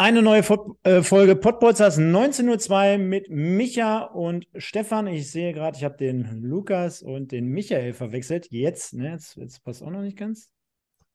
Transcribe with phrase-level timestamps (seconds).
[0.00, 5.06] Eine neue Fo äh, Folge Podbolzers 19.02 Uhr mit Micha und Stefan.
[5.06, 8.50] Ich sehe gerade, ich habe den Lukas und den Michael verwechselt.
[8.50, 10.50] Jetzt, ne, jetzt, jetzt passt auch noch nicht ganz.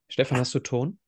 [0.08, 1.00] Stefan, hast du Ton?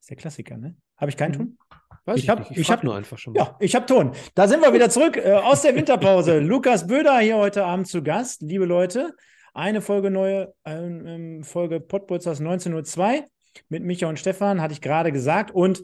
[0.00, 0.74] ist der Klassiker, ne?
[0.96, 1.58] Habe ich keinen Ton?
[2.06, 3.34] Weiß ich, habe ich hab nur einfach schon.
[3.34, 3.40] Mal.
[3.40, 4.12] Ja, ich habe Ton.
[4.34, 6.38] Da sind wir wieder zurück äh, aus der Winterpause.
[6.40, 8.40] Lukas Böder hier heute Abend zu Gast.
[8.40, 9.14] Liebe Leute,
[9.52, 13.26] eine Folge neue äh, Folge Podbolzers 19.02 Uhr
[13.68, 15.50] mit Micha und Stefan, hatte ich gerade gesagt.
[15.50, 15.82] Und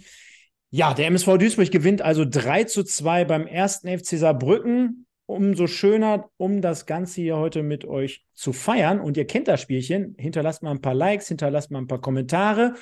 [0.70, 5.06] ja, der MSV Duisburg gewinnt also 3 zu 2 beim ersten FC Saarbrücken.
[5.27, 8.98] Umso schöner, um das Ganze hier heute mit euch zu feiern.
[8.98, 10.14] Und ihr kennt das Spielchen.
[10.19, 12.75] Hinterlasst mal ein paar Likes, hinterlasst mal ein paar Kommentare.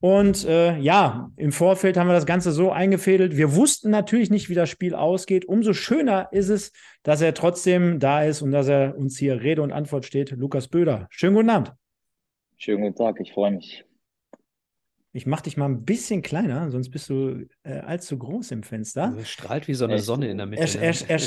[0.00, 3.36] Und äh, ja, im Vorfeld haben wir das Ganze so eingefädelt.
[3.36, 5.46] Wir wussten natürlich nicht, wie das Spiel ausgeht.
[5.46, 9.62] Umso schöner ist es, dass er trotzdem da ist und dass er uns hier Rede
[9.62, 10.32] und Antwort steht.
[10.32, 11.06] Lukas Böder.
[11.10, 11.72] Schönen guten Abend.
[12.58, 13.85] Schönen guten Tag, ich freue mich.
[15.16, 19.04] Ich mache dich mal ein bisschen kleiner, sonst bist du äh, allzu groß im Fenster.
[19.04, 20.62] Also strahlt wie so eine Sonne in der Mitte.
[20.62, 21.18] Er, er,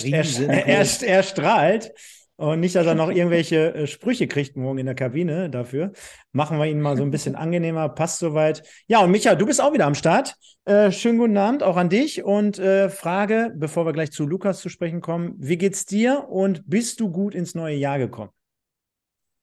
[0.67, 1.91] er, er strahlt.
[2.35, 5.91] Und nicht, dass er noch irgendwelche äh, Sprüche kriegt morgen in der Kabine dafür.
[6.33, 8.61] Machen wir ihn mal so ein bisschen angenehmer, passt soweit.
[8.87, 10.35] Ja, und Micha, du bist auch wieder am Start.
[10.65, 12.23] Äh, schönen guten Abend auch an dich.
[12.23, 16.61] Und äh, Frage, bevor wir gleich zu Lukas zu sprechen kommen, wie geht's dir und
[16.69, 18.29] bist du gut ins neue Jahr gekommen?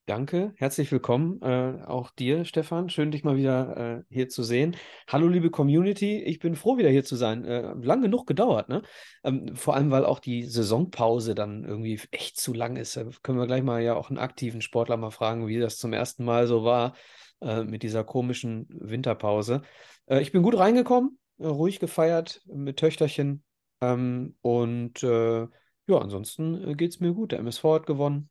[0.07, 1.43] Danke, herzlich willkommen.
[1.43, 2.89] Äh, auch dir, Stefan.
[2.91, 4.77] Schön, dich mal wieder äh, hier zu sehen.
[5.09, 6.23] Hallo, liebe Community.
[6.23, 7.45] Ich bin froh, wieder hier zu sein.
[7.45, 8.83] Äh, lang genug gedauert, ne?
[9.25, 12.97] Ähm, vor allem, weil auch die Saisonpause dann irgendwie echt zu lang ist.
[12.97, 15.93] Da können wir gleich mal ja auch einen aktiven Sportler mal fragen, wie das zum
[15.93, 16.95] ersten Mal so war
[17.41, 19.63] äh, mit dieser komischen Winterpause.
[20.07, 23.43] Äh, ich bin gut reingekommen, äh, ruhig gefeiert mit Töchterchen.
[23.81, 27.33] Ähm, und ja, ansonsten geht es mir gut.
[27.33, 28.29] Der MSV hat gewonnen.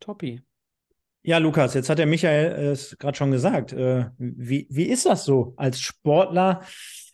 [0.00, 0.42] Toppi.
[1.24, 3.72] Ja, Lukas, jetzt hat der Michael es gerade schon gesagt.
[3.72, 6.62] Äh, wie, wie ist das so als Sportler,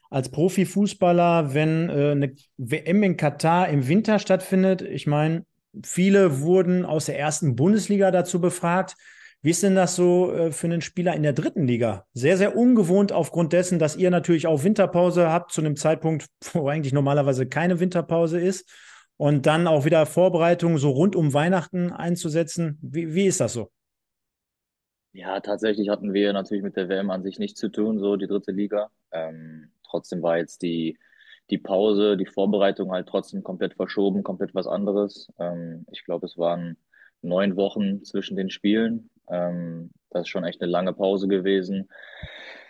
[0.08, 4.80] als Profifußballer, wenn äh, eine WM in Katar im Winter stattfindet?
[4.80, 5.44] Ich meine,
[5.84, 8.94] viele wurden aus der ersten Bundesliga dazu befragt.
[9.42, 12.06] Wie ist denn das so äh, für einen Spieler in der dritten Liga?
[12.14, 16.66] Sehr, sehr ungewohnt aufgrund dessen, dass ihr natürlich auch Winterpause habt, zu einem Zeitpunkt, wo
[16.68, 18.66] eigentlich normalerweise keine Winterpause ist.
[19.18, 22.78] Und dann auch wieder Vorbereitungen so rund um Weihnachten einzusetzen.
[22.80, 23.70] Wie, wie ist das so?
[25.12, 28.26] Ja, tatsächlich hatten wir natürlich mit der WM an sich nichts zu tun, so die
[28.26, 28.90] dritte Liga.
[29.10, 30.98] Ähm, trotzdem war jetzt die,
[31.50, 35.32] die Pause, die Vorbereitung halt trotzdem komplett verschoben, komplett was anderes.
[35.38, 36.76] Ähm, ich glaube, es waren
[37.22, 39.10] neun Wochen zwischen den Spielen.
[39.28, 41.88] Ähm, das ist schon echt eine lange Pause gewesen.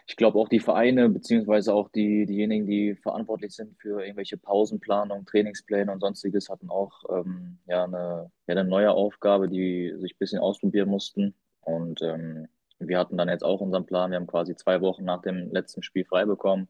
[0.06, 5.26] Ich glaube auch die Vereine, beziehungsweise auch die, diejenigen, die verantwortlich sind für irgendwelche Pausenplanung,
[5.26, 10.18] Trainingspläne und sonstiges, hatten auch ähm, ja, eine, ja, eine neue Aufgabe, die sich ein
[10.18, 11.34] bisschen ausprobieren mussten.
[11.68, 12.48] Und ähm,
[12.78, 14.10] wir hatten dann jetzt auch unseren Plan.
[14.10, 16.68] Wir haben quasi zwei Wochen nach dem letzten Spiel frei bekommen.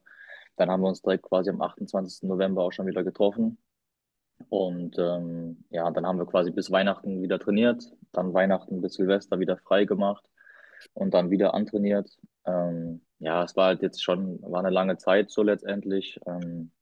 [0.57, 2.29] Dann haben wir uns direkt quasi am 28.
[2.29, 3.59] November auch schon wieder getroffen.
[4.49, 9.39] Und ähm, ja, dann haben wir quasi bis Weihnachten wieder trainiert, dann Weihnachten bis Silvester
[9.41, 10.25] wieder frei gemacht
[10.95, 12.09] und dann wieder antrainiert.
[12.45, 16.21] Ähm, ja, es war halt jetzt schon, war eine lange Zeit so letztendlich.
[16.27, 16.73] Ähm,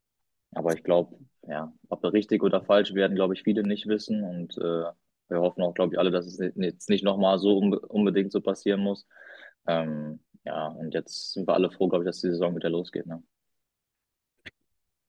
[0.53, 4.23] aber ich glaube, ja, ob richtig oder falsch werden, glaube ich, viele nicht wissen.
[4.23, 4.85] Und äh,
[5.29, 8.81] wir hoffen auch, glaube ich, alle, dass es jetzt nicht nochmal so unbedingt so passieren
[8.81, 9.07] muss.
[9.67, 13.07] Ähm, ja, und jetzt sind wir alle froh, glaube ich, dass die Saison wieder losgeht.
[13.07, 13.23] Ne?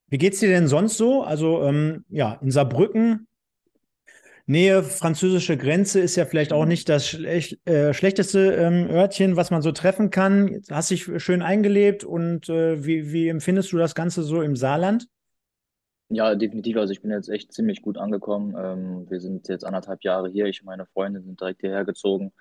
[0.08, 1.22] Wie geht's dir denn sonst so?
[1.24, 3.28] Also, ähm, ja, in Saarbrücken,
[4.50, 6.70] Nähe französische Grenze ist ja vielleicht auch mhm.
[6.70, 10.62] nicht das schlech äh, schlechteste ähm, Örtchen, was man so treffen kann.
[10.72, 15.08] Hast dich schön eingelebt und äh, wie, wie empfindest du das Ganze so im Saarland?
[16.10, 16.78] Ja, definitiv.
[16.78, 18.56] Also ich bin jetzt echt ziemlich gut angekommen.
[18.58, 20.46] Ähm, wir sind jetzt anderthalb Jahre hier.
[20.46, 22.32] Ich und meine Freunde sind direkt hierher gezogen.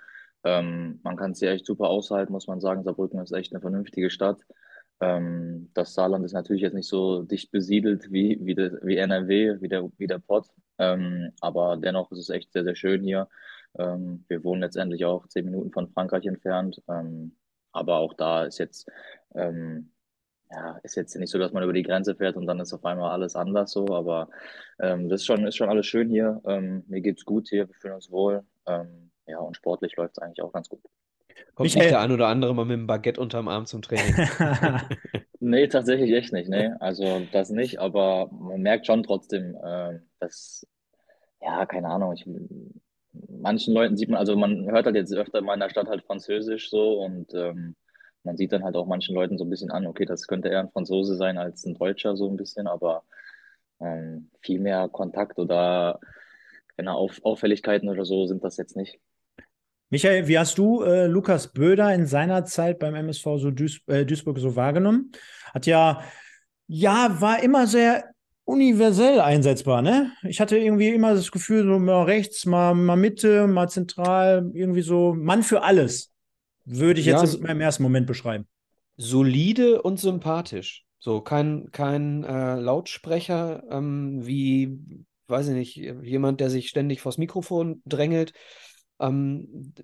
[0.44, 2.84] Ähm, man kann es hier echt super aushalten, muss man sagen.
[2.84, 4.40] Saarbrücken ist echt eine vernünftige Stadt.
[5.00, 9.60] Ähm, das Saarland ist natürlich jetzt nicht so dicht besiedelt wie, wie, de, wie NRW,
[9.60, 10.46] wie der, wie der Pott.
[10.78, 13.28] Ähm, aber dennoch ist es echt sehr, sehr schön hier.
[13.78, 16.80] Ähm, wir wohnen letztendlich auch zehn Minuten von Frankreich entfernt.
[16.88, 17.36] Ähm,
[17.72, 18.88] aber auch da ist jetzt
[19.34, 19.92] ähm,
[20.50, 22.84] ja, ist jetzt nicht so, dass man über die Grenze fährt und dann ist auf
[22.84, 24.28] einmal alles anders so, aber
[24.78, 26.40] ähm, das ist schon, ist schon alles schön hier.
[26.46, 28.44] Ähm, mir geht's gut hier, wir fühlen uns wohl.
[28.66, 30.80] Ähm, ja, und sportlich läuft es eigentlich auch ganz gut.
[31.54, 31.82] Kommt Michael.
[31.82, 34.14] nicht der ein oder andere mal mit dem Baguette unterm Arm zum Training?
[35.40, 36.48] nee, tatsächlich echt nicht.
[36.48, 36.70] Nee.
[36.80, 40.66] Also das nicht, aber man merkt schon trotzdem, äh, das,
[41.40, 42.26] ja, keine Ahnung, ich,
[43.28, 46.70] manchen Leuten sieht man, also man hört halt jetzt öfter in meiner Stadt halt Französisch
[46.70, 47.74] so und ähm,
[48.26, 50.60] man sieht dann halt auch manchen Leuten so ein bisschen an, okay, das könnte eher
[50.60, 53.04] ein Franzose sein als ein Deutscher so ein bisschen, aber
[53.80, 55.98] ähm, viel mehr Kontakt oder
[56.76, 58.98] keine Auf Auffälligkeiten oder so sind das jetzt nicht.
[59.88, 64.04] Michael, wie hast du äh, Lukas Böder in seiner Zeit beim MSV so Duis äh,
[64.04, 65.12] Duisburg so wahrgenommen?
[65.54, 66.02] Hat ja,
[66.66, 68.10] ja, war immer sehr
[68.44, 70.12] universell einsetzbar, ne?
[70.24, 74.82] Ich hatte irgendwie immer das Gefühl, so mal rechts, mal, mal Mitte, mal zentral, irgendwie
[74.82, 76.12] so Mann für alles,
[76.66, 78.46] würde ich jetzt ja, im ersten Moment beschreiben.
[78.96, 80.84] Solide und sympathisch.
[80.98, 84.78] So, kein, kein äh, Lautsprecher ähm, wie,
[85.28, 88.32] weiß ich nicht, jemand, der sich ständig vors Mikrofon drängelt.
[88.98, 89.74] Ähm,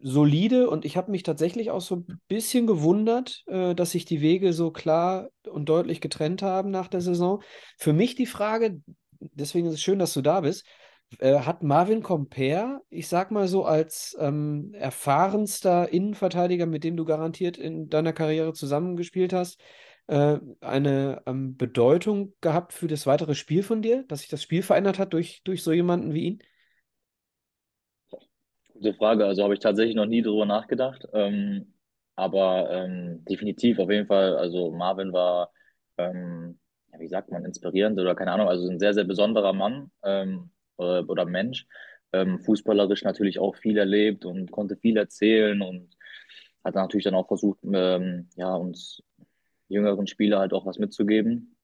[0.00, 4.20] solide und ich habe mich tatsächlich auch so ein bisschen gewundert, äh, dass sich die
[4.20, 7.42] Wege so klar und deutlich getrennt haben nach der Saison.
[7.76, 8.80] Für mich die Frage,
[9.18, 10.64] deswegen ist es schön, dass du da bist,
[11.18, 17.04] äh, hat Marvin Comper, ich sag mal so, als ähm, erfahrenster Innenverteidiger, mit dem du
[17.04, 19.60] garantiert in deiner Karriere zusammengespielt hast,
[20.06, 24.62] äh, eine ähm, Bedeutung gehabt für das weitere Spiel von dir, dass sich das Spiel
[24.62, 26.42] verändert hat durch, durch so jemanden wie ihn?
[28.74, 29.26] Gute Frage.
[29.26, 31.06] Also habe ich tatsächlich noch nie drüber nachgedacht.
[31.12, 31.72] Ähm,
[32.16, 34.36] aber ähm, definitiv auf jeden Fall.
[34.36, 35.50] Also Marvin war,
[35.98, 36.58] ähm,
[36.98, 38.48] wie sagt man, inspirierend oder keine Ahnung.
[38.48, 39.90] Also ein sehr, sehr besonderer Mann
[40.82, 41.66] oder, oder Mensch.
[42.12, 45.96] Ähm, fußballerisch natürlich auch viel erlebt und konnte viel erzählen und
[46.62, 49.02] hat natürlich dann auch versucht, ähm, ja, uns
[49.68, 51.56] jüngeren Spieler halt auch was mitzugeben.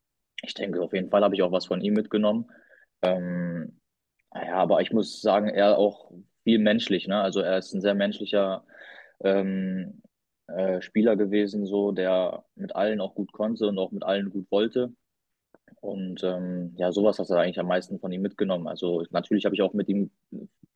[0.42, 2.50] Ich denke, auf jeden Fall habe ich auch was von ihm mitgenommen.
[3.02, 3.80] Ähm,
[4.34, 6.12] ja, aber ich muss sagen, er auch
[6.44, 7.20] viel menschlich, ne?
[7.20, 8.64] Also er ist ein sehr menschlicher
[9.20, 10.02] ähm,
[10.46, 14.50] äh, Spieler gewesen, so, der mit allen auch gut konnte und auch mit allen gut
[14.50, 14.92] wollte.
[15.80, 18.68] Und ähm, ja, sowas hat er eigentlich am meisten von ihm mitgenommen.
[18.68, 20.10] Also natürlich habe ich auch mit ihm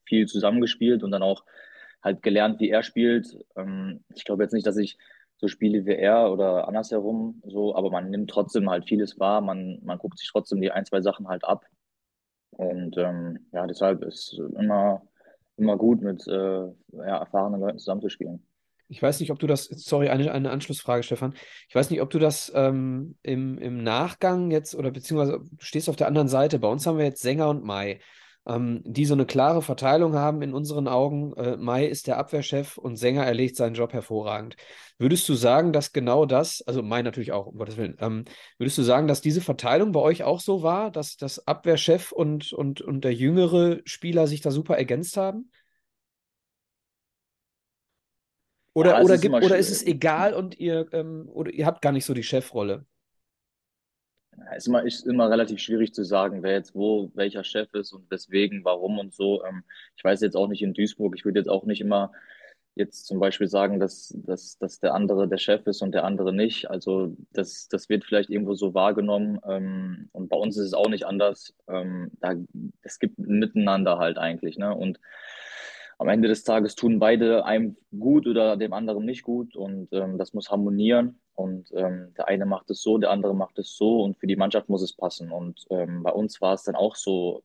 [0.05, 1.45] viel zusammengespielt und dann auch
[2.03, 3.39] halt gelernt, wie er spielt.
[3.57, 4.99] Ähm, ich glaube jetzt nicht, dass ich
[5.39, 9.81] so spiele wie er oder andersherum, so, aber man nimmt trotzdem halt vieles wahr, man,
[9.83, 11.65] man guckt sich trotzdem die ein, zwei Sachen halt ab.
[12.53, 15.03] Und ähm, ja, deshalb ist immer
[15.57, 18.47] immer gut, mit äh, ja, erfahrenen Leuten zusammenzuspielen.
[18.93, 21.35] Ich weiß nicht, ob du das, sorry, eine, eine Anschlussfrage, Stefan.
[21.69, 25.89] Ich weiß nicht, ob du das ähm, im, im Nachgang jetzt oder beziehungsweise du stehst
[25.89, 26.59] auf der anderen Seite.
[26.59, 28.01] Bei uns haben wir jetzt Sänger und Mai
[28.47, 31.33] ähm, die so eine klare Verteilung haben in unseren Augen.
[31.35, 34.57] Äh, Mai ist der Abwehrchef und Sänger erlegt seinen Job hervorragend.
[34.99, 38.25] Würdest du sagen, dass genau das, also Mai natürlich auch, um Gottes Willen, ähm,
[38.59, 42.53] würdest du sagen, dass diese Verteilung bei euch auch so war, dass das Abwehrchef und,
[42.53, 45.51] und, und der jüngere Spieler sich da super ergänzt haben?
[48.75, 51.93] Oder, ja, oder, gibt, oder ist es egal und ihr, ähm, oder ihr habt gar
[51.93, 52.87] nicht so die Chefrolle?
[54.57, 58.11] ist immer, ist immer relativ schwierig zu sagen, wer jetzt wo welcher Chef ist und
[58.11, 59.45] weswegen, warum und so.
[59.45, 59.63] Ähm,
[59.97, 62.13] ich weiß jetzt auch nicht in Duisburg, ich würde jetzt auch nicht immer
[62.75, 66.33] jetzt zum Beispiel sagen, dass, dass, dass der andere der Chef ist und der andere
[66.33, 66.71] nicht.
[66.71, 69.39] Also das, das wird vielleicht irgendwo so wahrgenommen.
[69.47, 71.55] Ähm, und bei uns ist es auch nicht anders.
[71.69, 72.35] Ähm, da,
[72.81, 74.57] es gibt miteinander halt eigentlich.
[74.57, 74.75] Ne?
[74.75, 74.99] Und
[75.99, 80.19] am Ende des Tages tun beide einem gut oder dem anderen nicht gut und ähm,
[80.19, 84.03] das muss harmonieren und ähm, der eine macht es so, der andere macht es so
[84.03, 86.97] und für die Mannschaft muss es passen und ähm, bei uns war es dann auch
[86.97, 87.43] so,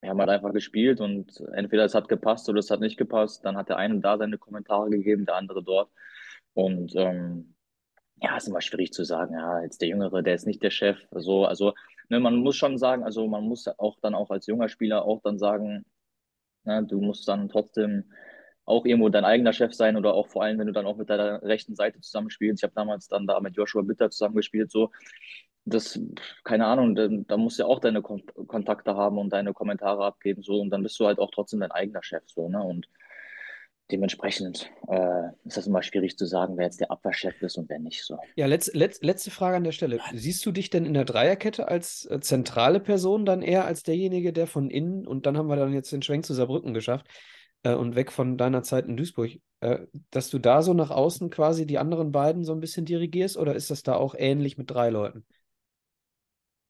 [0.00, 3.44] wir haben halt einfach gespielt und entweder es hat gepasst oder es hat nicht gepasst,
[3.44, 5.90] dann hat der eine da seine Kommentare gegeben, der andere dort
[6.54, 7.54] und ähm,
[8.20, 10.98] ja, ist immer schwierig zu sagen, ja, jetzt der Jüngere, der ist nicht der Chef,
[11.12, 11.72] so, also
[12.08, 15.20] ne, man muss schon sagen, also man muss auch dann auch als junger Spieler auch
[15.22, 15.84] dann sagen,
[16.68, 16.84] Ne?
[16.84, 18.04] Du musst dann trotzdem
[18.64, 21.10] auch irgendwo dein eigener Chef sein oder auch vor allem, wenn du dann auch mit
[21.10, 22.62] deiner rechten Seite zusammenspielst.
[22.62, 24.90] Ich habe damals dann da mit Joshua Bitter zusammengespielt, so.
[25.64, 26.00] Das,
[26.44, 30.04] keine Ahnung, da, da musst du ja auch deine Kon Kontakte haben und deine Kommentare
[30.04, 30.60] abgeben, so.
[30.60, 32.62] Und dann bist du halt auch trotzdem dein eigener Chef, so, ne?
[32.62, 32.88] Und
[33.90, 37.78] dementsprechend äh, ist das immer schwierig zu sagen, wer jetzt der Abwehrchef ist und wer
[37.78, 38.18] nicht so.
[38.36, 40.00] Ja, letz, letz, letzte Frage an der Stelle.
[40.12, 44.32] Siehst du dich denn in der Dreierkette als äh, zentrale Person dann eher als derjenige,
[44.32, 47.06] der von innen, und dann haben wir dann jetzt den Schwenk zu Saarbrücken geschafft
[47.62, 49.78] äh, und weg von deiner Zeit in Duisburg, äh,
[50.10, 53.54] dass du da so nach außen quasi die anderen beiden so ein bisschen dirigierst oder
[53.54, 55.24] ist das da auch ähnlich mit drei Leuten?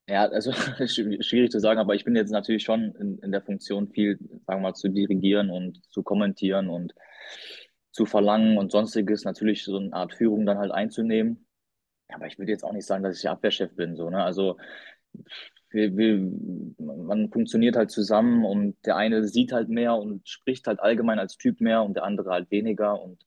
[0.09, 0.51] Ja, also
[0.87, 4.61] schwierig zu sagen, aber ich bin jetzt natürlich schon in, in der Funktion, viel, sagen
[4.61, 6.95] wir mal, zu dirigieren und zu kommentieren und
[7.91, 11.45] zu verlangen und sonstiges, natürlich so eine Art Führung dann halt einzunehmen.
[12.07, 14.23] Aber ich würde jetzt auch nicht sagen, dass ich der Abwehrchef bin, so, ne?
[14.23, 14.57] Also
[15.69, 16.17] wir, wir,
[16.79, 21.37] man funktioniert halt zusammen und der eine sieht halt mehr und spricht halt allgemein als
[21.37, 22.99] Typ mehr und der andere halt weniger.
[22.99, 23.23] Und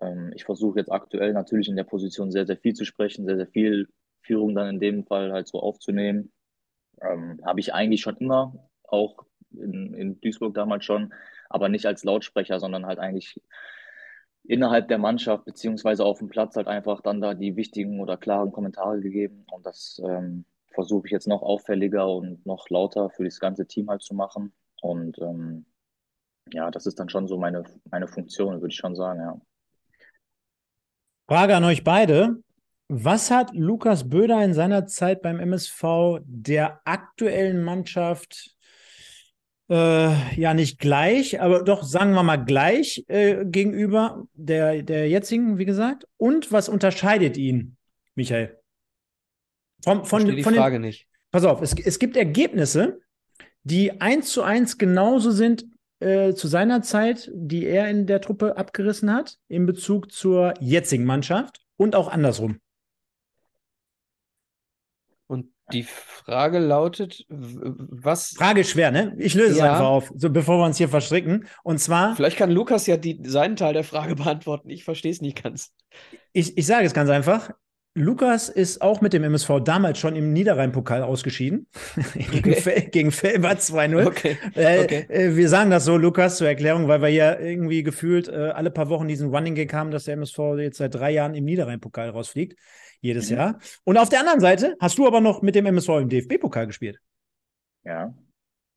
[0.00, 3.36] ähm, ich versuche jetzt aktuell natürlich in der Position sehr, sehr viel zu sprechen, sehr,
[3.36, 3.88] sehr viel
[4.30, 6.30] Führung dann in dem Fall halt so aufzunehmen.
[7.02, 11.12] Ähm, habe ich eigentlich schon immer, auch in, in Duisburg damals schon,
[11.48, 13.40] aber nicht als Lautsprecher, sondern halt eigentlich
[14.44, 18.52] innerhalb der Mannschaft beziehungsweise auf dem Platz halt einfach dann da die wichtigen oder klaren
[18.52, 19.44] Kommentare gegeben.
[19.50, 23.90] Und das ähm, versuche ich jetzt noch auffälliger und noch lauter für das ganze Team
[23.90, 24.52] halt zu machen.
[24.80, 25.66] Und ähm,
[26.52, 29.40] ja, das ist dann schon so meine, meine Funktion, würde ich schon sagen, ja.
[31.28, 32.42] Frage an euch beide.
[32.92, 38.56] Was hat Lukas Böder in seiner Zeit beim MSV der aktuellen Mannschaft
[39.68, 45.56] äh, ja nicht gleich, aber doch sagen wir mal gleich äh, gegenüber der, der jetzigen,
[45.56, 46.08] wie gesagt?
[46.16, 47.76] Und was unterscheidet ihn,
[48.16, 48.58] Michael?
[49.84, 51.06] Von, von, die von Frage den, nicht.
[51.30, 52.98] Pass auf, es, es gibt Ergebnisse,
[53.62, 55.64] die eins zu eins genauso sind
[56.00, 61.04] äh, zu seiner Zeit, die er in der Truppe abgerissen hat, in Bezug zur jetzigen
[61.04, 62.58] Mannschaft und auch andersrum.
[65.30, 68.34] Und die Frage lautet, was.
[68.36, 69.14] Frage schwer, ne?
[69.18, 69.64] Ich löse ja.
[69.64, 71.46] es einfach auf, so bevor wir uns hier verstricken.
[71.62, 72.14] Und zwar.
[72.16, 74.70] Vielleicht kann Lukas ja die, seinen Teil der Frage beantworten.
[74.70, 75.72] Ich verstehe es nicht ganz.
[76.32, 77.50] Ich, ich sage es ganz einfach.
[77.94, 81.66] Lukas ist auch mit dem MSV damals schon im Niederrhein-Pokal ausgeschieden.
[82.40, 82.88] Okay.
[82.90, 84.06] gegen, Felber 2-0.
[84.06, 84.36] Okay.
[84.54, 85.06] Äh, okay.
[85.08, 88.70] Äh, wir sagen das so, Lukas, zur Erklärung, weil wir ja irgendwie gefühlt äh, alle
[88.70, 92.10] paar Wochen diesen Running Gag haben, dass der MSV jetzt seit drei Jahren im Niederrhein-Pokal
[92.10, 92.56] rausfliegt.
[93.00, 93.36] Jedes mhm.
[93.36, 93.58] Jahr.
[93.84, 97.00] Und auf der anderen Seite hast du aber noch mit dem MSV im DFB-Pokal gespielt.
[97.84, 98.14] Ja.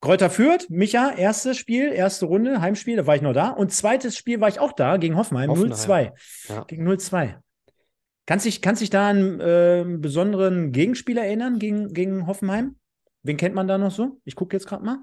[0.02, 3.50] Kräuter führt, Micha, erstes Spiel, erste Runde, Heimspiel, da war ich noch da.
[3.50, 5.72] Und zweites Spiel war ich auch da gegen Hoffenheim, Hoffenheim.
[5.72, 6.12] 0-2.
[6.50, 6.64] Ja.
[6.66, 7.36] Gegen 0-2.
[8.26, 12.76] Kannst dich, kannst dich da an äh, besonderen Gegenspieler erinnern gegen, gegen Hoffenheim?
[13.22, 14.20] Wen kennt man da noch so?
[14.26, 14.98] Ich gucke jetzt gerade mal.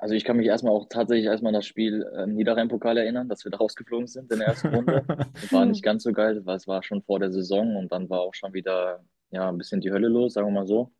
[0.00, 3.28] Also ich kann mich erstmal auch tatsächlich erstmal an das Spiel im ähm, Niederrhein-Pokal erinnern,
[3.28, 5.04] dass wir da rausgeflogen sind in der ersten Runde.
[5.34, 8.08] Das war nicht ganz so geil, weil es war schon vor der Saison und dann
[8.10, 10.92] war auch schon wieder ja, ein bisschen die Hölle los, sagen wir mal so.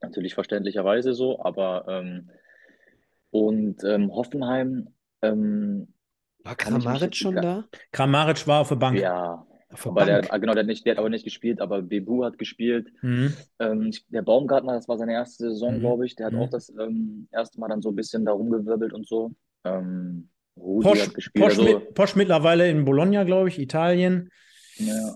[0.00, 2.30] Natürlich verständlicherweise so, aber ähm,
[3.30, 5.94] und ähm, Hoffenheim ähm,
[6.44, 7.64] war Kramaric schon da?
[7.90, 8.98] Kramaric war auf der Bank.
[8.98, 9.46] Ja,
[9.84, 12.88] aber der, genau, der hat, nicht, der hat aber nicht gespielt, aber Bebu hat gespielt.
[13.02, 13.34] Mhm.
[13.58, 15.80] Ähm, der Baumgartner, das war seine erste Saison, mhm.
[15.80, 16.16] glaube ich.
[16.16, 16.40] Der hat mhm.
[16.40, 19.32] auch das ähm, erste Mal dann so ein bisschen da rumgewirbelt und so.
[19.64, 21.44] Ähm, Rudi Posch, hat gespielt.
[21.44, 24.30] Posch, also, Posch mittlerweile in Bologna, glaube ich, Italien.
[24.76, 25.14] Ja.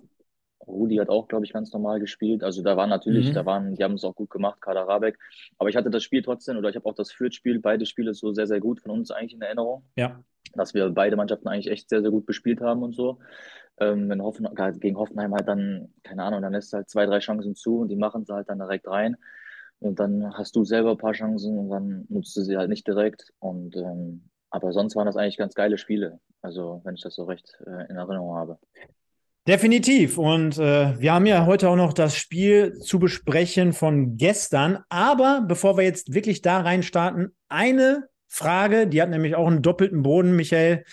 [0.66, 2.44] Rudi hat auch, glaube ich, ganz normal gespielt.
[2.44, 3.34] Also da waren natürlich, mhm.
[3.34, 5.18] da waren, die haben es auch gut gemacht, Kader Rabeck.
[5.56, 8.32] Aber ich hatte das Spiel trotzdem, oder ich habe auch das Fürth-Spiel, beide Spiele so
[8.32, 9.84] sehr, sehr gut von uns eigentlich in Erinnerung.
[9.96, 10.22] Ja.
[10.54, 13.18] Dass wir beide Mannschaften eigentlich echt sehr, sehr gut bespielt haben und so.
[13.80, 14.48] Ähm, wenn Hoffen,
[14.80, 17.88] gegen Hoffenheim halt dann, keine Ahnung, dann lässt du halt zwei, drei Chancen zu und
[17.88, 19.16] die machen sie halt dann direkt rein.
[19.80, 22.86] Und dann hast du selber ein paar Chancen und dann nutzt du sie halt nicht
[22.86, 23.32] direkt.
[23.38, 26.20] Und ähm, aber sonst waren das eigentlich ganz geile Spiele.
[26.42, 28.58] Also, wenn ich das so recht äh, in Erinnerung habe.
[29.46, 30.18] Definitiv.
[30.18, 34.80] Und äh, wir haben ja heute auch noch das Spiel zu besprechen von gestern.
[34.88, 39.62] Aber bevor wir jetzt wirklich da rein starten, eine Frage, die hat nämlich auch einen
[39.62, 40.84] doppelten Boden, Michael.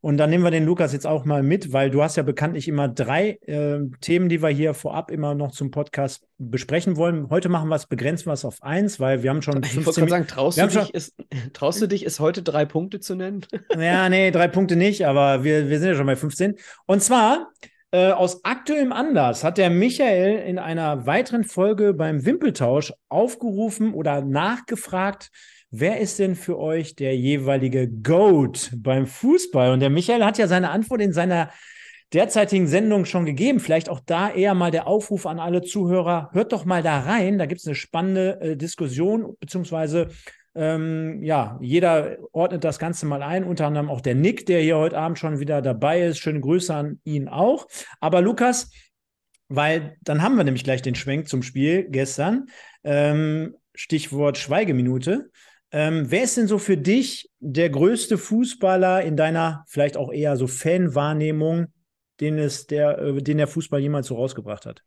[0.00, 2.68] Und dann nehmen wir den Lukas jetzt auch mal mit, weil du hast ja bekanntlich
[2.68, 7.30] immer drei äh, Themen, die wir hier vorab immer noch zum Podcast besprechen wollen.
[7.30, 9.62] Heute machen wir es, begrenzen wir es auf eins, weil wir haben schon.
[9.62, 11.14] Ich wollte gerade sagen, traust, du dich, ist,
[11.52, 13.44] traust du dich, es heute drei Punkte zu nennen?
[13.78, 16.56] Ja, nee, drei Punkte nicht, aber wir, wir sind ja schon bei 15.
[16.86, 17.52] Und zwar
[17.90, 24.20] äh, aus aktuellem Anlass hat der Michael in einer weiteren Folge beim Wimpeltausch aufgerufen oder
[24.20, 25.30] nachgefragt,
[25.70, 29.72] Wer ist denn für euch der jeweilige GOAT beim Fußball?
[29.72, 31.50] Und der Michael hat ja seine Antwort in seiner
[32.14, 33.60] derzeitigen Sendung schon gegeben.
[33.60, 37.36] Vielleicht auch da eher mal der Aufruf an alle Zuhörer, hört doch mal da rein.
[37.36, 40.08] Da gibt es eine spannende äh, Diskussion, beziehungsweise
[40.54, 44.78] ähm, ja, jeder ordnet das Ganze mal ein, unter anderem auch der Nick, der hier
[44.78, 46.18] heute Abend schon wieder dabei ist.
[46.18, 47.66] Schöne Grüße an ihn auch.
[48.00, 48.70] Aber Lukas,
[49.48, 52.46] weil dann haben wir nämlich gleich den Schwenk zum Spiel gestern.
[52.84, 55.30] Ähm, Stichwort Schweigeminute.
[55.70, 60.36] Ähm, wer ist denn so für dich der größte Fußballer in deiner vielleicht auch eher
[60.36, 61.66] so Fanwahrnehmung,
[62.20, 64.82] den es der, äh, den der Fußball jemals so rausgebracht hat?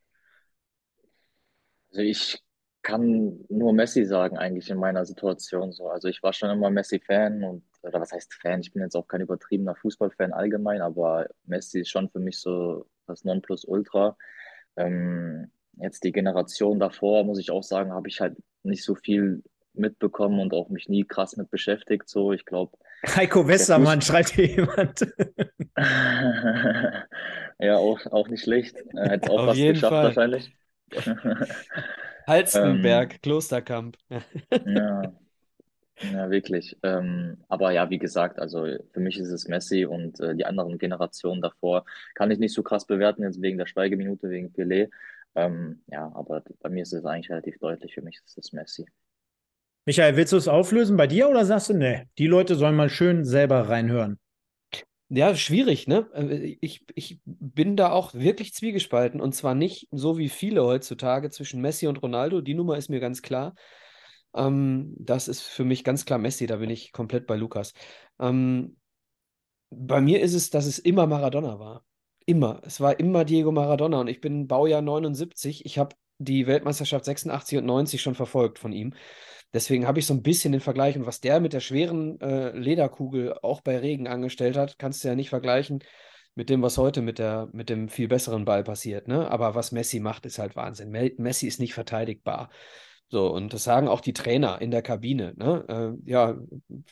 [1.89, 2.39] Also ich
[2.83, 5.87] kann nur Messi sagen eigentlich in meiner Situation so.
[5.89, 8.61] Also ich war schon immer Messi-Fan und oder was heißt Fan?
[8.61, 12.85] Ich bin jetzt auch kein übertriebener Fußballfan allgemein, aber Messi ist schon für mich so
[13.07, 14.17] das Nonplusultra.
[14.77, 19.43] Ähm, jetzt die Generation davor, muss ich auch sagen, habe ich halt nicht so viel
[19.73, 22.09] mitbekommen und auch mich nie krass mit beschäftigt.
[22.09, 22.77] So, ich glaube.
[23.15, 25.01] Heiko Westermann schreibt hier jemand.
[27.59, 28.75] ja, auch, auch nicht schlecht.
[28.93, 30.03] Er hätte es auch fast geschafft Fall.
[30.05, 30.55] wahrscheinlich.
[32.27, 33.97] Halstenberg, ähm, Klosterkamp.
[34.65, 35.13] ja.
[36.03, 36.77] Ja, wirklich.
[36.83, 40.77] Ähm, aber ja, wie gesagt, also für mich ist es Messi und äh, die anderen
[40.77, 41.85] Generationen davor
[42.15, 44.89] kann ich nicht so krass bewerten, jetzt wegen der Schweigeminute, wegen Pelé.
[45.35, 47.93] Ähm, ja, aber bei mir ist es eigentlich relativ deutlich.
[47.93, 48.85] Für mich ist es Messi.
[49.85, 52.89] Michael, willst du es auflösen bei dir oder sagst du, nee, die Leute sollen mal
[52.89, 54.19] schön selber reinhören?
[55.09, 56.07] Ja, schwierig, ne?
[56.13, 61.29] Äh, ich, ich bin da auch wirklich zwiegespalten und zwar nicht so wie viele heutzutage
[61.31, 62.41] zwischen Messi und Ronaldo.
[62.41, 63.55] Die Nummer ist mir ganz klar.
[64.33, 67.73] Ähm, das ist für mich ganz klar Messi, da bin ich komplett bei Lukas.
[68.19, 68.77] Ähm,
[69.69, 71.83] bei mir ist es, dass es immer Maradona war.
[72.25, 72.61] Immer.
[72.65, 75.65] Es war immer Diego Maradona und ich bin Baujahr 79.
[75.65, 78.93] Ich habe die Weltmeisterschaft 86 und 90 schon verfolgt von ihm.
[79.53, 82.51] Deswegen habe ich so ein bisschen den Vergleich und was der mit der schweren äh,
[82.57, 85.83] Lederkugel auch bei Regen angestellt hat, kannst du ja nicht vergleichen
[86.35, 89.07] mit dem, was heute mit, der, mit dem viel besseren Ball passiert.
[89.07, 89.29] Ne?
[89.29, 90.89] Aber was Messi macht, ist halt Wahnsinn.
[91.17, 92.49] Messi ist nicht verteidigbar.
[93.09, 95.33] So, und das sagen auch die Trainer in der Kabine.
[95.35, 95.65] Ne?
[95.67, 96.37] Äh, ja,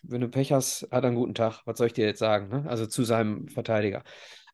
[0.03, 1.61] wenn du Pech hast, hat er einen guten Tag.
[1.63, 2.49] Was soll ich dir jetzt sagen?
[2.49, 2.65] Ne?
[2.67, 4.03] Also zu seinem Verteidiger.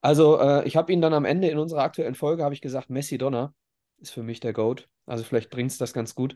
[0.02, 3.18] Also, äh, ich habe ihn dann am Ende in unserer aktuellen Folge, ich gesagt, Messi
[3.18, 3.56] Donner
[3.98, 4.88] ist für mich der GOAT.
[5.08, 6.36] Also vielleicht bringt es das ganz gut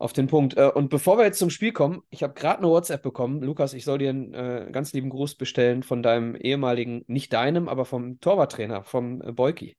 [0.00, 0.56] auf den Punkt.
[0.56, 3.42] Äh, und bevor wir jetzt zum Spiel kommen, ich habe gerade eine WhatsApp bekommen.
[3.42, 7.68] Lukas, ich soll dir einen äh, ganz lieben Gruß bestellen von deinem ehemaligen, nicht deinem,
[7.68, 9.76] aber vom Torwarttrainer, vom äh, Boyki.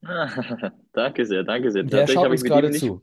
[0.92, 1.82] danke sehr, danke sehr.
[1.82, 3.02] Der schaut uns gerade zu.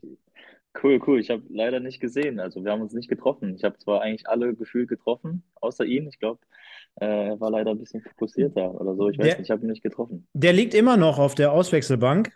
[0.82, 1.20] Cool, cool.
[1.20, 2.40] Ich habe leider nicht gesehen.
[2.40, 3.54] Also wir haben uns nicht getroffen.
[3.54, 6.08] Ich habe zwar eigentlich alle gefühlt getroffen, außer ihn.
[6.08, 6.40] Ich glaube,
[6.98, 9.10] äh, er war leider ein bisschen fokussierter oder so.
[9.10, 10.26] Ich weiß der, nicht, ich habe ihn nicht getroffen.
[10.32, 12.32] Der liegt immer noch auf der Auswechselbank.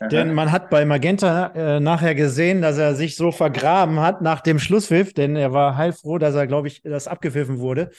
[0.00, 0.08] Aha.
[0.08, 4.40] Denn man hat bei Magenta äh, nachher gesehen, dass er sich so vergraben hat nach
[4.40, 7.90] dem Schlusspfiff, denn er war heilfroh, dass er, glaube ich, das abgepfiffen wurde.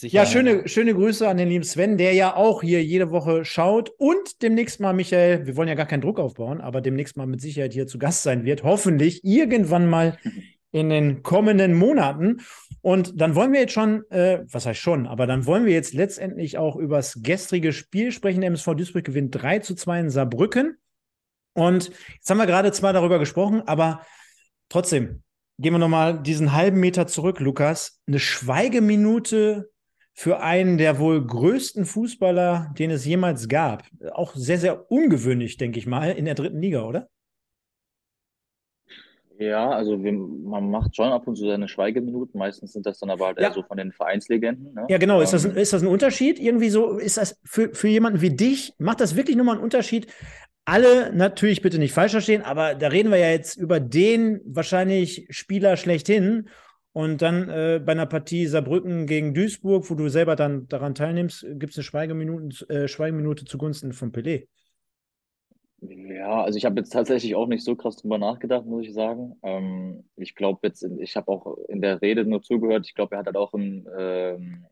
[0.00, 3.90] Ja, schöne, schöne Grüße an den lieben Sven, der ja auch hier jede Woche schaut
[3.96, 7.40] und demnächst mal, Michael, wir wollen ja gar keinen Druck aufbauen, aber demnächst mal mit
[7.40, 8.64] Sicherheit hier zu Gast sein wird.
[8.64, 10.18] Hoffentlich irgendwann mal
[10.74, 12.40] in den kommenden Monaten.
[12.80, 15.94] Und dann wollen wir jetzt schon, äh, was heißt schon, aber dann wollen wir jetzt
[15.94, 18.40] letztendlich auch über das gestrige Spiel sprechen.
[18.40, 20.76] Der MSV Duisburg gewinnt 3 zu 2 in Saarbrücken.
[21.54, 24.00] Und jetzt haben wir gerade zwar darüber gesprochen, aber
[24.68, 25.22] trotzdem,
[25.58, 28.00] gehen wir nochmal diesen halben Meter zurück, Lukas.
[28.08, 29.70] Eine Schweigeminute
[30.12, 33.84] für einen der wohl größten Fußballer, den es jemals gab.
[34.12, 37.08] Auch sehr, sehr ungewöhnlich, denke ich mal, in der dritten Liga, oder?
[39.38, 42.38] Ja, also wir, man macht schon ab und zu seine Schweigeminuten.
[42.38, 44.74] Meistens sind das dann aber halt eher so von den Vereinslegenden.
[44.74, 44.86] Ne?
[44.88, 45.20] Ja, genau.
[45.20, 46.38] Ist das, ein, ähm, ist das ein Unterschied?
[46.38, 50.06] Irgendwie so, ist das für, für jemanden wie dich, macht das wirklich nochmal einen Unterschied?
[50.64, 55.26] Alle natürlich bitte nicht falsch verstehen, aber da reden wir ja jetzt über den wahrscheinlich
[55.30, 56.48] Spieler schlechthin.
[56.92, 61.44] Und dann äh, bei einer Partie Saarbrücken gegen Duisburg, wo du selber dann daran teilnimmst,
[61.54, 64.46] gibt es eine Schweigeminute, äh, Schweigeminute zugunsten von Pelé.
[65.86, 69.36] Ja, also ich habe jetzt tatsächlich auch nicht so krass drüber nachgedacht, muss ich sagen.
[69.42, 72.86] Ähm, ich glaube jetzt, ich habe auch in der Rede nur zugehört.
[72.86, 74.64] Ich glaube, er hat halt auch in, ähm,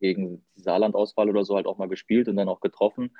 [0.00, 3.16] gegen die Saarland-Auswahl oder so halt auch mal gespielt und dann auch getroffen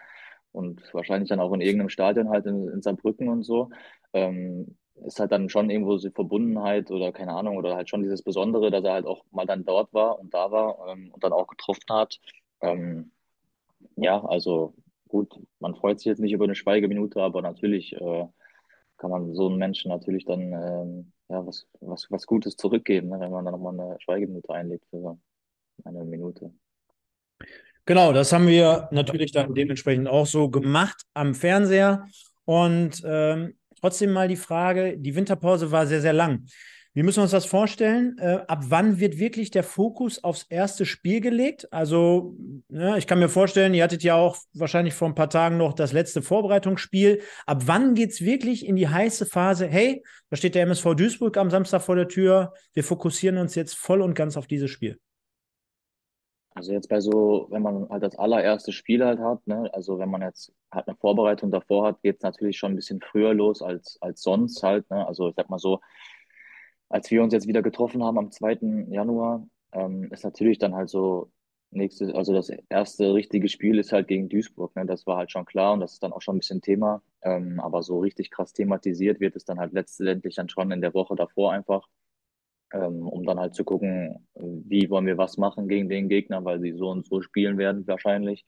[0.52, 3.70] und wahrscheinlich dann auch in irgendeinem Stadion halt in, in Saarbrücken und so.
[4.14, 8.22] Ähm, ist halt dann schon irgendwo die Verbundenheit oder keine Ahnung oder halt schon dieses
[8.22, 11.32] Besondere, dass er halt auch mal dann dort war und da war ähm, und dann
[11.32, 12.18] auch getroffen hat.
[12.62, 13.12] Ähm,
[13.96, 14.74] ja, also
[15.08, 18.26] gut, man freut sich jetzt nicht über eine Schweigeminute, aber natürlich äh,
[18.98, 23.20] kann man so einem Menschen natürlich dann ähm, ja, was, was, was Gutes zurückgeben, ne,
[23.20, 25.18] wenn man dann nochmal eine Schweigeminute einlegt für
[25.84, 26.52] eine Minute.
[27.84, 32.04] Genau, das haben wir natürlich dann dementsprechend auch so gemacht am Fernseher.
[32.44, 36.44] Und ähm, trotzdem mal die Frage, die Winterpause war sehr, sehr lang.
[36.94, 38.16] Wie müssen wir uns das vorstellen?
[38.18, 41.72] Äh, ab wann wird wirklich der Fokus aufs erste Spiel gelegt?
[41.72, 42.34] Also,
[42.68, 45.58] ja, ne, ich kann mir vorstellen, ihr hattet ja auch wahrscheinlich vor ein paar Tagen
[45.58, 47.20] noch das letzte Vorbereitungsspiel.
[47.46, 49.66] Ab wann geht es wirklich in die heiße Phase?
[49.66, 52.52] Hey, da steht der MSV Duisburg am Samstag vor der Tür.
[52.72, 54.98] Wir fokussieren uns jetzt voll und ganz auf dieses Spiel.
[56.58, 60.10] Also jetzt bei so, wenn man halt das allererste Spiel halt hat, ne, also wenn
[60.10, 63.62] man jetzt halt eine Vorbereitung davor hat, geht es natürlich schon ein bisschen früher los
[63.62, 64.90] als, als sonst halt.
[64.90, 65.06] Ne?
[65.06, 65.78] Also ich sag mal so,
[66.88, 68.86] als wir uns jetzt wieder getroffen haben am 2.
[68.90, 71.30] Januar, ähm, ist natürlich dann halt so
[71.70, 74.86] nächstes, also das erste richtige Spiel ist halt gegen Duisburg, ne?
[74.86, 77.02] Das war halt schon klar und das ist dann auch schon ein bisschen Thema.
[77.22, 80.94] Ähm, aber so richtig krass thematisiert wird es dann halt letztendlich dann schon in der
[80.94, 81.86] Woche davor einfach,
[82.72, 86.60] ähm, um dann halt zu gucken, wie wollen wir was machen gegen den Gegner, weil
[86.60, 88.46] sie so und so spielen werden wahrscheinlich.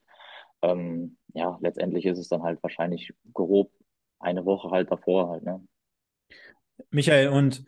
[0.62, 3.70] Ähm, ja, letztendlich ist es dann halt wahrscheinlich grob
[4.18, 5.66] eine Woche halt davor halt, ne?
[6.90, 7.64] Michael, und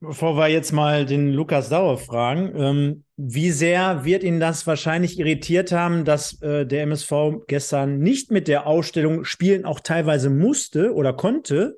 [0.00, 5.18] Bevor wir jetzt mal den Lukas Dauer fragen, ähm, wie sehr wird ihn das wahrscheinlich
[5.18, 7.12] irritiert haben, dass äh, der MSV
[7.48, 11.76] gestern nicht mit der Ausstellung spielen auch teilweise musste oder konnte,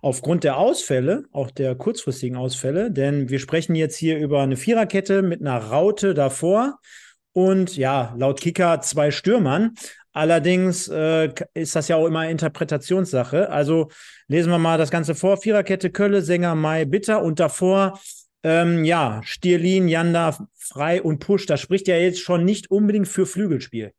[0.00, 5.20] aufgrund der Ausfälle, auch der kurzfristigen Ausfälle, denn wir sprechen jetzt hier über eine Viererkette
[5.20, 6.78] mit einer Raute davor
[7.32, 9.74] und ja, laut Kicker zwei Stürmern.
[10.18, 13.50] Allerdings äh, ist das ja auch immer Interpretationssache.
[13.50, 13.88] Also
[14.26, 15.36] lesen wir mal das Ganze vor.
[15.36, 18.00] Viererkette Kölle, Sänger Mai Bitter und davor
[18.42, 21.46] ähm, ja, Stierlin, Janda, Frei und Push.
[21.46, 23.92] Das spricht ja jetzt schon nicht unbedingt für Flügelspiel.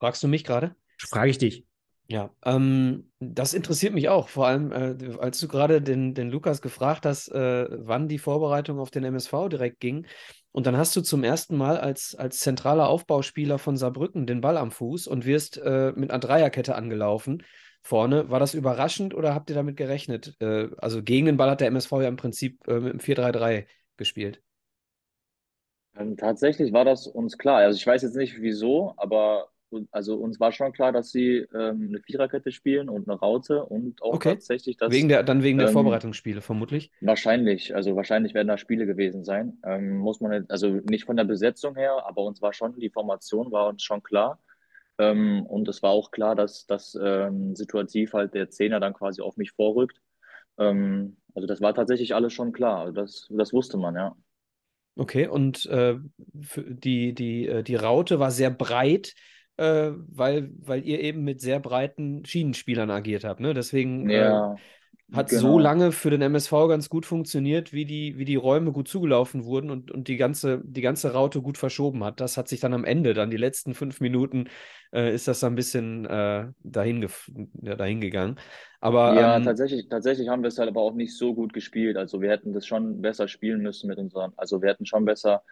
[0.00, 0.74] Fragst du mich gerade?
[0.96, 1.66] Frage ich dich.
[2.06, 6.62] Ja, ähm, das interessiert mich auch, vor allem, äh, als du gerade den, den Lukas
[6.62, 10.06] gefragt hast, äh, wann die Vorbereitung auf den MSV direkt ging.
[10.54, 14.56] Und dann hast du zum ersten Mal als, als zentraler Aufbauspieler von Saarbrücken den Ball
[14.56, 17.42] am Fuß und wirst äh, mit einer Dreierkette angelaufen
[17.82, 18.30] vorne.
[18.30, 20.36] War das überraschend oder habt ihr damit gerechnet?
[20.38, 23.66] Äh, also gegen den Ball hat der MSV ja im Prinzip äh, mit dem 4-3-3
[23.96, 24.42] gespielt.
[25.96, 27.56] Ähm, tatsächlich war das uns klar.
[27.56, 29.48] Also ich weiß jetzt nicht wieso, aber
[29.92, 34.02] also uns war schon klar, dass sie ähm, eine Viererkette spielen und eine Raute und
[34.02, 34.26] auch Okay.
[34.26, 36.90] tatsächlich, dass Wegen der, dann wegen der ähm, Vorbereitungsspiele, vermutlich.
[37.00, 39.58] wahrscheinlich, also wahrscheinlich werden da Spiele gewesen sein.
[39.64, 43.52] Ähm, muss man also nicht von der Besetzung her, aber uns war schon, die Formation
[43.52, 44.40] war uns schon klar.
[44.98, 49.22] Ähm, und es war auch klar, dass, dass ähm, situativ halt der Zehner dann quasi
[49.22, 50.00] auf mich vorrückt.
[50.58, 52.80] Ähm, also das war tatsächlich alles schon klar.
[52.80, 54.16] Also das, das wusste man, ja.
[54.96, 55.96] Okay, und äh,
[56.32, 59.14] die, die, äh, die Raute war sehr breit,
[59.56, 63.40] äh, weil, weil ihr eben mit sehr breiten Schienenspielern agiert habt.
[63.40, 63.54] Ne?
[63.54, 64.60] Deswegen äh, Ja,
[65.12, 65.60] hat so genau.
[65.60, 69.70] lange für den MSV ganz gut funktioniert, wie die, wie die Räume gut zugelaufen wurden
[69.70, 72.20] und, und die ganze, die ganze Raute gut verschoben hat.
[72.20, 74.48] Das hat sich dann am Ende, dann die letzten fünf Minuten,
[74.92, 77.06] äh, ist das dann ein bisschen äh, dahin,
[77.62, 78.40] ja, dahin gegangen.
[78.80, 81.96] Aber Ja, ähm, tatsächlich, tatsächlich haben wir es halt aber auch nicht so gut gespielt.
[81.96, 85.42] Also wir hätten das schon besser spielen müssen mit unseren, also wir hätten schon besser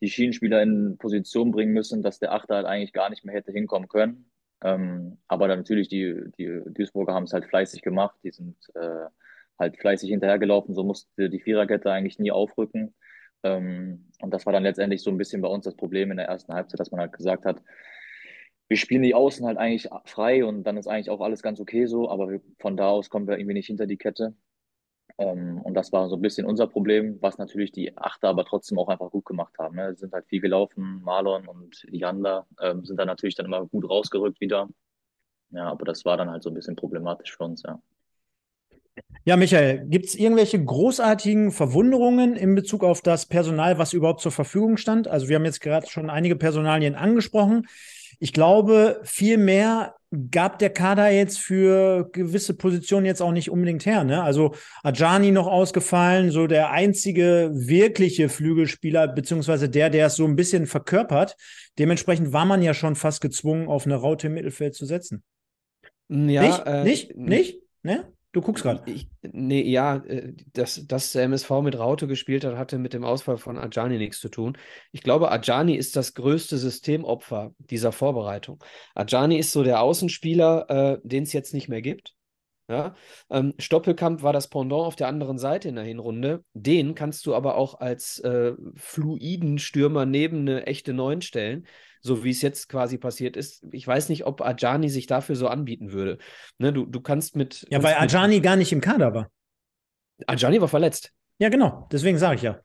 [0.00, 3.52] die Schienenspieler in Position bringen müssen, dass der Achter halt eigentlich gar nicht mehr hätte
[3.52, 4.30] hinkommen können.
[4.62, 8.18] Ähm, aber dann natürlich, die, die Duisburger haben es halt fleißig gemacht.
[8.22, 9.06] Die sind äh,
[9.58, 10.74] halt fleißig hinterhergelaufen.
[10.74, 12.94] So musste die Viererkette eigentlich nie aufrücken.
[13.42, 16.26] Ähm, und das war dann letztendlich so ein bisschen bei uns das Problem in der
[16.26, 17.62] ersten Halbzeit, dass man halt gesagt hat,
[18.68, 21.86] wir spielen die Außen halt eigentlich frei und dann ist eigentlich auch alles ganz okay
[21.86, 24.34] so, aber von da aus kommen wir irgendwie nicht hinter die Kette.
[25.18, 28.78] Ähm, und das war so ein bisschen unser Problem, was natürlich die Achter aber trotzdem
[28.78, 29.76] auch einfach gut gemacht haben.
[29.76, 29.94] Ne?
[29.96, 34.40] Sind halt viel gelaufen, Marlon und Janda ähm, sind dann natürlich dann immer gut rausgerückt
[34.40, 34.68] wieder.
[35.50, 37.80] Ja, aber das war dann halt so ein bisschen problematisch für uns, ja.
[39.24, 44.32] Ja, Michael, gibt es irgendwelche großartigen Verwunderungen in Bezug auf das Personal, was überhaupt zur
[44.32, 45.06] Verfügung stand?
[45.06, 47.66] Also wir haben jetzt gerade schon einige Personalien angesprochen.
[48.18, 49.94] Ich glaube, viel mehr
[50.30, 54.04] gab der Kader jetzt für gewisse Positionen jetzt auch nicht unbedingt her.
[54.04, 54.22] Ne?
[54.22, 60.36] Also Ajani noch ausgefallen, so der einzige wirkliche Flügelspieler, beziehungsweise der, der es so ein
[60.36, 61.36] bisschen verkörpert.
[61.78, 65.22] Dementsprechend war man ja schon fast gezwungen, auf eine Raute im Mittelfeld zu setzen.
[66.08, 66.66] ja, nicht?
[66.66, 67.16] äh, nicht?
[67.16, 67.62] Nicht?
[67.82, 68.12] Ne?
[68.32, 68.82] Du guckst gerade.
[69.22, 73.38] Nee, ja, äh, dass, dass der MSV mit Raute gespielt hat, hatte mit dem Ausfall
[73.38, 74.58] von Ajani nichts zu tun.
[74.92, 78.62] Ich glaube, Ajani ist das größte Systemopfer dieser Vorbereitung.
[78.94, 82.14] Ajani ist so der Außenspieler, äh, den es jetzt nicht mehr gibt.
[82.68, 82.94] Ja?
[83.30, 86.44] Ähm, Stoppelkamp war das Pendant auf der anderen Seite in der Hinrunde.
[86.52, 91.66] Den kannst du aber auch als äh, fluiden Stürmer neben eine echte Neun stellen,
[92.00, 93.64] so wie es jetzt quasi passiert ist.
[93.72, 96.18] Ich weiß nicht, ob Ajani sich dafür so anbieten würde.
[96.58, 97.66] Ne, du, du kannst mit.
[97.70, 99.30] Ja, weil mit Ajani gar nicht im Kader war.
[100.26, 101.12] Ajani war verletzt.
[101.38, 101.88] Ja, genau.
[101.92, 102.60] Deswegen sage ich ja.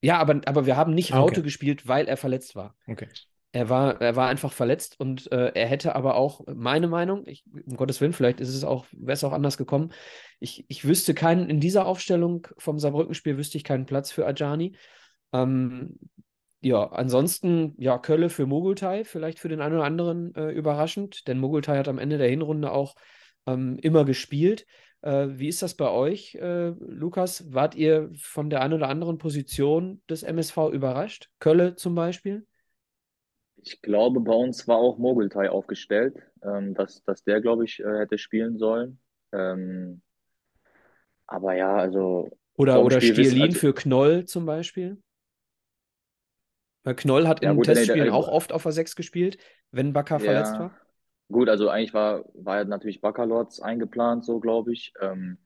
[0.00, 1.42] Ja, aber, aber wir haben nicht Ah, Raute okay.
[1.42, 2.74] gespielt, weil er verletzt war.
[2.88, 3.08] Okay.
[3.52, 7.44] Er war, er war einfach verletzt und äh, er hätte aber auch, meine Meinung, ich,
[7.66, 9.92] um Gottes Willen, vielleicht ist es auch, wäre es auch anders gekommen.
[10.40, 14.74] Ich, ich wüsste keinen, in dieser Aufstellung vom Saarbrücken-Spiel wüsste ich keinen Platz für Ajani.
[15.34, 15.98] Ähm,
[16.62, 21.38] ja, ansonsten, ja, Kölle für Mogultai, vielleicht für den einen oder anderen äh, überraschend, denn
[21.38, 22.94] Mogultai hat am Ende der Hinrunde auch
[23.46, 24.64] ähm, immer gespielt.
[25.00, 27.52] Äh, wie ist das bei euch, äh, Lukas?
[27.52, 31.30] Wart ihr von der einen oder anderen Position des MSV überrascht?
[31.40, 32.46] Kölle zum Beispiel?
[33.56, 37.98] Ich glaube, bei uns war auch Mogultai aufgestellt, ähm, dass, dass der, glaube ich, äh,
[37.98, 39.00] hätte spielen sollen.
[39.32, 40.02] Ähm,
[41.26, 45.02] aber ja, also Oder, oder Spiel Stierlin also, für Knoll zum Beispiel?
[46.84, 49.38] Weil Knoll hat ja in gut, nee, Testspielen der, auch oft auf der 6 gespielt,
[49.70, 50.76] wenn Bakker verletzt ja, war.
[51.30, 54.92] gut, also eigentlich war, war ja natürlich Baccalords eingeplant, so glaube ich.
[55.00, 55.38] Ähm,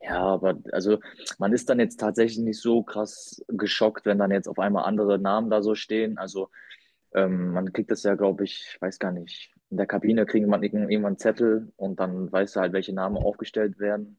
[0.00, 0.98] ja, aber also
[1.38, 5.18] man ist dann jetzt tatsächlich nicht so krass geschockt, wenn dann jetzt auf einmal andere
[5.18, 6.18] Namen da so stehen.
[6.18, 6.48] Also
[7.14, 10.48] ähm, man kriegt das ja, glaube ich, ich weiß gar nicht, in der Kabine kriegen
[10.48, 14.18] man irgendwann einen Zettel und dann weißt du halt, welche Namen aufgestellt werden.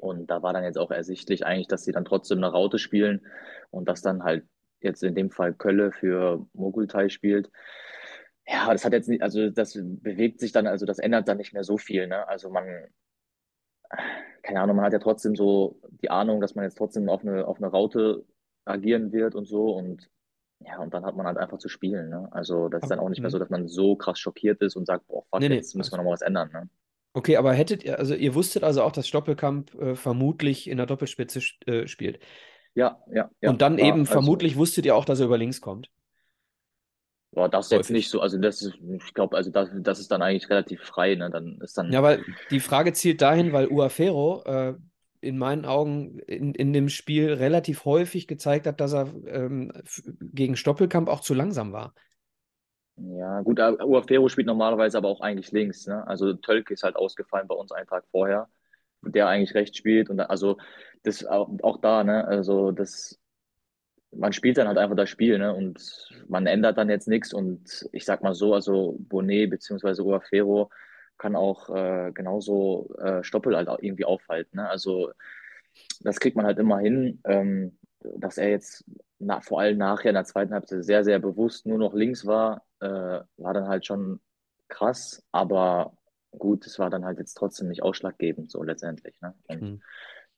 [0.00, 3.26] Und da war dann jetzt auch ersichtlich eigentlich, dass sie dann trotzdem eine Raute spielen
[3.70, 4.44] und dass dann halt
[4.80, 7.50] jetzt in dem Fall Kölle für Mogultai spielt.
[8.46, 11.52] Ja, das hat jetzt nicht, also das bewegt sich dann, also das ändert dann nicht
[11.52, 12.28] mehr so viel, ne?
[12.28, 12.66] Also man,
[14.42, 17.46] keine Ahnung, man hat ja trotzdem so die Ahnung, dass man jetzt trotzdem auf eine,
[17.46, 18.24] auf eine Raute
[18.64, 20.08] agieren wird und so und
[20.60, 22.08] ja, und dann hat man halt einfach zu spielen.
[22.08, 22.28] Ne?
[22.30, 24.86] Also das ist dann auch nicht mehr so, dass man so krass schockiert ist und
[24.86, 25.78] sagt, boah, fuck, nee, jetzt nee.
[25.78, 26.50] müssen wir nochmal was ändern.
[26.52, 26.68] Ne?
[27.12, 30.86] Okay, aber hättet ihr, also ihr wusstet also auch, dass Stoppelkamp äh, vermutlich in der
[30.86, 32.20] Doppelspitze äh, spielt.
[32.76, 33.50] Ja, ja, ja.
[33.50, 35.90] Und dann ja, eben also, vermutlich wusstet ihr auch, dass er über links kommt.
[37.32, 40.10] Boah, das ist jetzt nicht so, also das ist, ich glaube, also das, das ist
[40.10, 41.30] dann eigentlich relativ frei, ne?
[41.30, 41.90] Dann ist dann.
[41.90, 44.74] Ja, weil die Frage zielt dahin, weil Uafero äh,
[45.20, 49.72] in meinen Augen in, in dem Spiel relativ häufig gezeigt hat, dass er ähm,
[50.20, 51.94] gegen Stoppelkamp auch zu langsam war.
[52.96, 55.86] Ja, gut, Uafero spielt normalerweise aber auch eigentlich links.
[55.86, 56.06] Ne?
[56.06, 58.48] Also Tölke ist halt ausgefallen bei uns einen Tag vorher,
[59.02, 60.08] der eigentlich rechts spielt.
[60.08, 60.56] Und also
[61.06, 62.26] das auch, auch da, ne?
[62.26, 63.18] Also das,
[64.12, 65.54] man spielt dann halt einfach das Spiel, ne?
[65.54, 67.32] Und man ändert dann jetzt nichts.
[67.32, 70.70] Und ich sag mal so, also Bonet beziehungsweise Uafero
[71.18, 74.58] kann auch äh, genauso äh, Stoppel halt irgendwie aufhalten.
[74.58, 74.68] Ne?
[74.68, 75.12] Also
[76.00, 78.84] das kriegt man halt immer hin, ähm, dass er jetzt
[79.18, 82.64] na, vor allem nachher in der zweiten Halbzeit sehr, sehr bewusst nur noch links war,
[82.80, 84.20] äh, war dann halt schon
[84.68, 85.96] krass, aber
[86.32, 89.18] gut, es war dann halt jetzt trotzdem nicht ausschlaggebend, so letztendlich.
[89.22, 89.34] Ne?
[89.48, 89.82] Und mhm.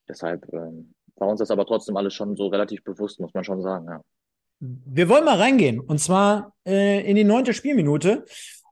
[0.08, 3.62] Deshalb ähm, war uns das aber trotzdem alles schon so relativ bewusst, muss man schon
[3.62, 4.00] sagen, ja.
[4.60, 8.24] Wir wollen mal reingehen und zwar äh, in die neunte Spielminute.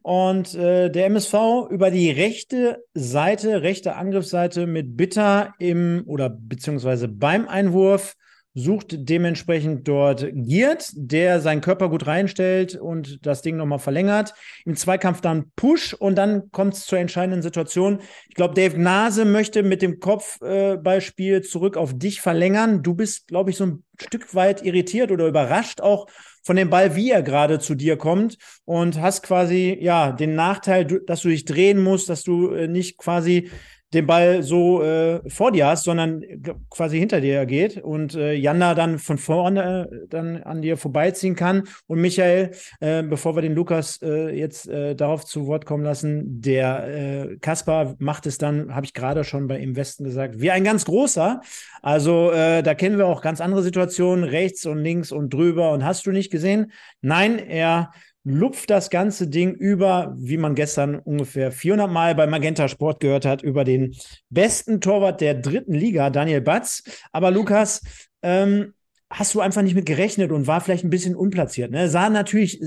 [0.03, 7.09] Und äh, der MSV über die rechte Seite, rechte Angriffsseite mit Bitter im oder beziehungsweise
[7.09, 8.15] beim Einwurf
[8.57, 14.33] sucht dementsprechend dort Giert, der seinen Körper gut reinstellt und das Ding nochmal verlängert.
[14.65, 18.01] Im Zweikampf dann Push und dann kommt es zur entscheidenden Situation.
[18.29, 22.83] Ich glaube, Dave Nase möchte mit dem Kopfballspiel äh, zurück auf dich verlängern.
[22.83, 26.07] Du bist, glaube ich, so ein Stück weit irritiert oder überrascht auch
[26.43, 30.87] von dem Ball, wie er gerade zu dir kommt und hast quasi ja den Nachteil,
[30.87, 33.51] dass du dich drehen musst, dass du äh, nicht quasi
[33.95, 36.23] den Ball so äh, vor dir hast, sondern
[36.71, 41.37] quasi hinter dir geht und äh, Janda dann von vorne äh, dann an dir vorbeiziehen
[41.37, 41.65] kann.
[41.87, 46.41] Und Michael, äh, bevor wir den Lukas äh, jetzt äh, darauf zu Wort kommen lassen,
[46.41, 50.51] der äh, Kaspar macht es dann, habe ich gerade schon bei Im Westen gesagt, wie
[50.51, 51.41] ein ganz großer.
[51.81, 55.85] Also äh, da kennen wir auch ganz andere Situationen, rechts und links und drüber und
[55.85, 56.73] hast du nicht gesehen?
[57.03, 57.93] Nein, er
[58.29, 63.25] lupft das ganze Ding über, wie man gestern ungefähr 400 Mal bei Magenta Sport gehört
[63.25, 63.95] hat, über den
[64.31, 66.83] besten Torwart der dritten Liga, Daniel Batz.
[67.13, 67.83] Aber Lukas,
[68.23, 68.75] ähm,
[69.09, 71.71] hast du einfach nicht mit gerechnet und war vielleicht ein bisschen unplatziert.
[71.71, 71.89] Ne?
[71.89, 72.61] Sah natürlich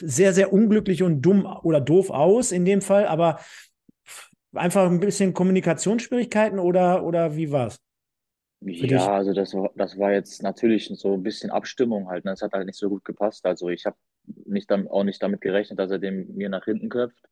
[0.00, 3.40] sehr, sehr unglücklich und dumm oder doof aus in dem Fall, aber
[4.54, 7.78] einfach ein bisschen Kommunikationsschwierigkeiten oder, oder wie war's?
[8.60, 12.24] Ja, also das war, das war jetzt natürlich so ein bisschen Abstimmung halt.
[12.24, 12.32] Ne?
[12.32, 13.46] Das hat halt nicht so gut gepasst.
[13.46, 13.96] Also ich habe
[14.46, 17.24] nicht dann, auch nicht damit gerechnet, dass er dem mir nach hinten köpft.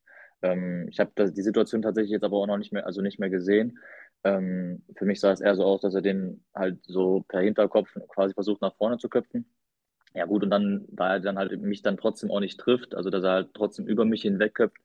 [0.43, 3.31] Ähm, ich habe die Situation tatsächlich jetzt aber auch noch nicht mehr, also nicht mehr
[3.31, 3.79] gesehen.
[4.25, 7.89] Ähm, für mich sah es eher so aus, dass er den halt so per Hinterkopf
[8.09, 9.51] quasi versucht nach vorne zu köpfen.
[10.15, 13.11] Ja gut, und dann, da er dann halt mich dann trotzdem auch nicht trifft, also
[13.11, 14.79] dass er halt trotzdem über mich hinwegköpft,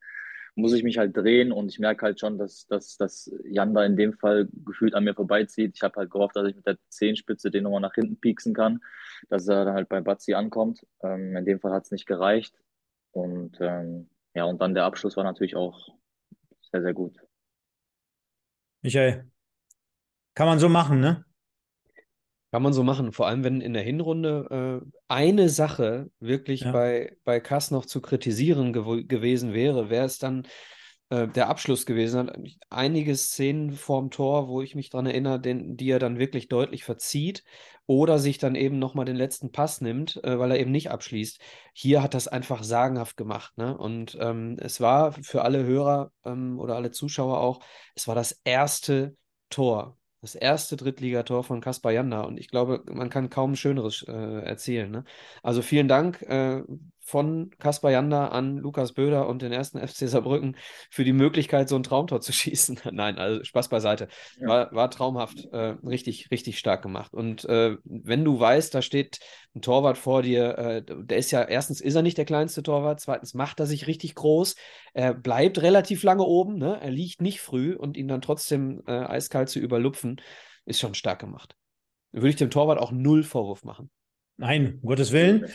[0.56, 3.86] muss ich mich halt drehen und ich merke halt schon, dass, dass, dass Jan da
[3.86, 5.74] in dem Fall gefühlt an mir vorbeizieht.
[5.76, 8.82] Ich habe halt gehofft, dass ich mit der Zehenspitze den nochmal nach hinten pieksen kann,
[9.30, 10.86] dass er dann halt bei Batzi ankommt.
[11.04, 12.54] Ähm, in dem Fall hat es nicht gereicht.
[13.12, 15.90] Und ähm, ja, und dann der Abschluss war natürlich auch
[16.72, 17.18] sehr, sehr gut.
[18.82, 19.32] Michael,
[20.34, 21.26] kann man so machen, ne?
[22.52, 26.74] Kann man so machen, vor allem wenn in der Hinrunde äh, eine Sache wirklich ja.
[26.74, 30.44] bei, bei Kass noch zu kritisieren gew gewesen wäre, wäre es dann
[31.12, 32.30] äh, der Abschluss gewesen.
[32.70, 36.84] Einige Szenen vorm Tor, wo ich mich daran erinnere, den, die er dann wirklich deutlich
[36.84, 37.46] verzieht
[37.86, 41.40] oder sich dann eben nochmal den letzten Pass nimmt, äh, weil er eben nicht abschließt.
[41.72, 43.58] Hier hat das einfach sagenhaft gemacht.
[43.58, 43.78] Ne?
[43.78, 47.62] Und ähm, es war für alle Hörer ähm, oder alle Zuschauer auch,
[47.96, 49.16] es war das erste
[49.50, 54.12] Tor das erste Drittligator von Kaspar Janda und ich glaube, man kann kaum Schöneres äh,
[54.44, 54.90] erzählen.
[54.92, 55.04] Ne?
[55.44, 56.64] Also vielen Dank äh,
[57.12, 60.56] von Kaspar Janda an Lukas Böder und den ersten FC Saarbrücken
[60.90, 62.80] für die Möglichkeit, so ein Traumtor zu schießen.
[62.92, 64.08] Nein, also Spaß beiseite.
[64.40, 64.48] Ja.
[64.48, 67.14] War, war traumhaft, äh, richtig, richtig stark gemacht.
[67.14, 69.20] Und äh, wenn du weißt, da steht
[69.54, 73.02] ein Torwart vor dir, äh, der ist ja, erstens ist er nicht der kleinste Torwart,
[73.02, 74.56] zweitens macht er sich richtig groß,
[74.94, 76.80] er bleibt relativ lange oben, ne?
[76.82, 80.22] er liegt nicht früh und ihn dann trotzdem äh, eiskalt zu überlupfen,
[80.66, 81.56] ist schon stark gemacht.
[82.14, 83.90] Würde ich dem Torwart auch null Vorwurf machen.
[84.42, 85.46] Nein, um Gottes Willen.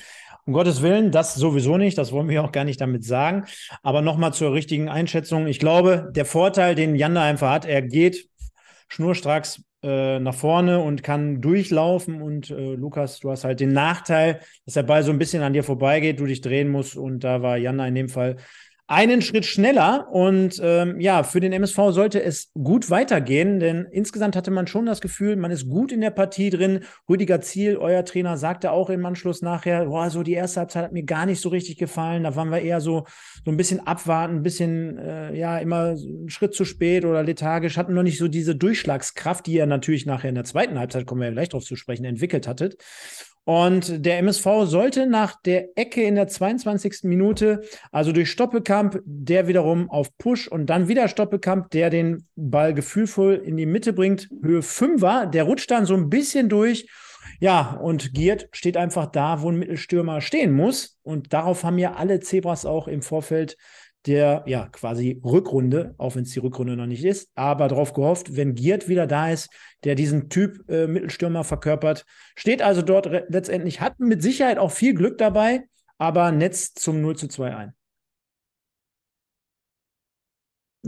[0.46, 3.44] Um Gottes Willen, das sowieso nicht, das wollen wir auch gar nicht damit sagen.
[3.82, 5.48] Aber nochmal zur richtigen Einschätzung.
[5.48, 8.28] Ich glaube, der Vorteil, den Janda einfach hat, er geht
[8.86, 12.22] schnurstracks äh, nach vorne und kann durchlaufen.
[12.22, 15.52] Und äh, Lukas, du hast halt den Nachteil, dass der Ball so ein bisschen an
[15.52, 16.96] dir vorbeigeht, du dich drehen musst.
[16.96, 18.36] Und da war Janda in dem Fall
[18.88, 20.08] einen Schritt schneller.
[20.12, 24.86] Und ähm, ja, für den MSV sollte es gut weitergehen, denn insgesamt hatte man schon
[24.86, 26.80] das Gefühl, man ist gut in der Partie drin.
[27.08, 30.92] Rüdiger Ziel, euer Trainer, sagte auch im Anschluss nachher, boah, so die erste Halbzeit hat
[30.92, 32.24] mir gar nicht so richtig gefallen.
[32.24, 33.06] Da waren wir eher so,
[33.44, 37.76] so ein bisschen abwarten, ein bisschen, äh, ja, immer einen Schritt zu spät oder lethargisch,
[37.76, 41.20] hatten noch nicht so diese Durchschlagskraft, die ihr natürlich nachher in der zweiten Halbzeit, kommen
[41.20, 42.76] wir ja gleich drauf zu sprechen, entwickelt hattet.
[43.46, 47.04] Und der MSV sollte nach der Ecke in der 22.
[47.04, 52.74] Minute, also durch Stoppelkamp, der wiederum auf Push und dann wieder Stoppelkamp, der den Ball
[52.74, 56.88] gefühlvoll in die Mitte bringt, Höhe 5er, der rutscht dann so ein bisschen durch.
[57.38, 60.98] Ja, und Giert steht einfach da, wo ein Mittelstürmer stehen muss.
[61.02, 63.56] Und darauf haben ja alle Zebras auch im Vorfeld
[64.06, 68.36] der ja quasi Rückrunde, auch wenn es die Rückrunde noch nicht ist, aber darauf gehofft,
[68.36, 69.50] wenn Giert wieder da ist,
[69.84, 72.04] der diesen Typ äh, Mittelstürmer verkörpert,
[72.36, 75.64] steht also dort letztendlich, hat mit Sicherheit auch viel Glück dabei,
[75.98, 77.74] aber Netz zum 0 zu 2 ein.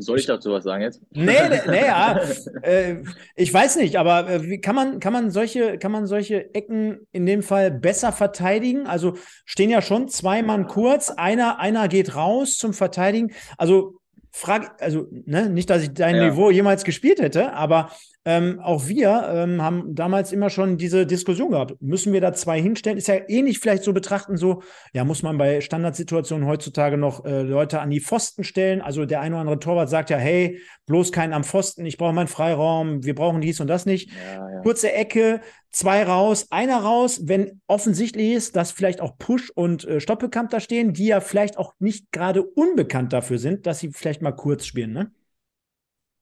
[0.01, 1.01] Soll ich dazu was sagen jetzt?
[1.11, 2.21] Nee, nee, nee ja.
[2.63, 2.97] äh,
[3.37, 7.07] ich weiß nicht, aber äh, wie kann man, kann man solche, kann man solche Ecken
[7.13, 8.87] in dem Fall besser verteidigen?
[8.87, 13.33] Also stehen ja schon zwei Mann kurz, einer, einer geht raus zum Verteidigen.
[13.57, 13.99] Also
[14.31, 16.31] frag, also, ne, nicht, dass ich dein ja.
[16.31, 17.91] Niveau jemals gespielt hätte, aber
[18.25, 21.81] ähm, auch wir ähm, haben damals immer schon diese Diskussion gehabt.
[21.81, 22.99] Müssen wir da zwei hinstellen?
[22.99, 27.43] Ist ja ähnlich vielleicht so betrachten, so, ja, muss man bei Standardsituationen heutzutage noch äh,
[27.43, 28.83] Leute an die Pfosten stellen?
[28.83, 32.13] Also der eine oder andere Torwart sagt ja, hey, bloß keinen am Pfosten, ich brauche
[32.13, 34.11] meinen Freiraum, wir brauchen dies und das nicht.
[34.11, 34.61] Ja, ja.
[34.61, 40.01] Kurze Ecke, zwei raus, einer raus, wenn offensichtlich ist, dass vielleicht auch Push und äh,
[40.01, 44.23] Stoppelkamp da stehen, die ja vielleicht auch nicht gerade unbekannt dafür sind, dass sie vielleicht
[44.23, 45.13] mal kurz spielen, ne?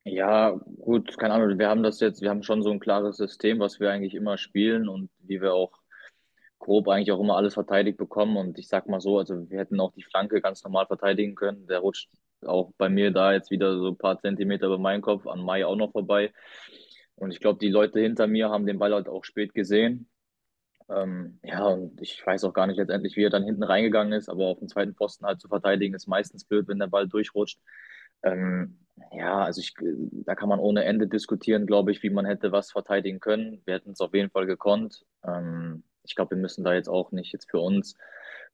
[0.09, 1.59] Ja, gut, keine Ahnung.
[1.59, 4.39] Wir haben das jetzt, wir haben schon so ein klares System, was wir eigentlich immer
[4.39, 5.73] spielen und wie wir auch
[6.61, 8.37] grob eigentlich auch immer alles verteidigt bekommen.
[8.37, 11.67] Und ich sag mal so, also wir hätten auch die Flanke ganz normal verteidigen können.
[11.67, 12.09] Der rutscht
[12.47, 15.67] auch bei mir da jetzt wieder so ein paar Zentimeter über meinen Kopf, an Mai
[15.67, 16.33] auch noch vorbei.
[17.17, 20.09] Und ich glaube, die Leute hinter mir haben den Ball halt auch spät gesehen.
[20.89, 24.29] Ähm, ja, und ich weiß auch gar nicht letztendlich, wie er dann hinten reingegangen ist,
[24.29, 27.59] aber auf dem zweiten Posten halt zu verteidigen, ist meistens blöd, wenn der Ball durchrutscht.
[28.23, 29.75] Ähm, ja, also ich,
[30.25, 33.63] da kann man ohne Ende diskutieren, glaube ich, wie man hätte was verteidigen können.
[33.65, 35.05] Wir hätten es auf jeden Fall gekonnt.
[35.25, 37.97] Ähm, ich glaube, wir müssen da jetzt auch nicht jetzt für uns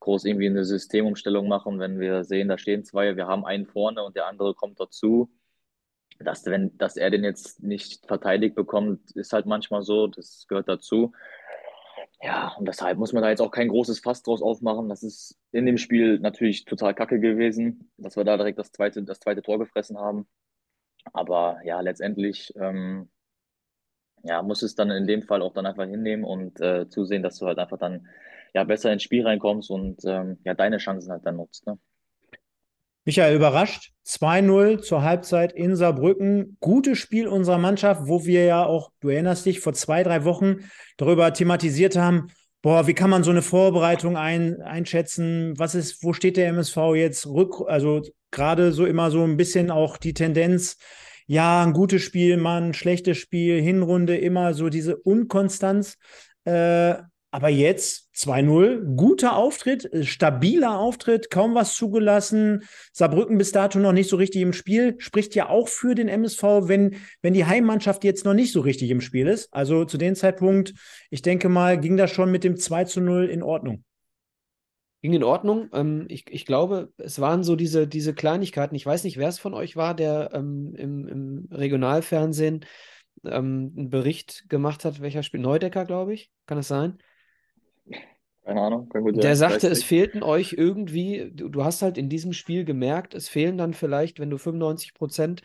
[0.01, 4.03] groß irgendwie eine Systemumstellung machen, wenn wir sehen, da stehen zwei, wir haben einen vorne
[4.03, 5.31] und der andere kommt dazu.
[6.19, 10.69] Dass, wenn, dass er den jetzt nicht verteidigt bekommt, ist halt manchmal so, das gehört
[10.69, 11.13] dazu.
[12.25, 14.89] Ja, und deshalb muss man da jetzt auch kein großes Fass draus aufmachen.
[14.89, 19.03] Das ist in dem Spiel natürlich total kacke gewesen, dass wir da direkt das zweite,
[19.03, 20.29] das zweite Tor gefressen haben.
[21.13, 23.11] Aber ja, letztendlich ähm,
[24.25, 27.39] ja, muss es dann in dem Fall auch dann einfach hinnehmen und äh, zusehen, dass
[27.39, 28.07] du halt einfach dann
[28.55, 31.67] ja besser ins Spiel reinkommst und ähm, ja deine Chancen halt dann nutzt.
[31.67, 31.79] Ne?
[33.05, 33.91] Michael überrascht.
[34.07, 36.57] 2-0 zur Halbzeit in Saarbrücken.
[36.61, 40.57] Gutes Spiel unserer Mannschaft, wo wir ja auch, du erinnerst dich, vor zwei, drei Wochen
[40.97, 42.29] darüber thematisiert haben,
[42.63, 45.55] boah, wie kann man so eine Vorbereitung ein, einschätzen?
[45.57, 47.27] Was ist, wo steht der MSV jetzt?
[47.27, 50.79] Rück, also gerade so immer so ein bisschen auch die Tendenz,
[51.27, 55.97] ja, ein gutes Spiel, mal ein schlechtes Spiel, Hinrunde, immer so diese Unkonstanz.
[56.45, 56.95] Äh,
[57.33, 62.65] aber jetzt 2-0, guter Auftritt, äh, stabiler Auftritt, kaum was zugelassen.
[62.93, 64.97] Saarbrücken bis dato noch nicht so richtig im Spiel.
[64.99, 68.91] Spricht ja auch für den MSV, wenn, wenn die Heimmannschaft jetzt noch nicht so richtig
[68.91, 69.53] im Spiel ist.
[69.53, 70.75] Also zu dem Zeitpunkt,
[71.09, 73.83] ich denke mal, ging das schon mit dem 2 0 in Ordnung.
[75.01, 75.71] Ging in Ordnung.
[75.73, 78.75] Ähm, ich, ich glaube, es waren so diese, diese Kleinigkeiten.
[78.75, 82.67] Ich weiß nicht, wer es von euch war, der ähm, im, im Regionalfernsehen
[83.25, 85.41] ähm, einen Bericht gemacht hat, welcher Spiel.
[85.41, 86.31] Neudecker, glaube ich.
[86.45, 86.99] Kann es sein?
[88.45, 88.89] Keine Ahnung.
[89.15, 93.29] Der sagte, es fehlten euch irgendwie, du, du, hast halt in diesem Spiel gemerkt, es
[93.29, 95.43] fehlen dann vielleicht, wenn du 95 Prozent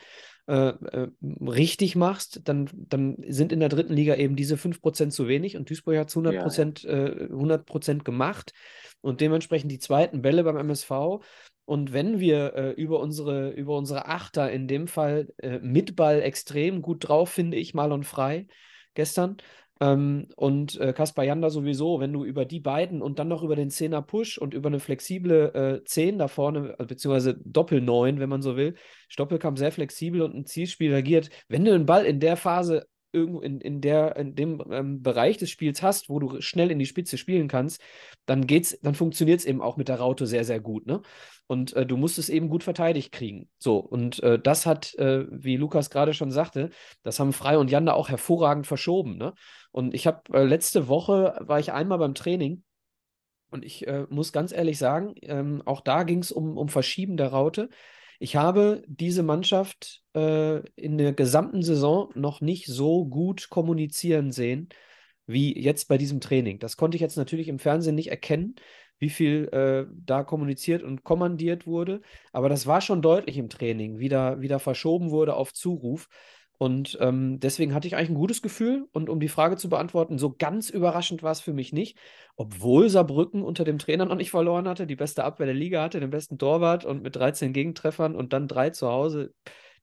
[0.48, 1.08] äh, äh,
[1.42, 5.58] richtig machst, dann, dann sind in der dritten Liga eben diese 5 Prozent zu wenig
[5.58, 7.08] und Duisburg hat es 100 Prozent ja, ja.
[7.08, 8.54] äh, 100 Prozent gemacht
[9.02, 11.20] und dementsprechend die zweiten Bälle beim MSV.
[11.66, 16.22] Und wenn wir äh, über, unsere, über unsere Achter, in dem Fall äh, mit Ball
[16.22, 18.48] extrem gut drauf, finde ich, Marlon Frei
[18.94, 19.38] gestern,
[19.80, 23.56] ähm, und äh, Kaspar Janda sowieso, wenn du über die beiden und dann noch über
[23.56, 28.30] den Zehner Push und über eine flexible äh, 10 da vorne, äh, beziehungsweise Doppel-9, wenn
[28.30, 28.76] man so will,
[29.08, 33.42] Stoppelkamp sehr flexibel und ein Zielspiel reagiert, wenn du den Ball in der Phase irgendwo
[33.42, 36.86] in, in, der, in dem ähm, Bereich des Spiels hast, wo du schnell in die
[36.86, 37.82] Spitze spielen kannst,
[38.26, 40.86] dann geht's, dann funktioniert es eben auch mit der Raute sehr, sehr gut.
[40.86, 41.02] Ne?
[41.48, 43.50] Und äh, du musst es eben gut verteidigt kriegen.
[43.58, 46.70] So, und äh, das hat, äh, wie Lukas gerade schon sagte,
[47.04, 49.18] das haben Frei und Janda auch hervorragend verschoben.
[49.18, 49.34] Ne?
[49.78, 52.64] Und ich habe äh, letzte Woche war ich einmal beim Training
[53.50, 57.16] Und ich äh, muss ganz ehrlich sagen, ähm, auch da ging es um, um Verschieben
[57.16, 57.70] der Raute.
[58.20, 64.70] Ich habe diese Mannschaft äh, in der gesamten Saison noch nicht so gut kommunizieren sehen
[65.28, 66.60] wie jetzt bei diesem Training.
[66.60, 68.56] Das konnte ich jetzt natürlich im Fernsehen nicht erkennen,
[69.00, 72.02] wie viel äh, da kommuniziert und kommandiert wurde.
[72.34, 76.10] Aber das war schon deutlich im Training, wie da, wie da verschoben wurde auf Zuruf.
[76.58, 78.88] Und ähm, deswegen hatte ich eigentlich ein gutes Gefühl.
[78.92, 81.98] Und um die Frage zu beantworten, so ganz überraschend war es für mich nicht.
[82.36, 86.00] Obwohl Saarbrücken unter dem Trainer noch nicht verloren hatte, die beste Abwehr der Liga hatte,
[86.00, 89.34] den besten Torwart und mit 13 Gegentreffern und dann drei zu Hause.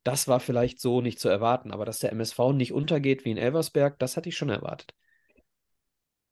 [0.03, 1.71] Das war vielleicht so nicht zu erwarten.
[1.71, 4.93] Aber dass der MSV nicht untergeht wie in Elversberg, das hatte ich schon erwartet.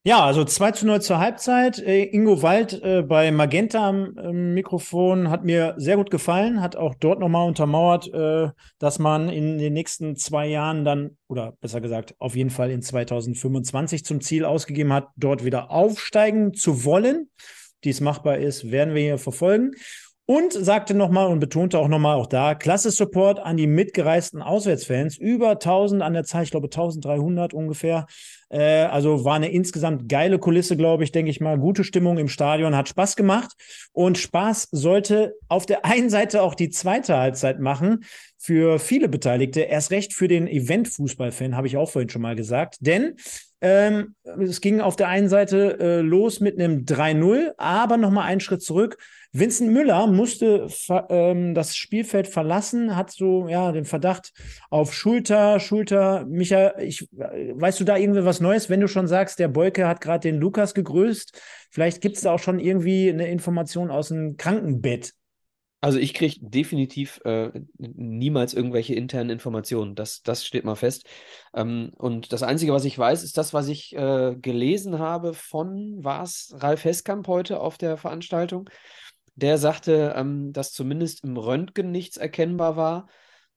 [0.06, 1.80] Ja, also 2 zu 0 zur Halbzeit.
[1.80, 6.76] Äh, Ingo Wald äh, bei Magenta am äh, Mikrofon hat mir sehr gut gefallen, hat
[6.76, 8.50] auch dort nochmal untermauert, äh,
[8.80, 12.82] dass man in den nächsten zwei Jahren dann, oder besser gesagt, auf jeden Fall in
[12.82, 17.30] 2025 zum Ziel ausgegeben hat, dort wieder aufsteigen zu wollen.
[17.86, 19.72] Dies machbar ist, werden wir hier verfolgen.
[20.26, 25.18] Und sagte nochmal und betonte auch nochmal auch da, klasse Support an die mitgereisten Auswärtsfans.
[25.18, 28.06] Über 1000 an der Zahl, ich glaube 1300 ungefähr.
[28.54, 31.58] Äh, also war eine insgesamt geile Kulisse, glaube ich, denke ich mal.
[31.58, 33.54] Gute Stimmung im Stadion, hat Spaß gemacht.
[33.92, 38.06] Und Spaß sollte auf der einen Seite auch die zweite Halbzeit machen.
[38.38, 42.78] Für viele Beteiligte, erst recht für den Event-Fußballfan, habe ich auch vorhin schon mal gesagt.
[42.82, 43.16] Denn
[43.62, 48.42] ähm, es ging auf der einen Seite äh, los mit einem 3-0, aber nochmal einen
[48.42, 48.98] Schritt zurück.
[49.36, 50.68] Vincent Müller musste
[51.10, 54.32] ähm, das Spielfeld verlassen, hat so ja den Verdacht
[54.70, 56.24] auf Schulter, Schulter.
[56.28, 60.02] Micha, ich, weißt du da irgendwie was Neues, wenn du schon sagst, der Beuke hat
[60.02, 61.42] gerade den Lukas gegrüßt?
[61.72, 65.14] Vielleicht gibt es da auch schon irgendwie eine Information aus dem Krankenbett.
[65.82, 69.96] Also ich kriege definitiv äh, niemals irgendwelche internen Informationen.
[69.96, 71.08] Das, das steht mal fest.
[71.54, 76.02] Ähm, und das Einzige, was ich weiß, ist das, was ich äh, gelesen habe von,
[76.02, 78.70] war es Ralf Heskamp heute auf der Veranstaltung.
[79.36, 83.08] Der sagte, ähm, dass zumindest im Röntgen nichts erkennbar war,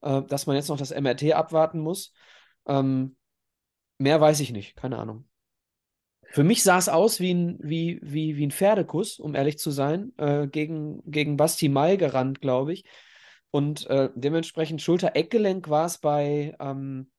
[0.00, 2.12] äh, dass man jetzt noch das MRT abwarten muss.
[2.66, 3.16] Ähm,
[3.98, 5.28] mehr weiß ich nicht, keine Ahnung.
[6.28, 9.70] Für mich sah es aus wie ein, wie, wie, wie ein Pferdekuss, um ehrlich zu
[9.70, 12.84] sein, äh, gegen, gegen Basti Mai gerannt, glaube ich.
[13.50, 17.10] Und äh, dementsprechend Schulter-Eckgelenk war es bei ähm,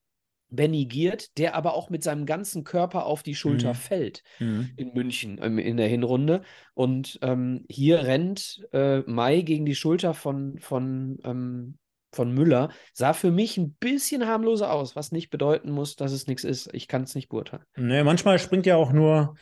[0.49, 3.77] Benny Giert, der aber auch mit seinem ganzen Körper auf die Schulter mhm.
[3.77, 4.69] fällt mhm.
[4.75, 6.41] in München ähm, in der Hinrunde.
[6.73, 11.77] Und ähm, hier rennt äh, Mai gegen die Schulter von, von ähm,
[12.13, 16.25] von Müller sah für mich ein bisschen harmloser aus, was nicht bedeuten muss, dass es
[16.25, 16.73] nichts ist.
[16.73, 17.63] Ich kann es nicht beurteilen.
[17.75, 19.35] Nee, manchmal springt ja auch nur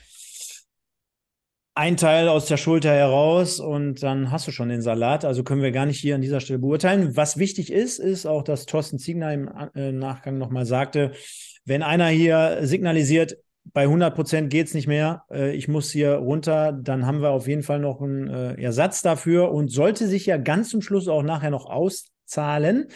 [1.76, 5.26] ein Teil aus der Schulter heraus und dann hast du schon den Salat.
[5.26, 7.18] Also können wir gar nicht hier an dieser Stelle beurteilen.
[7.18, 11.12] Was wichtig ist, ist auch, dass Thorsten Ziegner im äh, Nachgang nochmal sagte,
[11.66, 13.38] wenn einer hier signalisiert,
[13.74, 17.32] bei 100 Prozent geht es nicht mehr, äh, ich muss hier runter, dann haben wir
[17.32, 21.10] auf jeden Fall noch einen äh, Ersatz dafür und sollte sich ja ganz zum Schluss
[21.10, 22.88] auch nachher noch aus Zahlen.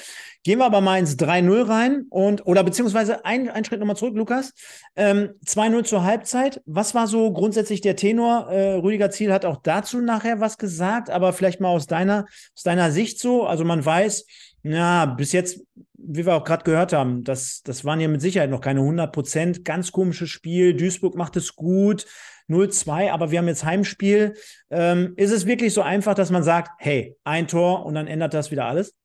[0.43, 4.15] Gehen wir aber mal ins 3-0 rein und, oder beziehungsweise ein, ein Schritt nochmal zurück,
[4.15, 4.53] Lukas.
[4.95, 6.61] Ähm, 2-0 zur Halbzeit.
[6.65, 8.49] Was war so grundsätzlich der Tenor?
[8.49, 12.25] Äh, Rüdiger Ziel hat auch dazu nachher was gesagt, aber vielleicht mal aus deiner,
[12.55, 13.45] aus deiner Sicht so.
[13.45, 14.25] Also man weiß,
[14.63, 15.61] ja, bis jetzt,
[15.93, 19.11] wie wir auch gerade gehört haben, das, das waren ja mit Sicherheit noch keine 100
[19.11, 19.65] Prozent.
[19.65, 20.73] Ganz komisches Spiel.
[20.73, 22.05] Duisburg macht es gut.
[22.49, 24.33] 0-2, aber wir haben jetzt Heimspiel.
[24.69, 28.33] Ähm, ist es wirklich so einfach, dass man sagt, hey, ein Tor und dann ändert
[28.33, 28.95] das wieder alles?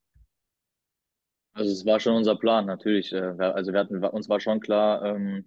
[1.55, 3.13] Also es war schon unser Plan, natürlich.
[3.13, 5.45] Äh, also wir hatten, uns war schon klar, ähm,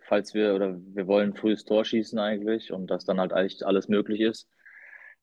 [0.00, 3.88] falls wir oder wir wollen frühes Tor schießen eigentlich und dass dann halt eigentlich alles
[3.88, 4.48] möglich ist,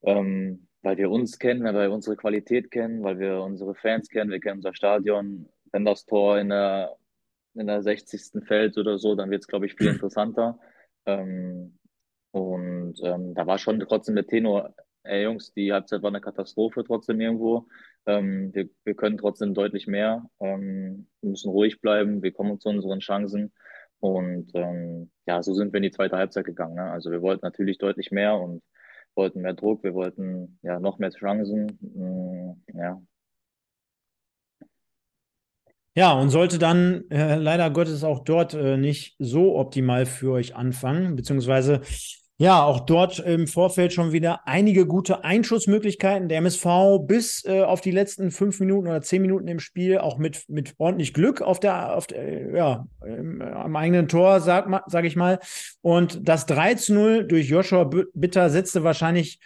[0.04, 4.32] ähm, weil wir uns kennen, weil wir unsere Qualität kennen, weil wir unsere Fans kennen,
[4.32, 5.48] wir kennen unser Stadion.
[5.72, 6.98] Wenn das Tor in der
[7.54, 8.46] in der 60.
[8.46, 10.60] fällt oder so, dann wird es, glaube ich, viel interessanter.
[11.06, 11.78] Ähm,
[12.32, 14.74] und ähm, da war schon trotzdem der Tenor,
[15.04, 17.68] ey Jungs, die Halbzeit war eine Katastrophe trotzdem irgendwo.
[18.06, 20.26] Ähm, wir, wir können trotzdem deutlich mehr.
[20.40, 23.54] Ähm, wir müssen ruhig bleiben, wir kommen zu unseren Chancen.
[24.00, 26.76] Und ähm, ja, so sind wir in die zweite Halbzeit gegangen.
[26.76, 26.92] Ne?
[26.92, 28.64] Also wir wollten natürlich deutlich mehr und
[29.16, 31.78] wollten mehr Druck, wir wollten ja noch mehr Chancen.
[31.82, 33.02] Mm, ja.
[35.94, 40.56] Ja, und sollte dann äh, leider Gottes auch dort äh, nicht so optimal für euch
[40.56, 41.82] anfangen, beziehungsweise
[42.42, 46.28] ja, auch dort im Vorfeld schon wieder einige gute Einschussmöglichkeiten.
[46.28, 46.66] Der MSV
[47.04, 50.74] bis äh, auf die letzten fünf Minuten oder zehn Minuten im Spiel auch mit, mit
[50.80, 55.38] ordentlich Glück auf der, auf der, ja, im, am eigenen Tor, sag, sag ich mal.
[55.82, 59.40] Und das 3 zu 0 durch Joshua Bitter setzte wahrscheinlich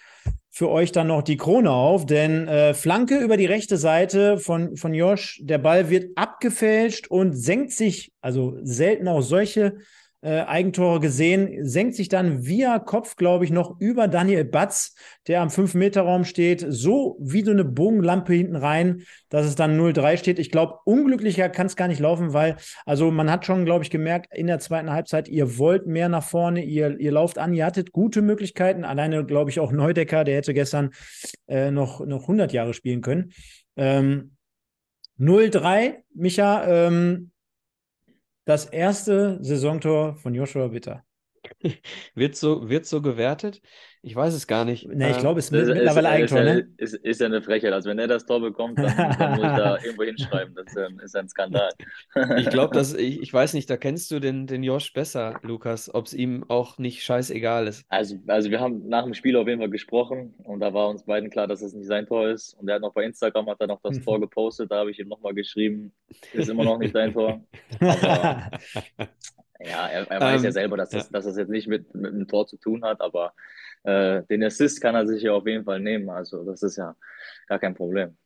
[0.49, 4.77] für euch dann noch die Krone auf, denn äh, Flanke über die rechte Seite von,
[4.77, 9.79] von Josh, der Ball wird abgefälscht und senkt sich, also selten auch solche
[10.25, 14.95] äh, Eigentore gesehen, senkt sich dann via Kopf, glaube ich, noch über Daniel Batz,
[15.27, 20.17] der am 5-Meter-Raum steht, so wie so eine Bogenlampe hinten rein, dass es dann 0-3
[20.17, 20.39] steht.
[20.39, 22.55] Ich glaube, unglücklicher kann es gar nicht laufen, weil,
[22.87, 26.23] also man hat schon, glaube ich, gemerkt, in der zweiten Halbzeit, ihr wollt mehr nach
[26.23, 28.83] vorne, ihr, ihr lauft an, ihr hattet gute Möglichkeiten.
[28.83, 30.89] Alleine, glaube ich, auch Neudecker, der hätte gestern
[31.47, 33.31] äh, noch, noch 100 Jahre spielen können.
[33.77, 34.31] Ähm,
[35.19, 37.29] 0-3, Micha, ähm,
[38.45, 41.04] das erste Saisontor von Joshua Witter.
[42.15, 43.61] wird, so, wird so gewertet?
[44.01, 44.87] Ich weiß es gar nicht.
[44.91, 46.69] Nee, ich Ähm, glaube, es ist Das mittlerweile ist, Eigentor, ist, ne?
[46.77, 47.73] ist, ist ja eine Frechheit.
[47.73, 50.55] Also wenn er das Tor bekommt, dann, dann muss ich da irgendwo hinschreiben.
[50.55, 51.73] Das ist ein, ist ein Skandal.
[52.33, 55.93] Ich glaube, dass ich, ich weiß nicht, da kennst du den, den Josh besser, Lukas,
[55.93, 57.85] ob es ihm auch nicht scheißegal ist.
[57.87, 61.03] Also, also wir haben nach dem Spiel auf jeden Fall gesprochen und da war uns
[61.05, 62.55] beiden klar, dass es nicht sein Tor ist.
[62.55, 64.99] Und er hat noch bei Instagram hat er noch das Tor gepostet, da habe ich
[64.99, 65.93] ihm nochmal geschrieben,
[66.31, 67.45] ist immer noch nicht dein Tor.
[67.85, 68.43] Aber
[69.59, 71.11] ja, er, er weiß ja Ähm, selber, dass das, ja.
[71.11, 73.33] dass das jetzt nicht mit, mit einem Tor zu tun hat, aber
[73.83, 76.09] äh, den Assist kann er sich ja auf jeden Fall nehmen.
[76.09, 76.95] Also das ist ja
[77.47, 78.17] gar kein Problem.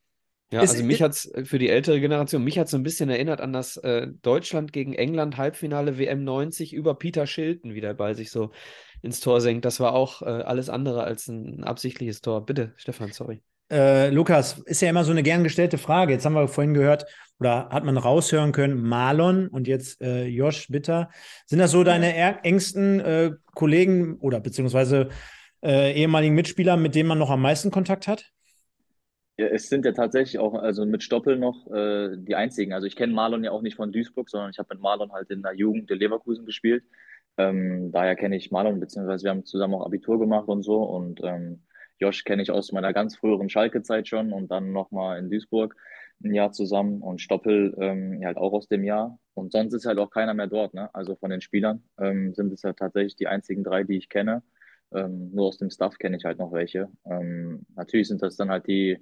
[0.52, 2.82] Ja, Ist- also mich hat es für die ältere Generation, mich hat es so ein
[2.84, 7.82] bisschen erinnert an das äh, Deutschland gegen England Halbfinale WM 90 über Peter Shilton, wie
[7.82, 8.52] der Ball sich so
[9.04, 9.64] ins Tor senkt.
[9.66, 12.46] Das war auch äh, alles andere als ein absichtliches Tor.
[12.48, 13.44] Bitte, Stefan, sorry.
[13.72, 16.14] Äh, Lukas, ist ja immer so eine gern gestellte Frage.
[16.14, 17.06] Jetzt haben wir vorhin gehört,
[17.40, 21.10] oder hat man raushören können, Marlon und jetzt äh, Josh Bitter.
[21.46, 25.10] Sind das so deine engsten äh, Kollegen oder beziehungsweise
[25.64, 28.32] äh, ehemaligen Mitspieler, mit denen man noch am meisten Kontakt hat?
[29.38, 32.74] Ja, es sind ja tatsächlich auch, also mit Stoppel noch äh, die einzigen.
[32.74, 35.30] Also ich kenne Marlon ja auch nicht von Duisburg, sondern ich habe mit Marlon halt
[35.30, 36.84] in der Jugend in Leverkusen gespielt.
[37.38, 40.84] Ähm, daher kenne ich Marlon, beziehungsweise wir haben zusammen auch Abitur gemacht und so.
[40.84, 41.62] Und ähm,
[42.00, 45.76] Josh kenne ich aus meiner ganz früheren Schalke-Zeit schon und dann nochmal in Duisburg
[46.24, 49.20] ein Jahr zusammen und Stoppel ähm, halt auch aus dem Jahr.
[49.34, 50.93] Und sonst ist halt auch keiner mehr dort, ne?
[50.93, 54.43] Also von den Spielern ähm, sind es ja tatsächlich die einzigen drei, die ich kenne.
[54.93, 56.89] Ähm, nur aus dem Staff kenne ich halt noch welche.
[57.06, 58.97] Ähm, natürlich sind das dann halt die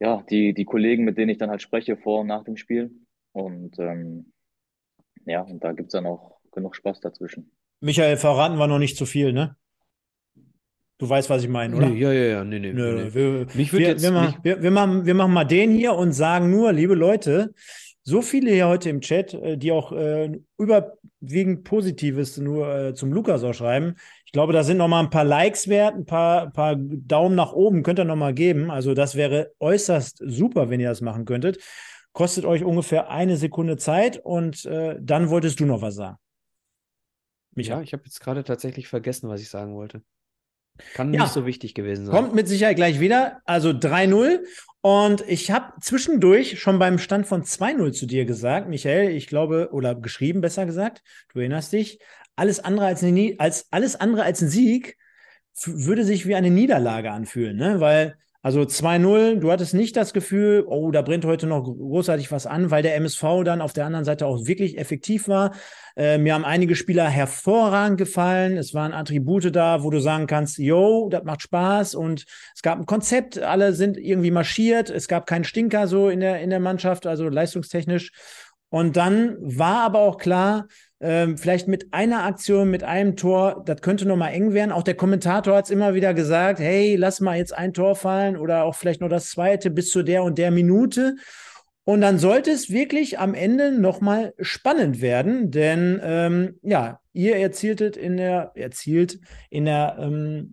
[0.00, 2.90] ja, die, die Kollegen, mit denen ich dann halt spreche vor und nach dem Spiel.
[3.32, 4.32] Und ähm,
[5.26, 7.52] ja, und da gibt's dann auch genug Spaß dazwischen.
[7.80, 9.56] Michael, verraten wir noch nicht zu viel, ne?
[11.00, 11.88] Du weißt, was ich meine, oder?
[11.88, 13.14] Nee, ja, ja, ja, nee, nee, Nö, nee.
[13.14, 16.12] Wir, Mich wir, jetzt wir, machen, wir, wir, machen, wir machen mal den hier und
[16.12, 17.54] sagen nur, liebe Leute,
[18.02, 23.14] so viele hier heute im Chat, äh, die auch äh, überwiegend Positives nur äh, zum
[23.14, 23.94] Lukas auch schreiben.
[24.26, 27.54] Ich glaube, da sind noch mal ein paar Likes wert, ein paar, paar Daumen nach
[27.54, 28.70] oben könnt ihr noch mal geben.
[28.70, 31.62] Also das wäre äußerst super, wenn ihr das machen könntet.
[32.12, 36.18] Kostet euch ungefähr eine Sekunde Zeit und äh, dann wolltest du noch was sagen.
[37.54, 37.76] Micha.
[37.76, 40.02] Ja, ich habe jetzt gerade tatsächlich vergessen, was ich sagen wollte.
[40.94, 41.22] Kann Ja.
[41.22, 42.14] nicht so wichtig gewesen sein.
[42.14, 43.40] Kommt mit Sicherheit gleich wieder.
[43.44, 44.40] Also 3-0.
[44.82, 49.68] Und ich habe zwischendurch schon beim Stand von 2-0 zu dir gesagt, Michael, ich glaube,
[49.72, 51.02] oder geschrieben besser gesagt,
[51.32, 51.98] du erinnerst dich,
[52.36, 54.96] alles andere als, eine, als, alles andere als ein Sieg
[55.64, 57.80] würde sich wie eine Niederlage anfühlen, ne?
[57.80, 62.46] Weil, also 2-0, du hattest nicht das Gefühl, oh, da brennt heute noch großartig was
[62.46, 65.52] an, weil der MSV dann auf der anderen Seite auch wirklich effektiv war.
[65.94, 68.56] Äh, mir haben einige Spieler hervorragend gefallen.
[68.56, 72.24] Es waren Attribute da, wo du sagen kannst, yo, das macht Spaß und
[72.54, 74.88] es gab ein Konzept, alle sind irgendwie marschiert.
[74.88, 78.12] Es gab keinen Stinker so in der, in der Mannschaft, also leistungstechnisch.
[78.70, 80.66] Und dann war aber auch klar,
[81.00, 84.70] ähm, vielleicht mit einer Aktion, mit einem Tor, das könnte noch mal eng werden.
[84.70, 88.36] Auch der Kommentator hat es immer wieder gesagt, hey, lass mal jetzt ein Tor fallen
[88.36, 91.16] oder auch vielleicht noch das zweite bis zu der und der Minute.
[91.84, 97.96] Und dann sollte es wirklich am Ende nochmal spannend werden, denn ähm, ja, ihr erzieltet
[97.96, 100.52] in der, erzielt in der, ähm,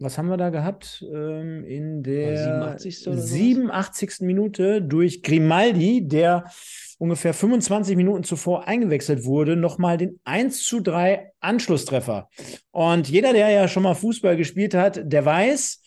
[0.00, 1.04] was haben wir da gehabt?
[1.12, 3.06] Ähm, in der 87.
[3.06, 3.30] oder sowas?
[3.30, 4.10] 87.
[4.22, 6.46] Minute durch Grimaldi, der
[6.98, 12.28] ungefähr 25 Minuten zuvor eingewechselt wurde, nochmal den 1 zu 3 Anschlusstreffer.
[12.70, 15.80] Und jeder, der ja schon mal Fußball gespielt hat, der weiß,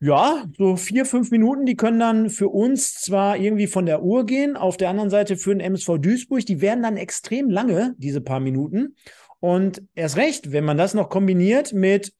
[0.00, 4.26] ja, so vier, fünf Minuten, die können dann für uns zwar irgendwie von der Uhr
[4.26, 8.20] gehen, auf der anderen Seite für den MSV Duisburg, die werden dann extrem lange, diese
[8.20, 8.96] paar Minuten.
[9.38, 12.12] Und erst recht, wenn man das noch kombiniert mit,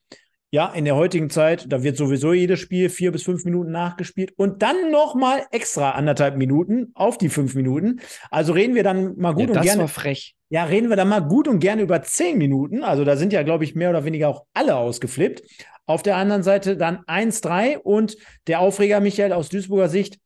[0.54, 4.34] ja, in der heutigen Zeit, da wird sowieso jedes Spiel vier bis fünf Minuten nachgespielt
[4.36, 8.00] und dann nochmal extra anderthalb Minuten auf die fünf Minuten.
[8.30, 9.80] Also reden wir dann mal gut ja, und das gerne.
[9.80, 10.34] war frech.
[10.50, 12.84] Ja, reden wir dann mal gut und gerne über zehn Minuten.
[12.84, 15.42] Also da sind ja, glaube ich, mehr oder weniger auch alle ausgeflippt.
[15.86, 20.18] Auf der anderen Seite dann 1-3 und der Aufreger, Michael, aus Duisburger Sicht,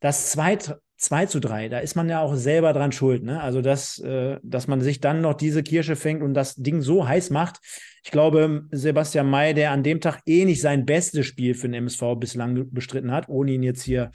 [0.00, 0.58] das 2,
[0.98, 1.70] 2 zu 3.
[1.70, 3.22] Da ist man ja auch selber dran schuld.
[3.22, 3.40] Ne?
[3.40, 7.08] Also, dass, äh, dass man sich dann noch diese Kirsche fängt und das Ding so
[7.08, 7.60] heiß macht.
[8.04, 11.74] Ich glaube, Sebastian May, der an dem Tag eh nicht sein bestes Spiel für den
[11.74, 14.10] MSV bislang bestritten hat, ohne ihn jetzt hier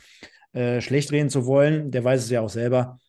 [0.53, 2.99] äh, schlecht reden zu wollen, der weiß es ja auch selber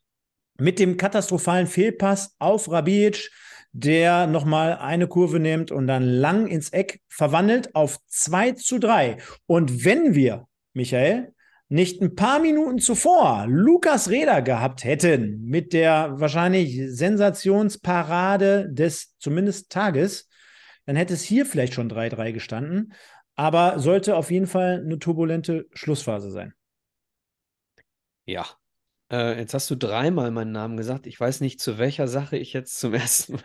[0.58, 3.30] mit dem katastrophalen Fehlpass auf Rabic,
[3.72, 9.18] der nochmal eine Kurve nimmt und dann lang ins Eck verwandelt auf 2 zu 3.
[9.46, 11.34] Und wenn wir, Michael,
[11.68, 19.70] nicht ein paar Minuten zuvor Lukas Reda gehabt hätten mit der wahrscheinlich Sensationsparade des zumindest
[19.70, 20.28] Tages,
[20.86, 22.94] dann hätte es hier vielleicht schon 3-3 gestanden.
[23.34, 26.54] Aber sollte auf jeden Fall eine turbulente Schlussphase sein.
[28.24, 28.46] Ja,
[29.12, 31.06] äh, jetzt hast du dreimal meinen Namen gesagt.
[31.06, 33.42] Ich weiß nicht, zu welcher Sache ich jetzt zum ersten Mal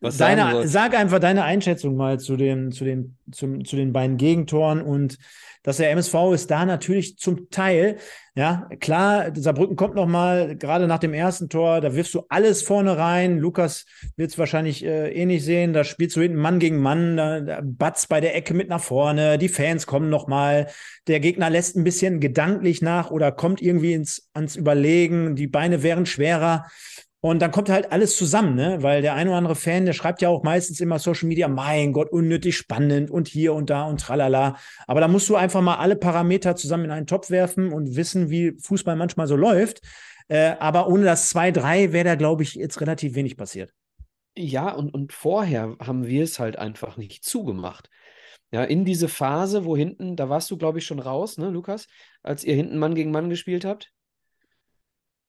[0.00, 0.66] was deine, sagen soll.
[0.66, 5.18] Sag einfach deine Einschätzung mal zu den, zu den, zum, zu den beiden Gegentoren und
[5.64, 7.96] dass der MSV ist da natürlich zum Teil,
[8.36, 12.62] ja, klar, Saarbrücken kommt noch mal, gerade nach dem ersten Tor, da wirfst du alles
[12.62, 13.38] vorne rein.
[13.38, 13.86] Lukas
[14.16, 17.40] wird es wahrscheinlich äh, eh nicht sehen, da spielst du hinten Mann gegen Mann, da,
[17.40, 20.68] da Batz bei der Ecke mit nach vorne, die Fans kommen noch mal,
[21.06, 25.82] der Gegner lässt ein bisschen gedanklich nach oder kommt irgendwie ins, ans Überlegen, die Beine
[25.82, 26.66] wären schwerer.
[27.24, 28.82] Und dann kommt halt alles zusammen, ne?
[28.82, 31.94] Weil der ein oder andere Fan, der schreibt ja auch meistens immer Social Media, mein
[31.94, 34.58] Gott, unnötig spannend und hier und da und tralala.
[34.86, 38.28] Aber da musst du einfach mal alle Parameter zusammen in einen Topf werfen und wissen,
[38.28, 39.80] wie Fußball manchmal so läuft.
[40.28, 43.72] Äh, aber ohne das 2-3 wäre da, glaube ich, jetzt relativ wenig passiert.
[44.36, 47.88] Ja, und, und vorher haben wir es halt einfach nicht zugemacht.
[48.52, 51.86] Ja, in diese Phase, wo hinten, da warst du, glaube ich, schon raus, ne, Lukas,
[52.22, 53.94] als ihr hinten Mann gegen Mann gespielt habt.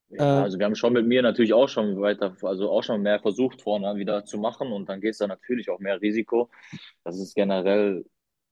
[0.10, 3.20] Ja, also wir haben schon mit mir natürlich auch schon weiter, also auch schon mehr
[3.20, 6.50] versucht vorne wieder zu machen und dann geht es da natürlich auch mehr Risiko.
[7.04, 8.06] Das ist generell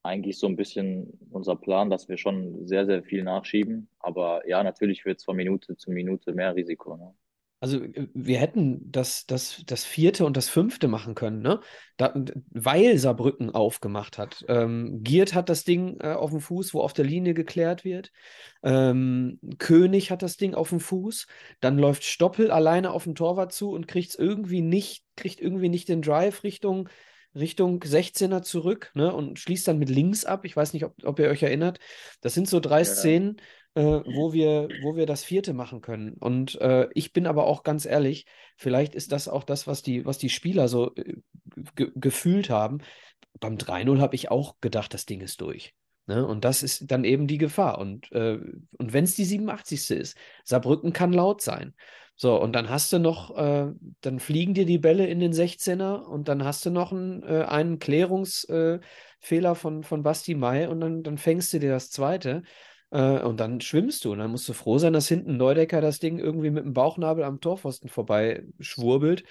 [0.03, 3.87] eigentlich so ein bisschen unser Plan, dass wir schon sehr, sehr viel nachschieben.
[3.99, 6.97] Aber ja, natürlich wird es von Minute zu Minute mehr Risiko.
[6.97, 7.13] Ne?
[7.63, 11.61] Also äh, wir hätten das, das, das vierte und das fünfte machen können, ne?
[11.95, 12.13] Da,
[12.51, 14.43] weil Saarbrücken aufgemacht hat.
[14.49, 18.11] Ähm, Giert hat das Ding äh, auf dem Fuß, wo auf der Linie geklärt wird.
[18.63, 21.25] Ähm, König hat das Ding auf dem Fuß.
[21.61, 25.87] Dann läuft Stoppel alleine auf den Torwart zu und kriegt irgendwie nicht, kriegt irgendwie nicht
[25.87, 26.89] den Drive Richtung,
[27.33, 29.13] Richtung 16er zurück, ne?
[29.15, 30.43] Und schließt dann mit links ab.
[30.43, 31.79] Ich weiß nicht, ob, ob ihr euch erinnert.
[32.19, 32.85] Das sind so drei Ja.
[32.85, 33.37] Szenen
[33.75, 36.13] äh, wo wir, wo wir das vierte machen können.
[36.13, 40.05] Und äh, ich bin aber auch ganz ehrlich, vielleicht ist das auch das, was die,
[40.05, 41.15] was die Spieler so äh,
[41.75, 42.79] ge gefühlt haben.
[43.39, 45.73] Beim 3-0 habe ich auch gedacht, das Ding ist durch.
[46.05, 46.25] Ne?
[46.25, 47.77] Und das ist dann eben die Gefahr.
[47.79, 48.39] Und, äh,
[48.77, 49.91] und wenn es die 87.
[49.91, 51.73] ist, Saarbrücken kann laut sein.
[52.15, 53.71] So, und dann hast du noch, äh,
[54.01, 57.45] dann fliegen dir die Bälle in den 16er und dann hast du noch einen, äh,
[57.47, 62.43] einen Klärungsfehler von, von Basti Mai und dann, dann fängst du dir das zweite.
[62.93, 64.11] Äh, und dann schwimmst du.
[64.13, 67.23] Und dann musst du froh sein, dass hinten Neudecker das Ding irgendwie mit dem Bauchnabel
[67.23, 69.23] am Torpfosten vorbei schwurbelt.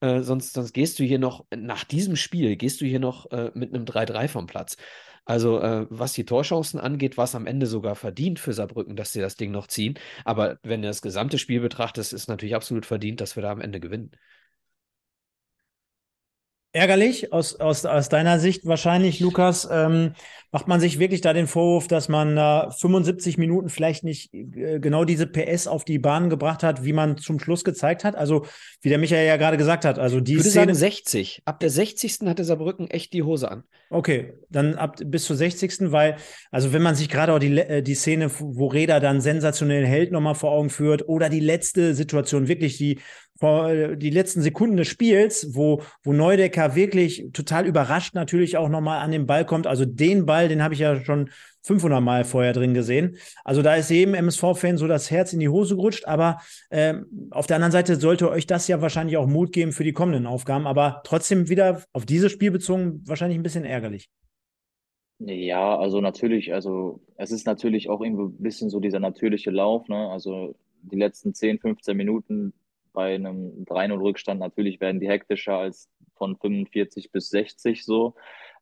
[0.00, 3.50] Äh, sonst, sonst gehst du hier noch, nach diesem Spiel, gehst du hier noch äh,
[3.54, 4.76] mit einem 3-3 vom Platz.
[5.24, 9.12] Also, äh, was die Torchancen angeht, war es am Ende sogar verdient für Saarbrücken, dass
[9.12, 9.98] sie das Ding noch ziehen.
[10.24, 13.60] Aber wenn du das gesamte Spiel betrachtest, ist natürlich absolut verdient, dass wir da am
[13.60, 14.10] Ende gewinnen.
[16.76, 19.68] Ärgerlich aus, aus, aus deiner Sicht wahrscheinlich, Lukas.
[19.70, 20.14] Ähm,
[20.50, 24.80] macht man sich wirklich da den Vorwurf, dass man äh, 75 Minuten vielleicht nicht äh,
[24.80, 28.16] genau diese PS auf die Bahn gebracht hat, wie man zum Schluss gezeigt hat?
[28.16, 28.46] Also,
[28.80, 30.66] wie der Michael ja gerade gesagt hat, also die Ich würde Szene.
[30.66, 31.42] sagen 60.
[31.44, 32.18] Ab der 60.
[32.26, 33.62] hatte Saarbrücken echt die Hose an.
[33.90, 35.92] Okay, dann ab bis zur 60.
[35.92, 36.16] Weil,
[36.50, 40.10] also wenn man sich gerade auch die, äh, die Szene, wo Reda dann sensationell hält,
[40.10, 43.00] nochmal vor Augen führt, oder die letzte Situation, wirklich die,
[43.38, 48.68] vor, äh, die letzten Sekunden des Spiels, wo, wo Neudecker wirklich total überrascht natürlich auch
[48.68, 49.66] nochmal an den Ball kommt.
[49.66, 51.30] Also den Ball, den habe ich ja schon
[51.62, 53.16] 500 Mal vorher drin gesehen.
[53.44, 56.06] Also da ist jedem MSV-Fan so das Herz in die Hose gerutscht.
[56.06, 59.84] Aber ähm, auf der anderen Seite sollte euch das ja wahrscheinlich auch Mut geben für
[59.84, 60.66] die kommenden Aufgaben.
[60.66, 64.08] Aber trotzdem wieder auf dieses Spiel bezogen wahrscheinlich ein bisschen ärgerlich.
[65.18, 69.88] Ja, also natürlich, also es ist natürlich auch irgendwo ein bisschen so dieser natürliche Lauf,
[69.88, 70.10] ne?
[70.10, 72.52] Also die letzten 10, 15 Minuten
[72.94, 78.14] bei einem 3-0-Rückstand, natürlich werden die hektischer als von 45 bis 60 so.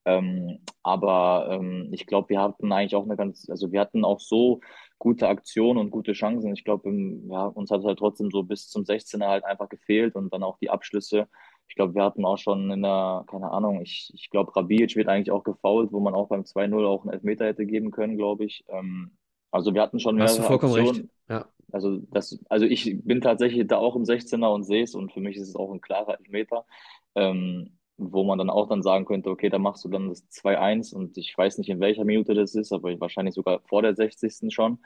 [0.05, 4.19] Ähm, aber ähm, ich glaube, wir hatten eigentlich auch eine ganz, also wir hatten auch
[4.19, 4.61] so
[4.99, 6.53] gute Aktionen und gute Chancen.
[6.55, 6.91] Ich glaube,
[7.29, 10.43] ja, uns hat es halt trotzdem so bis zum 16er halt einfach gefehlt und dann
[10.43, 11.29] auch die Abschlüsse.
[11.69, 15.09] Ich glaube, wir hatten auch schon in der, keine Ahnung, ich, ich glaube, Rabic wird
[15.09, 18.45] eigentlich auch gefoult, wo man auch beim 2-0 auch einen Elfmeter hätte geben können, glaube
[18.45, 18.65] ich.
[18.69, 19.13] Ähm,
[19.53, 20.89] also wir hatten schon Hast du mehrere vollkommen recht.
[20.89, 21.11] Aktionen.
[21.29, 21.47] Ja.
[21.73, 25.21] Also das, also ich bin tatsächlich da auch im 16er und sehe es und für
[25.21, 26.67] mich ist es auch ein klarer Elfmeter,
[27.15, 30.95] ähm, wo man dann auch dann sagen könnte, okay, da machst du dann das 2-1
[30.95, 34.53] und ich weiß nicht, in welcher Minute das ist, aber wahrscheinlich sogar vor der 60.
[34.53, 34.79] schon.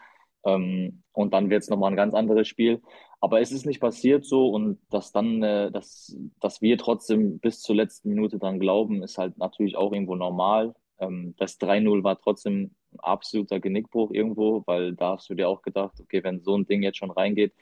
[0.45, 2.81] Ähm, und dann wird es nochmal ein ganz anderes Spiel.
[3.21, 7.61] Aber es ist nicht passiert so und dass dann, äh, dass, dass wir trotzdem bis
[7.63, 10.75] zur letzten Minute dran glauben, ist halt natürlich auch irgendwo normal.
[10.99, 16.01] Ähm, das 3-0 war trotzdem absoluter Genickbruch irgendwo, weil da hast du dir auch gedacht,
[16.01, 17.55] okay, wenn so ein Ding jetzt schon reingeht,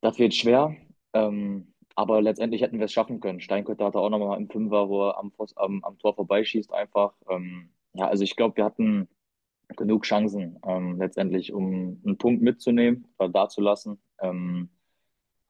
[0.00, 0.76] das wird schwer.
[1.12, 3.40] Ähm, aber letztendlich hätten wir es schaffen können.
[3.40, 7.14] Steinkötter hatte auch nochmal im Fünfer, wo er am, am, am Tor vorbeischießt einfach.
[7.28, 9.08] Ähm, ja, also ich glaube, wir hatten
[9.76, 14.00] genug Chancen ähm, letztendlich, um einen Punkt mitzunehmen oder dazulassen.
[14.20, 14.70] Ähm,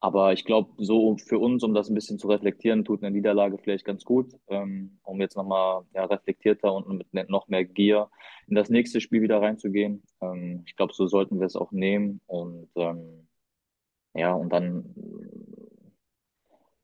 [0.01, 3.59] aber ich glaube, so für uns, um das ein bisschen zu reflektieren, tut eine Niederlage
[3.59, 8.09] vielleicht ganz gut, ähm, um jetzt nochmal ja, reflektierter und mit ne, noch mehr Gier
[8.47, 10.01] in das nächste Spiel wieder reinzugehen.
[10.19, 13.27] Ähm, ich glaube, so sollten wir es auch nehmen und ähm,
[14.15, 14.93] ja, und dann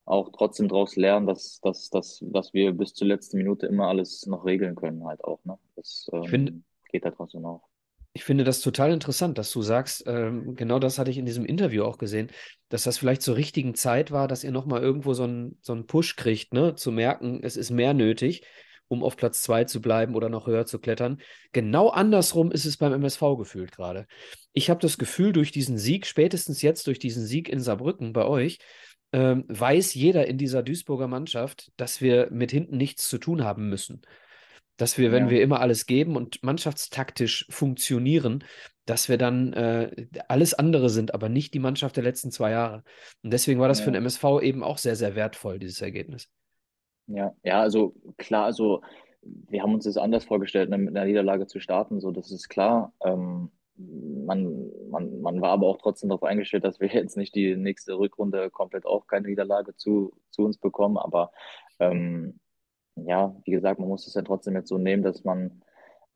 [0.05, 4.27] auch trotzdem daraus lernen, dass, dass, dass, dass wir bis zur letzten Minute immer alles
[4.27, 5.43] noch regeln können, halt auch.
[5.43, 5.57] Ne?
[5.75, 6.53] Das ähm, finde,
[6.91, 7.67] geht da trotzdem auch.
[8.17, 11.45] Ich finde das total interessant, dass du sagst, ähm, genau das hatte ich in diesem
[11.45, 12.31] Interview auch gesehen,
[12.67, 15.85] dass das vielleicht zur richtigen Zeit war, dass ihr nochmal irgendwo so einen, so einen
[15.85, 16.73] Push kriegt, ne?
[16.73, 18.41] zu merken, es ist mehr nötig,
[18.87, 21.21] um auf Platz zwei zu bleiben oder noch höher zu klettern.
[21.51, 24.07] Genau andersrum ist es beim MSV gefühlt gerade.
[24.51, 28.25] Ich habe das Gefühl, durch diesen Sieg, spätestens jetzt durch diesen Sieg in Saarbrücken bei
[28.25, 28.57] euch,
[29.11, 33.69] ähm, weiß jeder in dieser Duisburger Mannschaft, dass wir mit hinten nichts zu tun haben
[33.69, 34.01] müssen
[34.77, 35.29] dass wir, wenn ja.
[35.31, 38.43] wir immer alles geben und mannschaftstaktisch funktionieren,
[38.85, 42.83] dass wir dann äh, alles andere sind, aber nicht die Mannschaft der letzten zwei Jahre.
[43.21, 43.85] Und deswegen war das ja.
[43.85, 46.29] für den MSV eben auch sehr, sehr wertvoll, dieses Ergebnis.
[47.07, 48.81] Ja, ja, also klar, also
[49.21, 52.47] wir haben uns das anders vorgestellt, ne, mit einer Niederlage zu starten, so das ist
[52.47, 52.93] klar.
[53.03, 57.55] Ähm, man, man, man war aber auch trotzdem darauf eingestellt, dass wir jetzt nicht die
[57.55, 61.31] nächste Rückrunde komplett auch keine Niederlage zu, zu uns bekommen, aber
[61.79, 62.39] ähm,
[63.05, 65.61] ja, wie gesagt, man muss es ja trotzdem jetzt so nehmen, dass man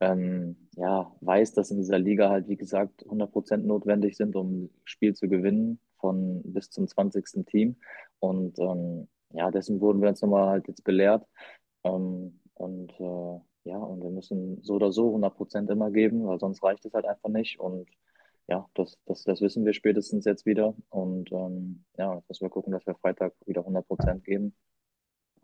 [0.00, 5.14] ähm, ja, weiß, dass in dieser Liga halt, wie gesagt, 100% notwendig sind, um Spiel
[5.14, 7.46] zu gewinnen von bis zum 20.
[7.46, 7.76] Team.
[8.18, 11.26] Und ähm, ja, dessen wurden wir jetzt nochmal halt jetzt belehrt.
[11.84, 16.62] Ähm, und äh, ja, und wir müssen so oder so 100% immer geben, weil sonst
[16.62, 17.60] reicht es halt einfach nicht.
[17.60, 17.88] Und
[18.48, 20.74] ja, das, das, das wissen wir spätestens jetzt wieder.
[20.90, 24.54] Und ähm, ja, müssen wir gucken, dass wir Freitag wieder 100% geben.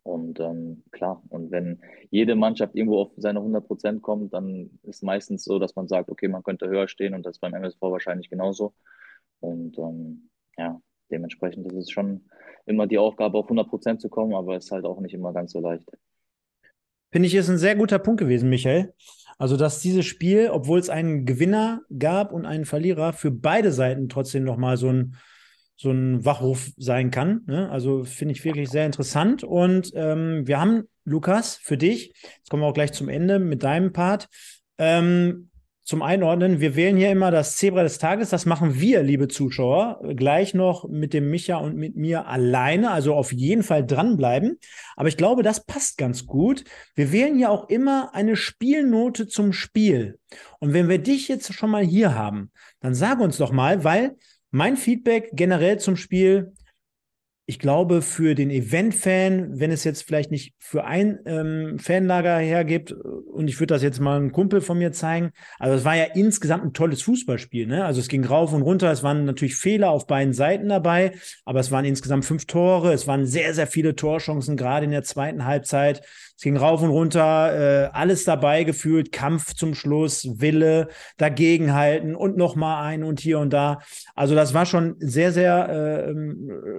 [0.09, 5.03] Und ähm, klar, und wenn jede Mannschaft irgendwo auf seine 100 Prozent kommt, dann ist
[5.03, 8.31] meistens so, dass man sagt, okay, man könnte höher stehen und das beim MSV wahrscheinlich
[8.31, 8.73] genauso.
[9.41, 10.81] Und ähm, ja,
[11.11, 12.23] dementsprechend ist es schon
[12.65, 15.35] immer die Aufgabe, auf 100 Prozent zu kommen, aber es ist halt auch nicht immer
[15.35, 15.91] ganz so leicht.
[17.13, 18.95] Finde ich, ist ein sehr guter Punkt gewesen, Michael.
[19.37, 24.09] Also, dass dieses Spiel, obwohl es einen Gewinner gab und einen Verlierer, für beide Seiten
[24.09, 25.17] trotzdem nochmal so ein
[25.81, 27.43] so ein Wachruf sein kann.
[27.47, 27.71] Ne?
[27.71, 29.45] Also finde ich wirklich sehr interessant.
[29.45, 33.63] Und ähm, wir haben, Lukas, für dich, jetzt kommen wir auch gleich zum Ende mit
[33.63, 34.29] deinem Part.
[34.77, 35.51] Ähm,
[35.85, 38.29] zum Einordnen, wir wählen hier immer das Zebra des Tages.
[38.29, 42.91] Das machen wir, liebe Zuschauer, gleich noch mit dem Micha und mit mir alleine.
[42.91, 44.59] Also auf jeden Fall dranbleiben.
[44.97, 46.65] Aber ich glaube, das passt ganz gut.
[46.97, 50.19] Wir wählen ja auch immer eine Spielnote zum Spiel.
[50.59, 52.51] Und wenn wir dich jetzt schon mal hier haben,
[52.81, 54.17] dann sag uns doch mal, weil
[54.51, 56.53] mein Feedback generell zum Spiel,
[57.51, 62.93] ich glaube, für den Event-Fan, wenn es jetzt vielleicht nicht für ein ähm, Fanlager hergibt,
[62.93, 66.05] und ich würde das jetzt mal einem Kumpel von mir zeigen, also es war ja
[66.15, 67.67] insgesamt ein tolles Fußballspiel.
[67.67, 67.87] Ne?
[67.87, 71.13] Also es ging rauf und runter, es waren natürlich Fehler auf beiden Seiten dabei,
[71.47, 75.05] aber es waren insgesamt fünf Tore, es waren sehr, sehr viele Torchancen, gerade in der
[75.05, 76.03] zweiten Halbzeit.
[76.39, 80.87] Es ging rauf und runter, äh, alles dabei gefühlt, Kampf zum Schluss, Wille,
[81.17, 83.81] dagegenhalten und nochmal ein und hier und da.
[84.15, 86.15] Also das war schon sehr, sehr äh,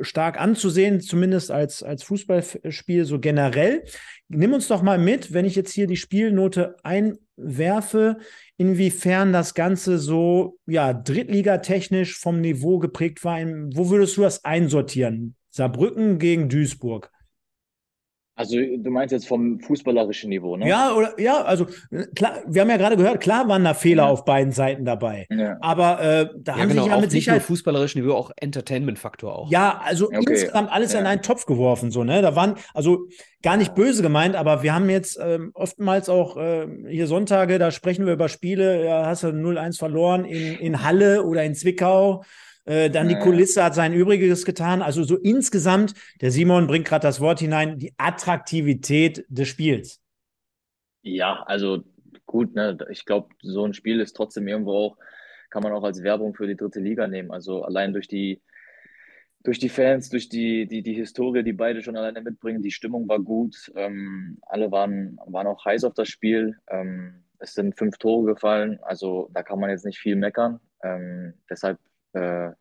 [0.02, 3.84] stark anzusehen, zumindest als, als Fußballspiel so generell.
[4.30, 8.20] Nimm uns doch mal mit, wenn ich jetzt hier die Spielnote einwerfe,
[8.56, 13.40] inwiefern das Ganze so ja drittligatechnisch vom Niveau geprägt war.
[13.74, 15.36] Wo würdest du das einsortieren?
[15.50, 17.12] Saarbrücken gegen Duisburg.
[18.40, 20.66] Also du meinst jetzt vom fußballerischen Niveau, ne?
[20.66, 21.68] Ja, oder ja, also
[22.16, 24.10] klar, wir haben ja gerade gehört, klar waren da Fehler ja.
[24.10, 25.28] auf beiden Seiten dabei.
[25.30, 25.58] Ja.
[25.60, 28.32] Aber äh, da ja, haben genau, sich ja mit Sicherheit nicht nur fußballerischen Niveau, auch
[28.38, 29.52] Entertainment-Faktor auch.
[29.52, 30.20] Ja, also okay.
[30.20, 32.22] insgesamt alles in einen Topf geworfen, so ne.
[32.22, 33.10] Da waren also
[33.44, 37.72] gar nicht böse gemeint, aber wir haben jetzt ähm, oftmals auch äh, hier Sonntage, da
[37.72, 42.24] sprechen wir über Spiele, ja, hast du 0-1 verloren in, in Halle oder in Zwickau.
[42.70, 44.84] Äh, dann die Kulisse hat sein Übriges getan.
[44.84, 50.00] Also so insgesamt, der Simon bringt gerade das Wort hinein, die Attraktivität des Spiels.
[51.02, 51.84] Ja, also
[52.28, 52.78] gut, ne?
[52.92, 54.98] ich glaube, so ein Spiel ist trotzdem irgendwo auch,
[55.50, 57.32] kann man auch als Werbung für die dritte Liga nehmen.
[57.32, 58.40] Also allein durch die,
[59.44, 63.10] durch die Fans, durch die, die, die Historie, die beide schon alleine mitbringen, die Stimmung
[63.10, 63.72] war gut.
[63.76, 66.56] Ähm, alle waren, waren auch heiß auf das Spiel.
[66.70, 70.60] Ähm, es sind fünf Tore gefallen, also da kann man jetzt nicht viel meckern.
[70.84, 71.80] Ähm, deshalb
[72.14, 72.52] äh,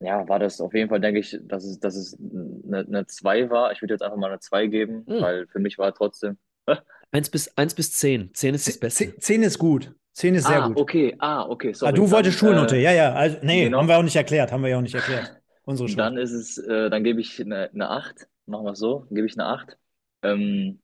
[0.00, 3.50] ja, war das auf jeden Fall, denke ich, dass es, dass es eine, eine 2
[3.50, 3.72] war.
[3.72, 5.20] Ich würde jetzt einfach mal eine 2 geben, hm.
[5.20, 6.38] weil für mich war trotzdem.
[7.12, 8.34] 1 bis, 1 bis 10.
[8.34, 9.16] 10 ist das Beste.
[9.16, 9.94] 10 ist gut.
[10.14, 10.78] 10 ist sehr ah, gut.
[10.78, 11.72] Okay, ah, okay.
[11.72, 11.90] Sorry.
[11.90, 13.12] Ah, du wolltest Schulnote, äh, ja, ja.
[13.12, 13.78] Also, nee, genau.
[13.78, 15.40] haben wir auch nicht erklärt, haben wir ja auch nicht erklärt.
[15.64, 15.98] Unsere Schuld.
[15.98, 18.26] Dann ist es, äh, dann gebe ich eine, eine 8.
[18.46, 19.78] Machen wir es so, gebe ich eine 8.
[20.22, 20.80] Ähm,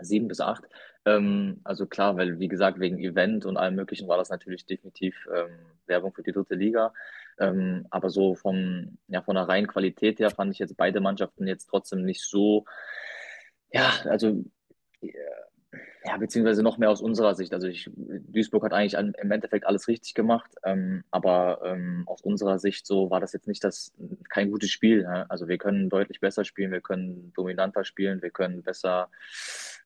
[0.00, 0.64] 7 bis 8.
[1.08, 5.16] Ähm, also klar, weil wie gesagt, wegen Event und allem Möglichen war das natürlich definitiv
[5.34, 6.92] ähm, Werbung für die dritte Liga.
[7.38, 11.46] Ähm, aber so vom, ja, von der reinen Qualität her fand ich jetzt beide Mannschaften
[11.46, 12.64] jetzt trotzdem nicht so,
[13.72, 14.44] ja, also
[15.00, 15.12] äh,
[16.04, 17.52] ja, beziehungsweise noch mehr aus unserer Sicht.
[17.52, 22.58] Also ich, Duisburg hat eigentlich im Endeffekt alles richtig gemacht, ähm, aber ähm, aus unserer
[22.58, 23.92] Sicht so war das jetzt nicht das
[24.30, 25.02] kein gutes Spiel.
[25.02, 25.28] Ne?
[25.28, 29.10] Also wir können deutlich besser spielen, wir können dominanter spielen, wir können besser,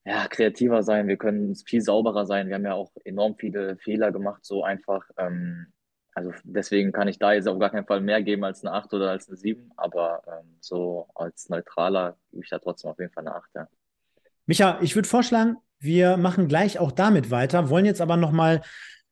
[0.05, 2.49] ja, kreativer sein, wir können viel sauberer sein.
[2.49, 5.05] Wir haben ja auch enorm viele Fehler gemacht, so einfach.
[5.17, 5.67] Ähm,
[6.15, 8.93] also deswegen kann ich da jetzt auf gar keinen Fall mehr geben als eine 8
[8.95, 13.13] oder als eine 7, aber ähm, so als Neutraler gebe ich da trotzdem auf jeden
[13.13, 13.69] Fall eine 8, ja.
[14.45, 18.63] Micha, ich würde vorschlagen, wir machen gleich auch damit weiter, wollen jetzt aber nochmal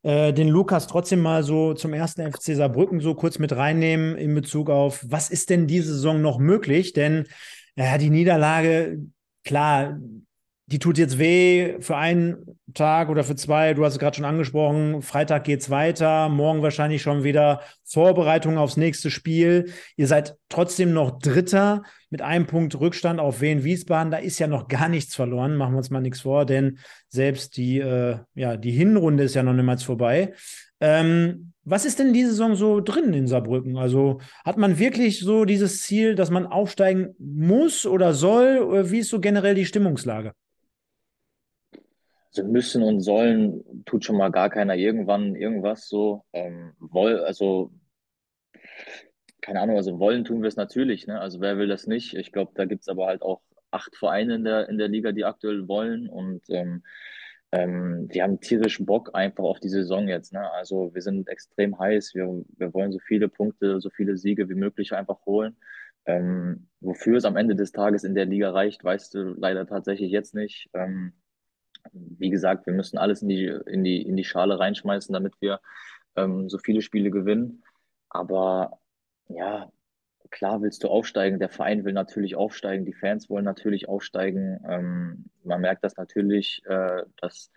[0.03, 4.35] äh, den Lukas trotzdem mal so zum ersten FC Saarbrücken so kurz mit reinnehmen in
[4.35, 6.93] Bezug auf, was ist denn diese Saison noch möglich?
[6.93, 7.27] Denn
[7.77, 8.99] ja, die Niederlage,
[9.45, 9.99] klar,
[10.71, 13.75] die tut jetzt weh für einen Tag oder für zwei.
[13.75, 15.03] Du hast es gerade schon angesprochen.
[15.03, 16.29] Freitag geht's weiter.
[16.29, 19.73] Morgen wahrscheinlich schon wieder Vorbereitung aufs nächste Spiel.
[19.97, 24.12] Ihr seid trotzdem noch Dritter mit einem Punkt Rückstand auf Wien Wiesbaden.
[24.12, 25.57] Da ist ja noch gar nichts verloren.
[25.57, 29.43] Machen wir uns mal nichts vor, denn selbst die, äh, ja, die Hinrunde ist ja
[29.43, 30.35] noch niemals vorbei.
[30.81, 33.77] Ähm, was ist denn diese Saison so drin in Saarbrücken?
[33.77, 38.91] Also hat man wirklich so dieses Ziel, dass man aufsteigen muss oder soll?
[38.93, 40.33] Wie ist so generell die Stimmungslage?
[42.37, 46.24] Also müssen und sollen tut schon mal gar keiner irgendwann irgendwas so.
[46.33, 47.72] Ähm, woll, also
[49.41, 51.20] keine Ahnung, also wollen tun wir es natürlich, ne?
[51.20, 52.14] Also wer will das nicht?
[52.14, 55.24] Ich glaube, da gibt's aber halt auch acht Vereine in der, in der Liga, die
[55.24, 56.83] aktuell wollen und ähm,
[57.53, 60.33] ähm, wir haben tierischen Bock einfach auf die Saison jetzt.
[60.33, 60.51] Ne?
[60.53, 64.55] Also wir sind extrem heiß, wir, wir wollen so viele Punkte, so viele Siege wie
[64.55, 65.57] möglich einfach holen.
[66.07, 70.11] Ähm, wofür es am Ende des Tages in der Liga reicht, weißt du leider tatsächlich
[70.12, 70.68] jetzt nicht.
[70.74, 71.12] Ähm,
[71.93, 75.61] wie gesagt, wir müssen alles in die, in die, in die Schale reinschmeißen, damit wir
[76.16, 77.62] ähm, so viele Spiele gewinnen.
[78.09, 78.78] Aber
[79.28, 79.70] ja,
[80.31, 81.39] klar willst du aufsteigen.
[81.39, 84.61] Der Verein will natürlich aufsteigen, die Fans wollen natürlich aufsteigen.
[84.68, 87.51] Ähm, man merkt das natürlich, äh, dass,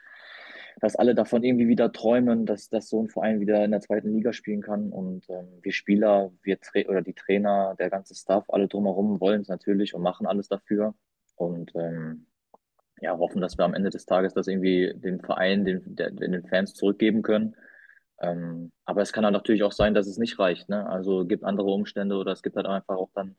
[0.80, 4.14] dass alle davon irgendwie wieder träumen, dass, dass so ein Verein wieder in der zweiten
[4.14, 4.92] Liga spielen kann.
[4.92, 9.42] Und ähm, wir Spieler, wir Tra oder die Trainer, der ganze Staff, alle drumherum wollen
[9.42, 10.96] es natürlich und machen alles dafür.
[11.36, 12.28] Und ähm,
[13.04, 16.48] ja, hoffen, dass wir am Ende des Tages das irgendwie dem Verein, den, der, den
[16.48, 17.56] Fans zurückgeben können.
[18.22, 20.70] Ähm, aber es kann dann natürlich auch sein, dass es nicht reicht.
[20.70, 20.88] Ne?
[20.90, 23.36] Also es gibt andere Umstände oder es gibt halt einfach auch dann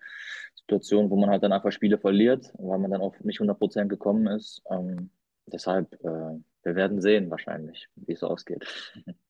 [0.55, 4.27] Situationen, wo man halt dann einfach Spiele verliert, weil man dann auch nicht 100% gekommen
[4.27, 4.63] ist.
[4.71, 5.11] Ähm,
[5.47, 8.67] deshalb, äh, wir werden sehen wahrscheinlich, wie es ausgeht.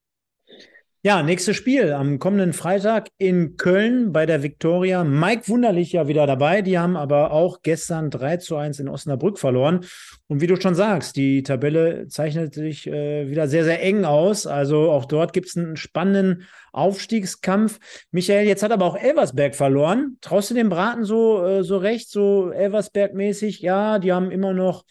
[1.06, 5.04] Ja, nächstes Spiel am kommenden Freitag in Köln bei der Viktoria.
[5.04, 6.62] Mike Wunderlich ja wieder dabei.
[6.62, 9.84] Die haben aber auch gestern 3 zu 1 in Osnabrück verloren.
[10.28, 14.46] Und wie du schon sagst, die Tabelle zeichnet sich äh, wieder sehr, sehr eng aus.
[14.46, 17.80] Also auch dort gibt es einen spannenden Aufstiegskampf.
[18.10, 20.16] Michael, jetzt hat aber auch Elversberg verloren.
[20.22, 23.60] Traust du dem Braten so, äh, so recht, so Elversberg-mäßig?
[23.60, 24.84] Ja, die haben immer noch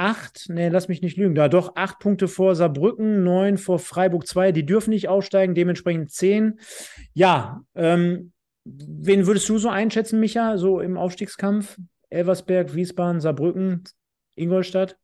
[0.00, 4.26] acht, nee, lass mich nicht lügen, da doch acht Punkte vor Saarbrücken, neun vor Freiburg
[4.26, 6.58] 2, die dürfen nicht aufsteigen, dementsprechend zehn.
[7.12, 8.32] Ja, ähm,
[8.64, 11.76] wen würdest du so einschätzen, Micha, so im Aufstiegskampf?
[12.08, 13.84] Elversberg, Wiesbaden, Saarbrücken,
[14.36, 14.96] Ingolstadt?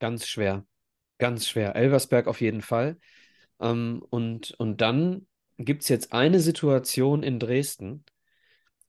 [0.00, 0.64] Ganz schwer,
[1.18, 1.76] ganz schwer.
[1.76, 2.96] Elversberg auf jeden Fall.
[3.60, 5.26] Ähm, und, und dann
[5.58, 8.04] gibt es jetzt eine Situation in Dresden,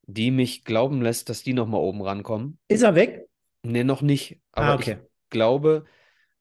[0.04, 2.58] die mich glauben lässt, dass die nochmal oben rankommen.
[2.70, 3.28] Ist er weg?
[3.64, 4.40] Nee, noch nicht.
[4.52, 4.98] Aber Ah, okay.
[5.00, 5.86] ich glaube,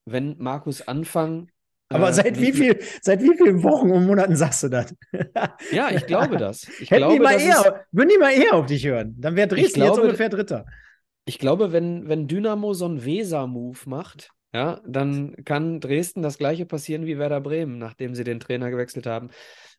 [0.04, 1.50] wenn Markus Anfang.
[1.88, 4.94] Aber äh, seit wie viel, seit wie vielen Wochen und Monaten sagst du das?
[5.70, 6.68] Ja, ich glaube das.
[6.78, 9.48] Ich Hätten die glaube, mal eher, würden die mal eher auf dich hören, dann wäre
[9.48, 10.66] Dresden jetzt glaube, ungefähr Dritter.
[11.24, 16.66] ich glaube, wenn, wenn Dynamo so einen Weser-Move macht, ja, dann kann Dresden das gleiche
[16.66, 19.30] passieren wie Werder Bremen, nachdem sie den Trainer gewechselt haben.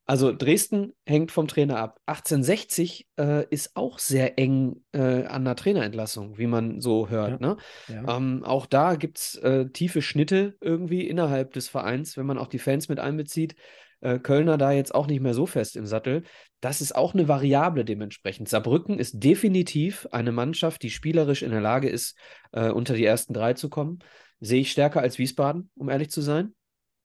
[0.05, 1.99] Also Dresden hängt vom Trainer ab.
[2.07, 7.39] 1860 äh, ist auch sehr eng äh, an der Trainerentlassung, wie man so hört.
[7.41, 7.57] Ja, Ne?
[7.87, 8.17] ja.
[8.17, 12.47] Ähm, auch da gibt es äh, tiefe Schnitte irgendwie innerhalb des Vereins, wenn man auch
[12.47, 13.55] die Fans mit einbezieht.
[14.01, 16.23] Äh, Kölner da jetzt auch nicht mehr so fest im Sattel.
[16.59, 18.49] Das ist auch eine Variable dementsprechend.
[18.49, 22.17] Saarbrücken ist definitiv eine Mannschaft, die spielerisch in der Lage ist,
[22.51, 23.99] äh, unter die ersten drei zu kommen.
[24.41, 26.53] Sehe ich stärker als Wiesbaden, um ehrlich zu sein.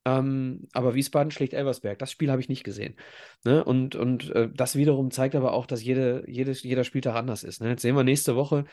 [0.08, 1.98] Ähm, aber Wiesbaden schlägt Elversberg.
[1.98, 2.96] Das Spiel habe ich nicht gesehen.
[3.44, 3.62] Ne?
[3.62, 7.60] Und, und äh, das wiederum zeigt aber auch, dass jede, jedes, jeder Spieltag anders ist.
[7.60, 7.70] Ne?
[7.70, 8.64] Jetzt sehen wir nächste Woche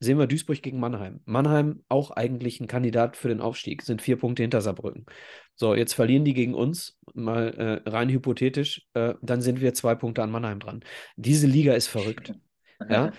[0.00, 1.20] sehen wir Duisburg gegen Mannheim.
[1.24, 5.06] Mannheim auch eigentlich ein Kandidat für den Aufstieg, sind vier Punkte hinter Saarbrücken.
[5.54, 9.94] So, jetzt verlieren die gegen uns, mal äh, rein hypothetisch, äh, dann sind wir zwei
[9.94, 10.84] Punkte an Mannheim dran.
[11.16, 12.32] Diese Liga ist verrückt.
[12.90, 13.12] Ja,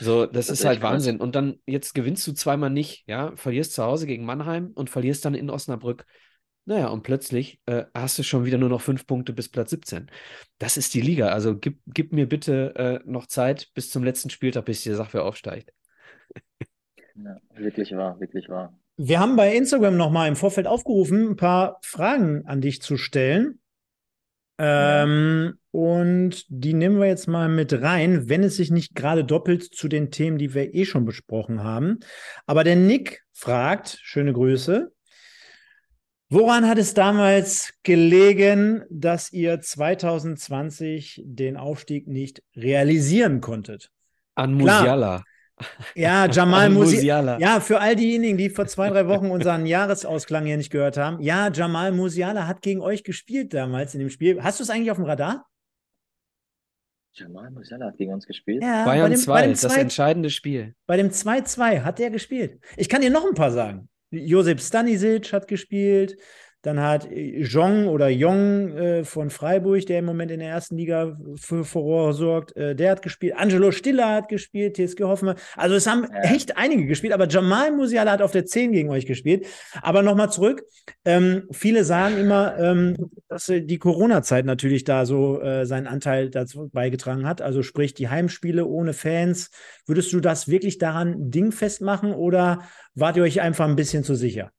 [0.00, 1.18] so, das, das ist halt Wahnsinn.
[1.18, 1.24] Krass.
[1.24, 5.24] Und dann, jetzt gewinnst du zweimal nicht, ja, verlierst zu Hause gegen Mannheim und verlierst
[5.24, 6.04] dann in Osnabrück.
[6.68, 10.10] Naja, und plötzlich äh, hast du schon wieder nur noch fünf Punkte bis Platz 17.
[10.58, 11.28] Das ist die Liga.
[11.28, 15.22] Also gib, gib mir bitte äh, noch Zeit bis zum letzten Spieltag, bis die Sache
[15.22, 15.72] aufsteigt.
[17.14, 18.78] Ja, wirklich wahr, wirklich wahr.
[18.96, 23.60] Wir haben bei Instagram nochmal im Vorfeld aufgerufen, ein paar Fragen an dich zu stellen.
[24.58, 29.62] Ähm, und die nehmen wir jetzt mal mit rein, wenn es sich nicht gerade doppelt
[29.62, 32.00] zu den Themen, die wir eh schon besprochen haben.
[32.46, 34.92] Aber der Nick fragt, schöne Grüße,
[36.28, 43.90] woran hat es damals gelegen, dass ihr 2020 den Aufstieg nicht realisieren konntet?
[44.34, 45.22] An Musiala.
[45.94, 47.38] Ja, Jamal Musiala.
[47.38, 51.22] Ja, für all diejenigen, die vor zwei, drei Wochen unseren Jahresausklang hier nicht gehört haben.
[51.22, 54.42] Ja, Jamal Musiala hat gegen euch gespielt damals in dem Spiel.
[54.42, 55.46] Hast du es eigentlich auf dem Radar?
[57.14, 58.62] Jamal Musiala hat gegen uns gespielt.
[58.62, 60.74] Ja, Bayern 2, das entscheidende Spiel.
[60.86, 62.60] Bei dem 2-2 hat er gespielt.
[62.76, 63.88] Ich kann dir noch ein paar sagen.
[64.10, 66.16] Josep Stanisic hat gespielt.
[66.66, 71.16] Dann hat Jong oder Jong äh, von Freiburg, der im Moment in der ersten Liga
[71.36, 73.34] für Furore sorgt, äh, der hat gespielt.
[73.36, 75.36] Angelo Stiller hat gespielt, TSG Hoffenheim.
[75.54, 76.22] Also es haben ja.
[76.22, 79.46] echt einige gespielt, aber Jamal Musiala hat auf der 10 gegen euch gespielt.
[79.80, 80.64] Aber nochmal zurück.
[81.04, 82.96] Ähm, viele sagen immer, ähm,
[83.28, 87.42] dass die Corona-Zeit natürlich da so äh, seinen Anteil dazu beigetragen hat.
[87.42, 89.52] Also sprich die Heimspiele ohne Fans.
[89.86, 92.62] Würdest du das wirklich daran dingfest machen oder
[92.96, 94.50] wart ihr euch einfach ein bisschen zu sicher?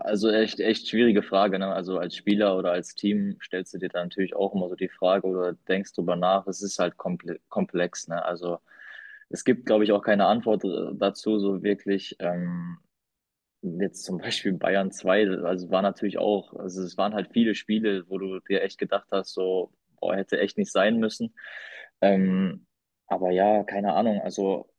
[0.00, 1.58] Also echt, echt schwierige Frage.
[1.58, 1.72] Ne?
[1.72, 4.88] Also als Spieler oder als Team stellst du dir dann natürlich auch immer so die
[4.88, 6.46] Frage oder denkst drüber nach.
[6.46, 8.08] Es ist halt komplex.
[8.08, 8.24] Ne?
[8.24, 8.58] Also
[9.28, 12.16] es gibt, glaube ich, auch keine Antwort äh, dazu so wirklich.
[12.20, 12.78] Ähm,
[13.62, 18.04] jetzt zum Beispiel Bayern 2, also war natürlich auch, also es waren halt viele Spiele,
[18.08, 21.34] wo du dir echt gedacht hast, so, boah, hätte echt nicht sein müssen.
[22.00, 22.66] Ähm,
[23.06, 24.20] aber ja, keine Ahnung.
[24.22, 24.69] Also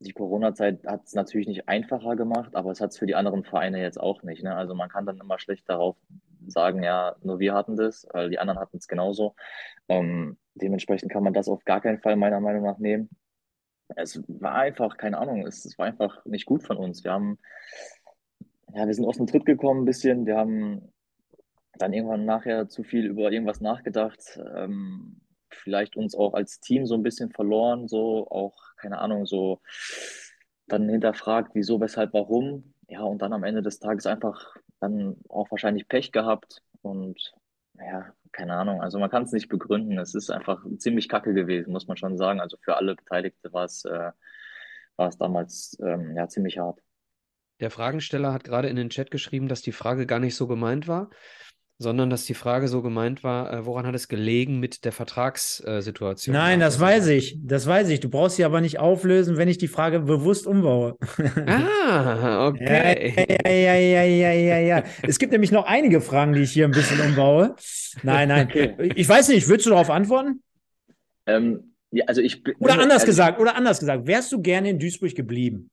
[0.00, 3.44] die Corona-Zeit hat es natürlich nicht einfacher gemacht, aber es hat es für die anderen
[3.44, 4.44] Vereine jetzt auch nicht.
[4.44, 4.54] Ne?
[4.54, 5.96] Also man kann dann immer schlecht darauf
[6.46, 9.34] sagen, ja, nur wir hatten das, weil die anderen hatten es genauso.
[9.88, 13.08] Ähm, dementsprechend kann man das auf gar keinen Fall meiner Meinung nach nehmen.
[13.96, 17.02] Es war einfach, keine Ahnung, es, es war einfach nicht gut von uns.
[17.04, 17.38] Wir haben,
[18.74, 20.26] ja, wir sind aus dem Tritt gekommen ein bisschen.
[20.26, 20.92] Wir haben
[21.74, 24.38] dann irgendwann nachher zu viel über irgendwas nachgedacht.
[24.54, 25.20] Ähm,
[25.50, 29.60] vielleicht uns auch als Team so ein bisschen verloren, so auch, keine Ahnung, so
[30.66, 32.74] dann hinterfragt, wieso, weshalb, warum.
[32.88, 37.34] Ja, und dann am Ende des Tages einfach dann auch wahrscheinlich Pech gehabt und
[37.74, 38.82] ja, keine Ahnung.
[38.82, 39.98] Also man kann es nicht begründen.
[39.98, 42.40] Es ist einfach ziemlich kacke gewesen, muss man schon sagen.
[42.40, 44.10] Also für alle Beteiligte war es, äh,
[44.96, 46.80] war es damals ähm, ja ziemlich hart.
[47.60, 50.86] Der Fragensteller hat gerade in den Chat geschrieben, dass die Frage gar nicht so gemeint
[50.88, 51.10] war
[51.78, 56.34] sondern dass die Frage so gemeint war, äh, woran hat es gelegen mit der Vertragssituation?
[56.34, 58.00] Nein, das weiß ich, das weiß ich.
[58.00, 60.96] Du brauchst sie aber nicht auflösen, wenn ich die Frage bewusst umbaue.
[61.46, 63.14] Ah, okay.
[63.48, 64.84] Ja, ja, ja, ja, ja, ja.
[65.02, 67.54] Es gibt nämlich noch einige Fragen, die ich hier ein bisschen umbaue.
[68.02, 68.48] Nein, nein.
[68.48, 68.92] Okay.
[68.94, 70.42] Ich weiß nicht, würdest du darauf antworten?
[71.26, 74.78] Ähm, ja, also ich Oder anders also gesagt, oder anders gesagt, wärst du gerne in
[74.78, 75.70] Duisburg geblieben?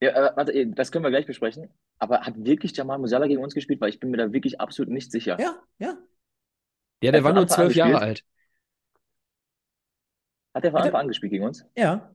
[0.00, 1.68] Ja, äh, warte, das können wir gleich besprechen.
[1.98, 3.80] Aber hat wirklich Jamal Musiala gegen uns gespielt?
[3.80, 5.38] Weil ich bin mir da wirklich absolut nicht sicher.
[5.40, 5.96] Ja, ja.
[7.02, 8.24] Ja, der war nur zwölf Jahre alt.
[10.54, 11.64] Hat der von Anfang an gespielt gegen uns?
[11.76, 12.10] Ja.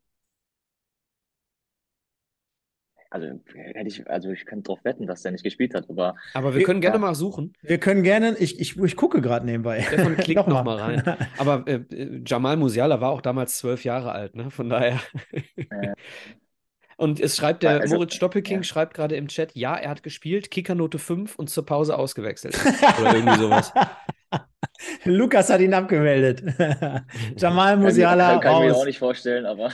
[3.12, 6.16] Also hätte ich, also ich könnte darauf wetten, dass der nicht gespielt hat, aber.
[6.34, 7.54] Aber wir können gerne mal suchen.
[7.62, 9.82] Wir können gerne, ich, ich, ich gucke gerade nebenbei.
[9.82, 11.18] Stefan klickt noch, noch mal rein.
[11.38, 11.82] Aber äh,
[12.26, 14.50] Jamal Musiala war auch damals zwölf Jahre alt, ne?
[14.50, 15.02] Von daher.
[15.58, 15.94] Äh,
[17.02, 18.64] und es schreibt der also, Moritz Stoppelking, ja.
[18.64, 22.56] schreibt gerade im Chat, ja, er hat gespielt, Kickernote 5 und zur Pause ausgewechselt.
[23.02, 23.74] Oder irgendwie sowas.
[25.06, 26.44] Lukas hat ihn abgemeldet.
[27.38, 29.72] Jamal Musiala kann, kann, kann ich mir auch nicht vorstellen, aber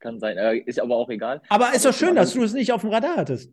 [0.00, 0.36] kann sein.
[0.36, 1.40] Äh, ist aber auch egal.
[1.48, 3.50] Aber ist doch schön, dass du es nicht auf dem Radar hattest.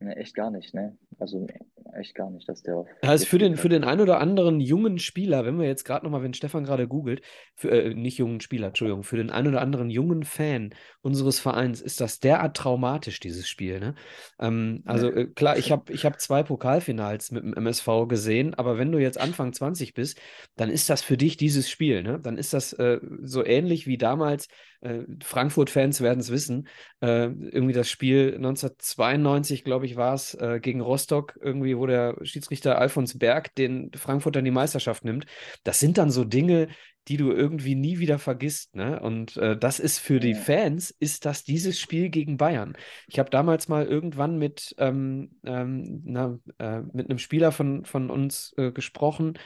[0.00, 0.96] Ne, echt gar nicht, ne?
[1.18, 1.46] Also
[1.94, 5.44] echt gar nicht, dass der heißt, für den, für den ein oder anderen jungen Spieler,
[5.44, 7.22] wenn wir jetzt gerade nochmal, wenn Stefan gerade googelt,
[7.54, 11.80] für, äh, nicht jungen Spieler, Entschuldigung, für den ein oder anderen jungen Fan unseres Vereins
[11.80, 13.94] ist das derart traumatisch, dieses Spiel, ne?
[14.40, 18.78] Ähm, also äh, klar, ich habe ich hab zwei Pokalfinals mit dem MSV gesehen, aber
[18.78, 20.20] wenn du jetzt Anfang 20 bist,
[20.56, 22.18] dann ist das für dich dieses Spiel, ne?
[22.20, 24.48] Dann ist das äh, so ähnlich wie damals
[24.82, 26.68] äh, Frankfurt-Fans werden es wissen,
[27.00, 32.16] äh, irgendwie das Spiel 1992, glaube ich, war es, äh, gegen Rostock, irgendwie, wo der
[32.22, 35.26] Schiedsrichter Alfons Berg den Frankfurt dann die Meisterschaft nimmt.
[35.64, 36.68] Das sind dann so Dinge,
[37.08, 38.76] die du irgendwie nie wieder vergisst.
[38.76, 39.00] Ne?
[39.00, 42.76] Und äh, das ist für die Fans, ist das dieses Spiel gegen Bayern.
[43.08, 48.10] Ich habe damals mal irgendwann mit, ähm, ähm, na, äh, mit einem Spieler von, von
[48.10, 49.38] uns äh, gesprochen.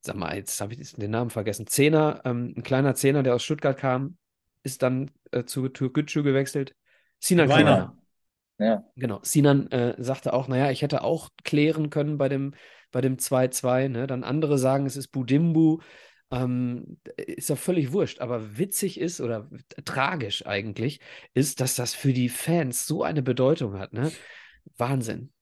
[0.00, 1.66] Sag mal, jetzt habe ich den Namen vergessen.
[1.66, 4.16] Zehner, ähm, ein kleiner Zehner, der aus Stuttgart kam,
[4.62, 6.74] ist dann äh, zu Türkgücü gewechselt.
[7.20, 7.96] Sinan Weiner.
[8.60, 8.84] Ja.
[8.94, 9.18] Genau.
[9.22, 12.52] Sinan äh, sagte auch, naja, ich hätte auch klären können bei dem
[12.90, 13.88] bei dem 2-2.
[13.88, 14.06] Ne?
[14.06, 15.78] Dann andere sagen, es ist Budimbu.
[16.32, 19.50] Ähm, ist ja völlig wurscht, aber witzig ist oder
[19.84, 21.00] tragisch eigentlich,
[21.34, 23.92] ist, dass das für die Fans so eine Bedeutung hat.
[23.92, 24.12] Ne?
[24.76, 25.32] Wahnsinn.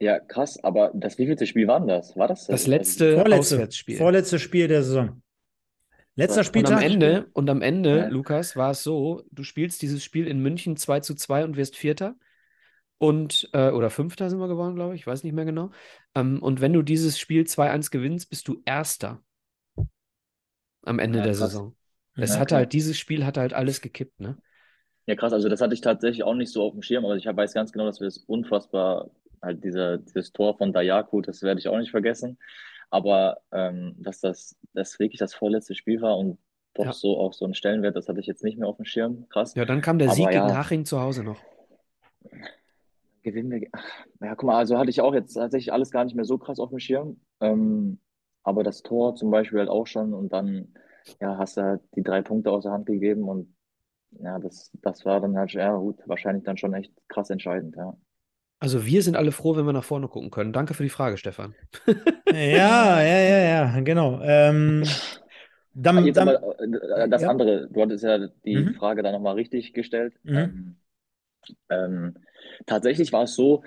[0.00, 2.14] Ja, krass, aber das wievielte Spiel war denn das?
[2.14, 3.96] War das das letzte vorletzte, Auswärtsspiel?
[3.96, 5.22] Vorletztes Spiel der Saison.
[6.14, 6.72] Letzter Spieltag.
[6.72, 8.08] Und am Ende, und am Ende ja.
[8.08, 11.74] Lukas, war es so, du spielst dieses Spiel in München 2 zu 2 und wirst
[11.74, 12.16] Vierter.
[12.98, 15.70] Und, äh, oder Fünfter sind wir geworden, glaube ich, weiß nicht mehr genau.
[16.14, 19.22] Ähm, und wenn du dieses Spiel 2-1 gewinnst, bist du Erster
[20.82, 21.50] am Ende ja, der krass.
[21.50, 21.76] Saison.
[22.16, 24.36] Es ja, hatte halt, dieses Spiel hatte halt alles gekippt, ne?
[25.06, 27.24] Ja, krass, also das hatte ich tatsächlich auch nicht so auf dem Schirm, aber ich
[27.24, 31.60] weiß ganz genau, dass wir das unfassbar, halt dieser, dieses Tor von Dayaku, das werde
[31.60, 32.38] ich auch nicht vergessen.
[32.90, 36.38] Aber ähm, dass das, das wirklich das vorletzte Spiel war und
[36.74, 36.92] doch ja.
[36.92, 39.28] so auch so ein Stellenwert, das hatte ich jetzt nicht mehr auf dem Schirm.
[39.28, 39.54] Krass.
[39.54, 41.38] Ja, dann kam der Sieg ja, gegen Haching zu Hause noch.
[43.22, 43.68] Gewinnen wir.
[44.20, 46.58] Ja, guck mal, also hatte ich auch jetzt tatsächlich alles gar nicht mehr so krass
[46.58, 47.20] auf dem Schirm.
[47.40, 47.98] Ähm,
[48.42, 50.74] aber das Tor zum Beispiel halt auch schon und dann
[51.20, 53.54] ja, hast du halt die drei Punkte aus der Hand gegeben und
[54.20, 57.96] ja, das, das war dann halt, ja gut, wahrscheinlich dann schon echt krass entscheidend, ja.
[58.60, 60.52] Also wir sind alle froh, wenn wir nach vorne gucken können.
[60.52, 61.54] Danke für die Frage, Stefan.
[62.26, 64.20] ja, ja, ja, ja, genau.
[64.20, 64.82] Ähm,
[65.74, 67.28] dann, Jetzt dann, aber äh, das ja.
[67.28, 68.74] andere, du hattest ja die mhm.
[68.74, 70.14] Frage da nochmal richtig gestellt.
[70.24, 70.36] Mhm.
[70.36, 70.76] Ähm,
[71.68, 72.14] ähm,
[72.66, 73.62] tatsächlich war es so,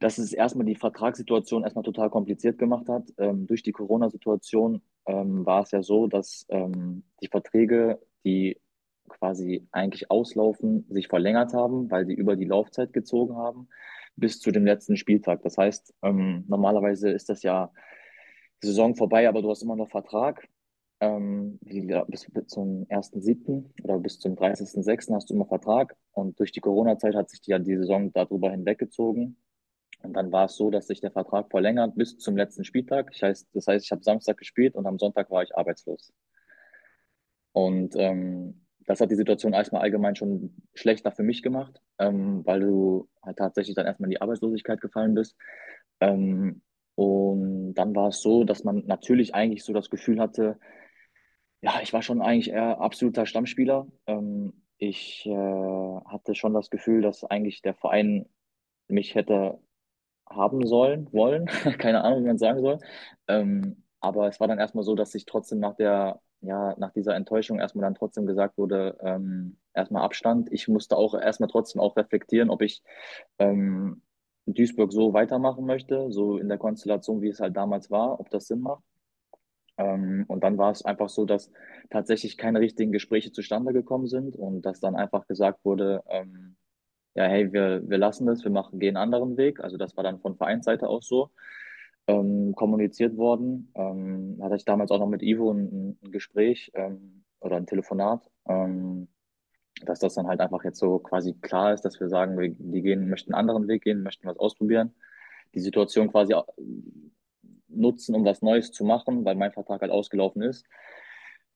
[0.00, 3.04] dass es erstmal die Vertragssituation erstmal total kompliziert gemacht hat.
[3.18, 8.60] Ähm, durch die Corona-Situation ähm, war es ja so, dass ähm, die Verträge, die
[9.08, 13.68] quasi eigentlich auslaufen, sich verlängert haben, weil sie über die Laufzeit gezogen haben,
[14.16, 15.42] bis zu dem letzten Spieltag.
[15.42, 17.70] Das heißt, ähm, normalerweise ist das ja
[18.62, 20.48] die Saison vorbei, aber du hast immer noch Vertrag.
[21.00, 23.64] Ähm, bis, bis zum 1.7.
[23.82, 25.14] oder bis zum 30.6.
[25.14, 25.94] hast du immer Vertrag.
[26.12, 29.36] Und durch die Corona-Zeit hat sich die, die Saison darüber hinweggezogen.
[30.02, 33.10] Und dann war es so, dass sich der Vertrag verlängert bis zum letzten Spieltag.
[33.12, 36.12] Ich heißt, das heißt, ich habe Samstag gespielt und am Sonntag war ich arbeitslos.
[37.52, 42.60] Und ähm, das hat die Situation erstmal allgemein schon schlechter für mich gemacht, ähm, weil
[42.60, 45.36] du halt tatsächlich dann erstmal in die Arbeitslosigkeit gefallen bist.
[46.00, 46.62] Ähm,
[46.94, 50.58] und dann war es so, dass man natürlich eigentlich so das Gefühl hatte,
[51.60, 53.86] ja, ich war schon eigentlich eher absoluter Stammspieler.
[54.06, 55.30] Ähm, ich äh,
[56.06, 58.26] hatte schon das Gefühl, dass eigentlich der Verein
[58.88, 59.58] mich hätte
[60.28, 61.46] haben sollen, wollen,
[61.78, 62.78] keine Ahnung, wie man sagen soll.
[63.28, 67.14] Ähm, aber es war dann erstmal so, dass sich trotzdem nach der, ja, nach dieser
[67.14, 70.52] Enttäuschung erstmal dann trotzdem gesagt wurde, ähm, erstmal Abstand.
[70.52, 72.82] Ich musste auch erstmal trotzdem auch reflektieren, ob ich
[73.38, 74.02] ähm,
[74.46, 78.46] Duisburg so weitermachen möchte, so in der Konstellation, wie es halt damals war, ob das
[78.46, 78.84] Sinn macht.
[79.78, 81.50] Ähm, und dann war es einfach so, dass
[81.90, 86.56] tatsächlich keine richtigen Gespräche zustande gekommen sind und dass dann einfach gesagt wurde, ähm,
[87.14, 89.60] ja, hey, wir, wir lassen das, wir machen, gehen einen anderen Weg.
[89.60, 91.30] Also das war dann von Vereinsseite aus so
[92.06, 93.72] ähm, kommuniziert worden.
[93.74, 98.22] Ähm, hatte ich damals auch noch mit Ivo ein, ein Gespräch ähm, oder ein Telefonat,
[98.48, 99.08] ähm,
[99.84, 102.82] dass das dann halt einfach jetzt so quasi klar ist, dass wir sagen, wir, die
[102.82, 104.94] gehen, möchten einen anderen Weg gehen, möchten was ausprobieren,
[105.54, 106.34] die Situation quasi
[107.76, 110.66] nutzen, um was Neues zu machen, weil mein Vertrag halt ausgelaufen ist.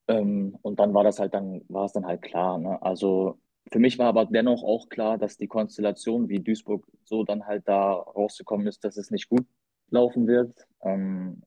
[0.08, 2.58] Ähm, und dann war das halt dann, war es dann halt klar.
[2.58, 2.80] Ne?
[2.82, 3.38] Also
[3.70, 7.68] für mich war aber dennoch auch klar, dass die Konstellation, wie Duisburg so dann halt
[7.68, 9.46] da rausgekommen ist, dass es nicht gut
[9.90, 11.42] laufen wird, ähm,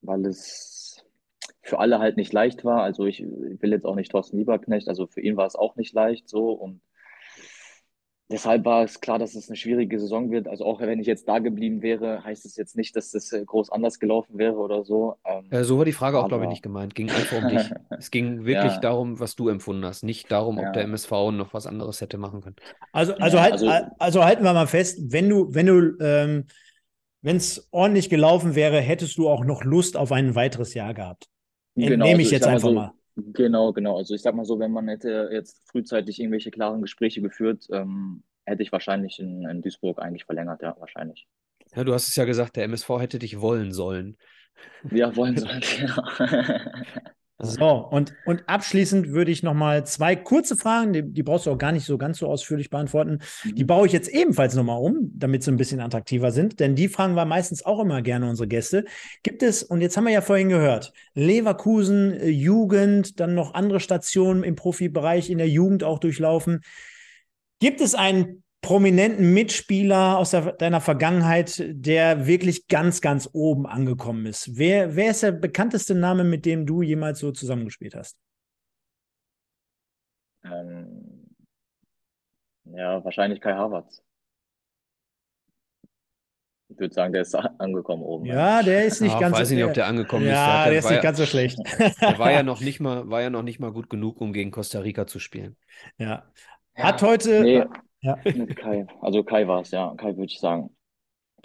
[0.00, 1.04] weil es
[1.62, 2.82] für alle halt nicht leicht war.
[2.82, 5.76] Also ich, ich will jetzt auch nicht Thorsten Lieberknecht, also für ihn war es auch
[5.76, 6.80] nicht leicht so und
[8.30, 10.48] deshalb war es klar, dass es eine schwierige Saison wird.
[10.48, 13.44] Also auch wenn ich jetzt da geblieben wäre, heißt es jetzt nicht, dass das äh,
[13.44, 15.16] groß anders gelaufen wäre oder so.
[15.24, 16.94] Ähm, ja, so war die Frage auch, glaube ich, nicht gemeint.
[16.94, 17.70] Ging einfach um dich.
[17.98, 18.80] es ging wirklich ja.
[18.80, 20.72] darum, was du empfunden hast, nicht darum, ob ja.
[20.72, 22.56] der MSV noch was anderes hätte machen können.
[22.92, 26.46] Also, also, halt, also, also halten wir mal fest, wenn du, wenn du, ähm,
[27.22, 31.26] wenn es ordentlich gelaufen wäre, hättest du auch noch Lust auf ein weiteres Jahr gehabt.
[31.74, 32.92] Genau, Nehme ich also, jetzt ich einfach so, mal.
[33.32, 33.96] Genau, genau.
[33.96, 38.22] Also ich sag mal so, wenn man hätte jetzt frühzeitig irgendwelche klaren Gespräche geführt, ähm,
[38.44, 41.26] hätte ich wahrscheinlich in, in, Duisburg eigentlich verlängert, ja, wahrscheinlich.
[41.74, 44.16] Ja, du hast es ja gesagt, der MSV hätte dich wollen sollen.
[44.92, 46.02] Ja, wollen sollen, genau.
[47.40, 51.58] So, und, und abschließend würde ich nochmal zwei kurze Fragen, die, die, brauchst du auch
[51.58, 53.20] gar nicht so ganz so ausführlich beantworten.
[53.44, 53.66] Die mhm.
[53.68, 57.14] baue ich jetzt ebenfalls nochmal um, damit sie ein bisschen attraktiver sind, denn die fragen
[57.14, 58.86] wir meistens auch immer gerne unsere Gäste.
[59.22, 63.78] Gibt es, und jetzt haben wir ja vorhin gehört, Leverkusen, äh, Jugend, dann noch andere
[63.78, 66.62] Stationen im Profibereich in der Jugend auch durchlaufen.
[67.60, 74.26] Gibt es einen prominenten Mitspieler aus der, deiner Vergangenheit, der wirklich ganz, ganz oben angekommen
[74.26, 74.58] ist?
[74.58, 78.18] Wer, wer ist der bekannteste Name, mit dem du jemals so zusammengespielt hast?
[80.44, 81.34] Ähm,
[82.64, 84.02] ja, wahrscheinlich Kai Havertz.
[86.68, 88.26] Ich würde sagen, der ist angekommen oben.
[88.26, 89.36] Ja, der ist nicht ja, ganz.
[89.36, 90.36] Ich weiß nicht, ob der angekommen ja, ist.
[90.36, 91.58] Ja, der, der ist nicht ganz so schlecht.
[92.02, 94.50] Der war ja noch nicht mal, war ja noch nicht mal gut genug, um gegen
[94.50, 95.56] Costa Rica zu spielen.
[95.96, 96.30] Ja.
[96.74, 97.40] Hat heute.
[97.40, 97.64] Nee,
[98.00, 98.18] ja.
[98.24, 98.86] Mit Kai.
[99.00, 99.94] Also Kai war es, ja.
[99.96, 100.70] Kai würde ich sagen.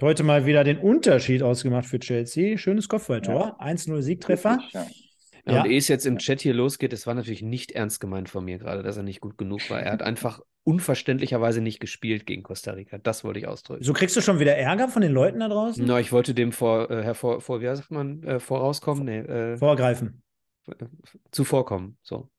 [0.02, 2.58] Heute mal wieder den Unterschied ausgemacht für Chelsea.
[2.58, 3.56] Schönes Kopfballtor.
[3.60, 3.66] Ja.
[3.66, 4.60] 1-0 Siegtreffer.
[4.72, 4.88] Ja.
[5.46, 8.30] Ja, und ehe es jetzt im Chat hier losgeht, es war natürlich nicht ernst gemeint
[8.30, 9.82] von mir gerade, dass er nicht gut genug war.
[9.82, 12.98] Er hat einfach unverständlicherweise nicht gespielt gegen Costa Rica.
[12.98, 13.84] Das wollte ich ausdrücken.
[13.84, 15.84] So kriegst du schon wieder Ärger von den Leuten da draußen?
[15.86, 19.04] Na, ich wollte dem vor, äh, hervor, vor wie sagt man, äh, vorauskommen?
[19.04, 20.24] Nee, äh, Vorgreifen.
[21.32, 22.30] Zuvorkommen, so.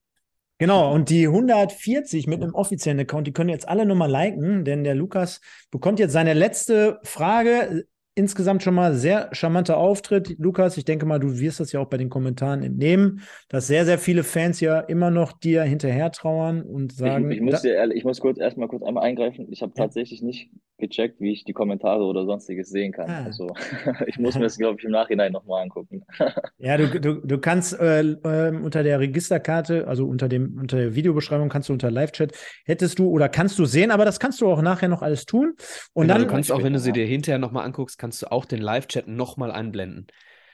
[0.58, 4.84] Genau, und die 140 mit einem offiziellen Account, die können jetzt alle nochmal liken, denn
[4.84, 5.40] der Lukas
[5.72, 10.36] bekommt jetzt seine letzte Frage insgesamt schon mal sehr charmanter Auftritt.
[10.38, 13.84] Lukas, ich denke mal, du wirst das ja auch bei den Kommentaren entnehmen, dass sehr,
[13.84, 17.30] sehr viele Fans ja immer noch dir hinterher trauern und sagen.
[17.30, 19.48] Ich, ich muss dir ehrlich, ich muss kurz erstmal kurz einmal eingreifen.
[19.50, 19.84] Ich habe ja.
[19.84, 23.08] tatsächlich nicht gecheckt, wie ich die Kommentare oder sonstiges sehen kann.
[23.08, 23.24] Ah.
[23.24, 23.54] Also
[24.06, 26.04] ich muss mir das, glaube ich, im Nachhinein nochmal angucken.
[26.58, 30.94] ja, du, du, du kannst äh, äh, unter der Registerkarte, also unter dem, unter der
[30.94, 32.32] Videobeschreibung kannst du unter Live-Chat,
[32.64, 35.54] hättest du oder kannst du sehen, aber das kannst du auch nachher noch alles tun.
[35.92, 36.22] Und genau, dann.
[36.26, 39.08] Du kannst auch, wenn du sie dir hinterher nochmal anguckst, kannst du auch den Live-Chat
[39.08, 40.08] nochmal einblenden.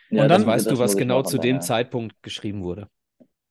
[0.08, 1.60] Ja, und dann weißt du, was genau zu dem ja.
[1.60, 2.86] Zeitpunkt geschrieben wurde.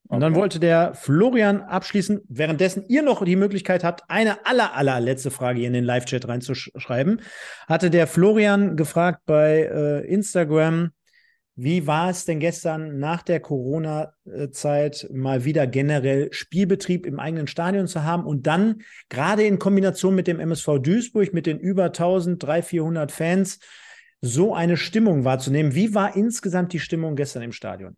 [0.08, 5.32] Und dann wollte der Florian abschließen, währenddessen ihr noch die Möglichkeit habt, eine aller, allerletzte
[5.32, 7.22] Frage in den Live-Chat reinzuschreiben,
[7.68, 10.92] hatte der Florian gefragt bei äh, Instagram,
[11.58, 17.86] wie war es denn gestern nach der Corona-Zeit mal wieder generell Spielbetrieb im eigenen Stadion
[17.88, 22.64] zu haben und dann gerade in Kombination mit dem MSV Duisburg, mit den über 1300,
[22.64, 23.60] 400 Fans,
[24.22, 25.76] so eine Stimmung wahrzunehmen.
[25.76, 27.96] Wie war insgesamt die Stimmung gestern im Stadion?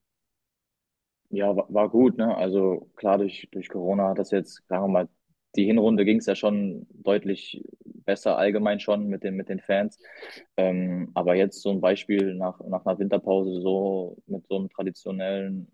[1.30, 2.36] Ja, war, war gut, ne?
[2.36, 5.10] Also klar, durch, durch Corona hat das jetzt, sagen wir mal,
[5.56, 10.00] die Hinrunde ging es ja schon deutlich besser allgemein schon mit den, mit den Fans.
[10.58, 15.72] Ähm, aber jetzt so ein Beispiel nach, nach einer Winterpause so mit so einem traditionellen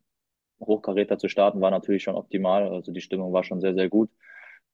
[0.60, 2.70] Hochkaräter zu starten, war natürlich schon optimal.
[2.70, 4.10] Also die Stimmung war schon sehr, sehr gut.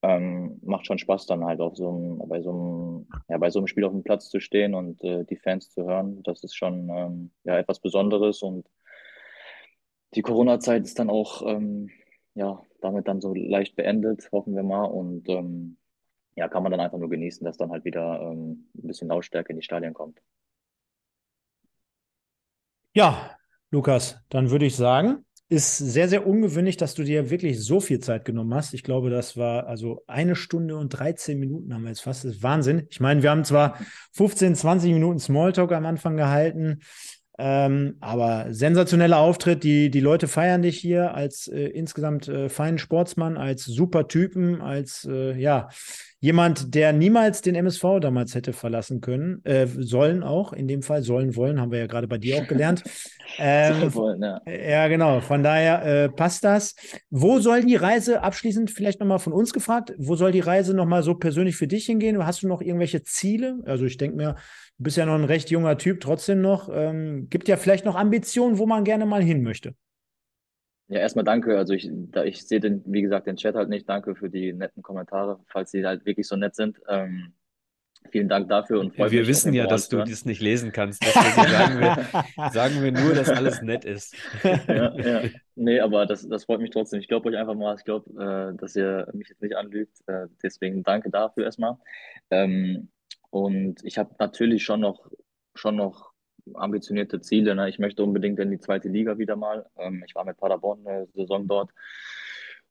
[0.04, 3.60] Ähm, macht schon Spaß dann halt auf so einem, bei so einem, ja, bei so
[3.60, 6.22] einem Spiel auf dem Platz zu stehen und äh, die Fans zu hören.
[6.24, 8.68] Das ist schon ähm, ja etwas Besonderes und
[10.16, 11.90] die Corona-Zeit ist dann auch ähm,
[12.36, 14.86] ja damit dann so leicht beendet, hoffen wir mal.
[14.86, 15.78] Und ähm,
[16.36, 19.52] ja, kann man dann einfach nur genießen, dass dann halt wieder ähm, ein bisschen Lautstärke
[19.52, 20.22] in die Stadien kommt.
[22.94, 23.38] Ja,
[23.72, 28.00] Lukas, dann würde ich sagen, ist sehr, sehr ungewöhnlich, dass du dir wirklich so viel
[28.00, 28.74] Zeit genommen hast.
[28.74, 32.26] Ich glaube, das war also eine Stunde und 13 Minuten haben wir jetzt fast.
[32.26, 32.88] Das ist Wahnsinn.
[32.90, 33.78] Ich meine, wir haben zwar
[34.14, 36.80] 15, 20 Minuten Smalltalk am Anfang gehalten,
[37.38, 39.64] ähm, aber sensationeller Auftritt.
[39.64, 44.60] Die, die Leute feiern dich hier als äh, insgesamt äh, feinen Sportsmann, als super Typen,
[44.60, 45.70] als äh, ja,
[46.24, 51.04] jemand, der niemals den MSV damals hätte verlassen können, äh, sollen auch, in dem Fall
[51.04, 52.84] sollen wollen, haben wir ja gerade bei dir auch gelernt.
[53.40, 54.42] Ähm, wollen, ja.
[54.46, 54.88] ja.
[54.88, 55.20] genau.
[55.20, 56.76] Von daher äh, passt das.
[57.10, 59.92] Wo soll die Reise abschließend vielleicht nochmal von uns gefragt?
[59.98, 62.24] Wo soll die Reise nochmal so persönlich für dich hingehen?
[62.24, 63.58] Hast du noch irgendwelche Ziele?
[63.66, 64.36] Also ich denke mir,
[64.78, 66.70] Du bist ja noch ein recht junger Typ, trotzdem noch.
[66.72, 69.76] Ähm, gibt ja vielleicht noch Ambitionen, wo man gerne mal hin möchte.
[70.88, 71.58] Ja, erstmal danke.
[71.58, 73.88] Also ich, da, ich sehe den, wie gesagt, den Chat halt nicht.
[73.88, 76.80] Danke für die netten Kommentare, falls sie halt wirklich so nett sind.
[76.88, 77.34] Ähm,
[78.12, 81.02] vielen Dank dafür und freut Wir wissen ja, dass du das nicht lesen kannst.
[81.04, 84.16] Deswegen sagen wir, sagen wir nur, dass alles nett ist.
[84.44, 85.30] ja, ja.
[85.56, 87.00] Nee, aber das, das freut mich trotzdem.
[87.00, 87.76] Ich glaube euch einfach mal.
[87.78, 89.98] Ich glaube, äh, dass ihr mich jetzt nicht anlügt.
[90.08, 91.78] Äh, deswegen danke dafür erstmal.
[92.30, 92.90] Ähm,
[93.30, 95.10] und ich habe natürlich schon noch,
[95.56, 96.13] schon noch
[96.54, 97.56] ambitionierte Ziele.
[97.56, 97.70] Ne?
[97.70, 99.66] Ich möchte unbedingt in die zweite Liga wieder mal.
[99.78, 101.72] Ähm, ich war mit Paderborn eine Saison dort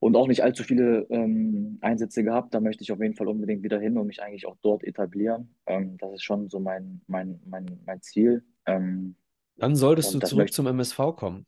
[0.03, 2.53] und auch nicht allzu viele ähm, Einsätze gehabt.
[2.55, 5.55] Da möchte ich auf jeden Fall unbedingt wieder hin und mich eigentlich auch dort etablieren.
[5.67, 8.45] Ähm, das ist schon so mein, mein, mein, mein Ziel.
[8.67, 9.15] Ähm,
[9.57, 11.47] Dann solltest du zurück zum MSV kommen.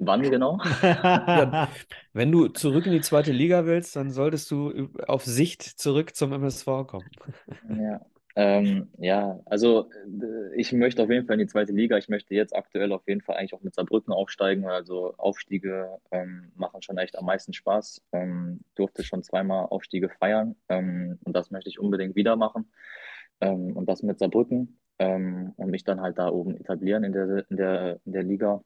[0.00, 0.58] Wann genau?
[0.82, 1.68] ja,
[2.12, 6.32] wenn du zurück in die zweite Liga willst, dann solltest du auf Sicht zurück zum
[6.32, 7.10] MSV kommen.
[7.68, 8.00] Ja,
[8.36, 11.96] Ähm, ja, also äh, ich möchte auf jeden Fall in die zweite Liga.
[11.98, 14.66] Ich möchte jetzt aktuell auf jeden Fall eigentlich auch mit Saarbrücken aufsteigen.
[14.66, 18.02] Also Aufstiege ähm, machen schon echt am meisten Spaß.
[18.12, 22.70] Ähm, durfte schon zweimal Aufstiege feiern ähm, und das möchte ich unbedingt wieder machen.
[23.40, 27.44] Ähm, und das mit Saarbrücken ähm, und mich dann halt da oben etablieren in der,
[27.50, 28.62] in der, in der Liga.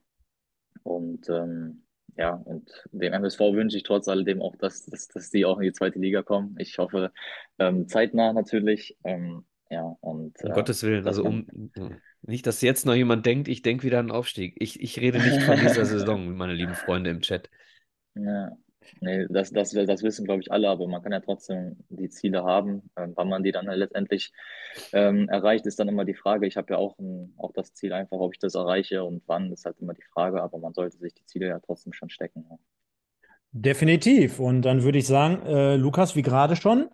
[0.82, 1.84] Und ähm,
[2.16, 5.64] ja, und dem MSV wünsche ich trotz alledem auch, dass, dass, dass die auch in
[5.64, 6.56] die zweite Liga kommen.
[6.58, 7.10] Ich hoffe,
[7.86, 8.98] zeitnah natürlich.
[9.72, 11.46] Ja, und Um äh, Gottes Willen, also um
[12.20, 14.54] nicht, dass jetzt noch jemand denkt, ich denke wieder an den Aufstieg.
[14.58, 17.48] Ich, ich rede nicht von dieser Saison, meine lieben Freunde im Chat.
[18.14, 18.52] ja,
[19.00, 22.44] nee, das, das, das wissen, glaube ich, alle, aber man kann ja trotzdem die Ziele
[22.44, 22.90] haben.
[22.98, 24.34] Ähm, wann man die dann halt letztendlich
[24.92, 26.46] ähm, erreicht, ist dann immer die Frage.
[26.46, 29.50] Ich habe ja auch, ein, auch das Ziel einfach, ob ich das erreiche und wann,
[29.52, 32.44] ist halt immer die Frage, aber man sollte sich die Ziele ja trotzdem schon stecken.
[32.50, 32.58] Ja.
[33.52, 34.38] Definitiv.
[34.38, 36.90] Und dann würde ich sagen, äh, Lukas, wie gerade schon,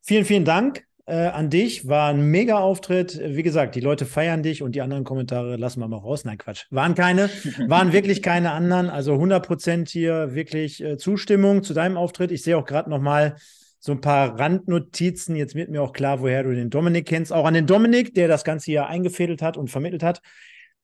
[0.00, 1.88] vielen, vielen Dank äh, an dich.
[1.88, 3.20] War ein mega Auftritt.
[3.24, 6.24] Wie gesagt, die Leute feiern dich und die anderen Kommentare lassen wir mal raus.
[6.24, 6.66] Nein, Quatsch.
[6.70, 7.30] Waren keine,
[7.66, 8.90] waren wirklich keine anderen.
[8.90, 12.30] Also 100 Prozent hier wirklich äh, Zustimmung zu deinem Auftritt.
[12.32, 13.36] Ich sehe auch gerade noch mal
[13.78, 15.34] so ein paar Randnotizen.
[15.34, 17.32] Jetzt wird mir auch klar, woher du den Dominik kennst.
[17.32, 20.22] Auch an den Dominik, der das Ganze hier eingefädelt hat und vermittelt hat.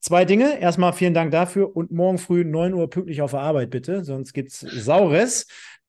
[0.00, 0.60] Zwei Dinge.
[0.60, 4.32] Erstmal vielen Dank dafür und morgen früh 9 Uhr pünktlich auf der Arbeit, bitte, sonst
[4.32, 5.46] gibt's Saures.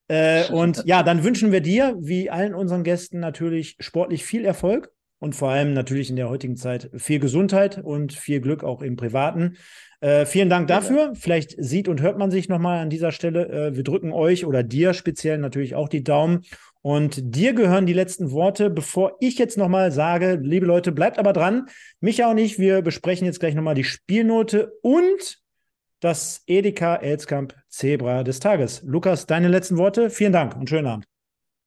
[0.09, 4.91] Äh, und ja, dann wünschen wir dir, wie allen unseren Gästen, natürlich sportlich viel Erfolg
[5.19, 8.95] und vor allem natürlich in der heutigen Zeit viel Gesundheit und viel Glück auch im
[8.95, 9.57] Privaten.
[10.01, 11.13] Äh, vielen Dank dafür.
[11.13, 13.49] Vielleicht sieht und hört man sich nochmal an dieser Stelle.
[13.49, 16.41] Äh, wir drücken euch oder dir speziell natürlich auch die Daumen.
[16.81, 21.33] Und dir gehören die letzten Worte, bevor ich jetzt nochmal sage, liebe Leute, bleibt aber
[21.33, 21.67] dran.
[21.99, 25.39] Micha und ich, wir besprechen jetzt gleich nochmal die Spielnote und
[25.99, 28.81] das Edeka Elskamp Zebra des Tages.
[28.83, 30.09] Lukas, deine letzten Worte.
[30.09, 31.05] Vielen Dank und schönen Abend.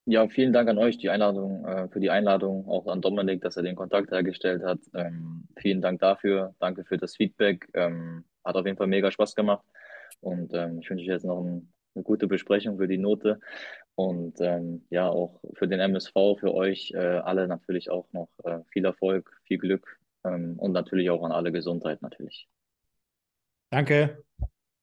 [0.04, 3.56] Ja, vielen Dank an euch, die Einladung, äh, für die Einladung, auch an Dominik, dass
[3.56, 4.80] er den Kontakt hergestellt hat.
[4.94, 6.54] Ähm, vielen Dank dafür.
[6.58, 7.68] Danke für das Feedback.
[7.74, 9.64] Ähm, hat auf jeden Fall mega Spaß gemacht.
[10.20, 13.38] Und ähm, ich wünsche euch jetzt noch ein, eine gute Besprechung für die Note.
[13.94, 18.58] Und ähm, ja, auch für den MSV, für euch äh, alle natürlich auch noch äh,
[18.70, 22.48] viel Erfolg, viel Glück ähm, und natürlich auch an alle Gesundheit natürlich.
[23.72, 24.22] Danke.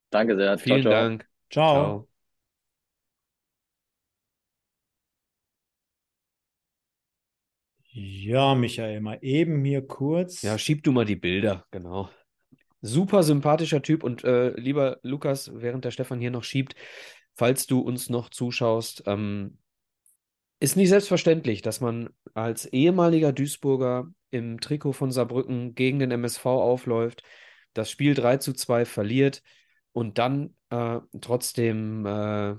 [0.09, 0.57] Danke sehr.
[0.57, 0.91] Ciao, Vielen ciao.
[0.91, 1.27] Dank.
[1.51, 1.73] Ciao.
[1.75, 2.09] Ciao.
[7.91, 10.41] Ja, Michael, mal eben hier kurz.
[10.41, 12.09] Ja, schieb du mal die Bilder, genau.
[12.81, 16.73] Super sympathischer Typ und äh, lieber Lukas, während der Stefan hier noch schiebt,
[17.35, 19.59] falls du uns noch zuschaust, ähm,
[20.59, 26.45] ist nicht selbstverständlich, dass man als ehemaliger Duisburger im Trikot von Saarbrücken gegen den MSV
[26.45, 27.23] aufläuft,
[27.73, 29.41] das Spiel 3 zu 2 verliert
[29.91, 32.55] und dann äh, trotzdem äh,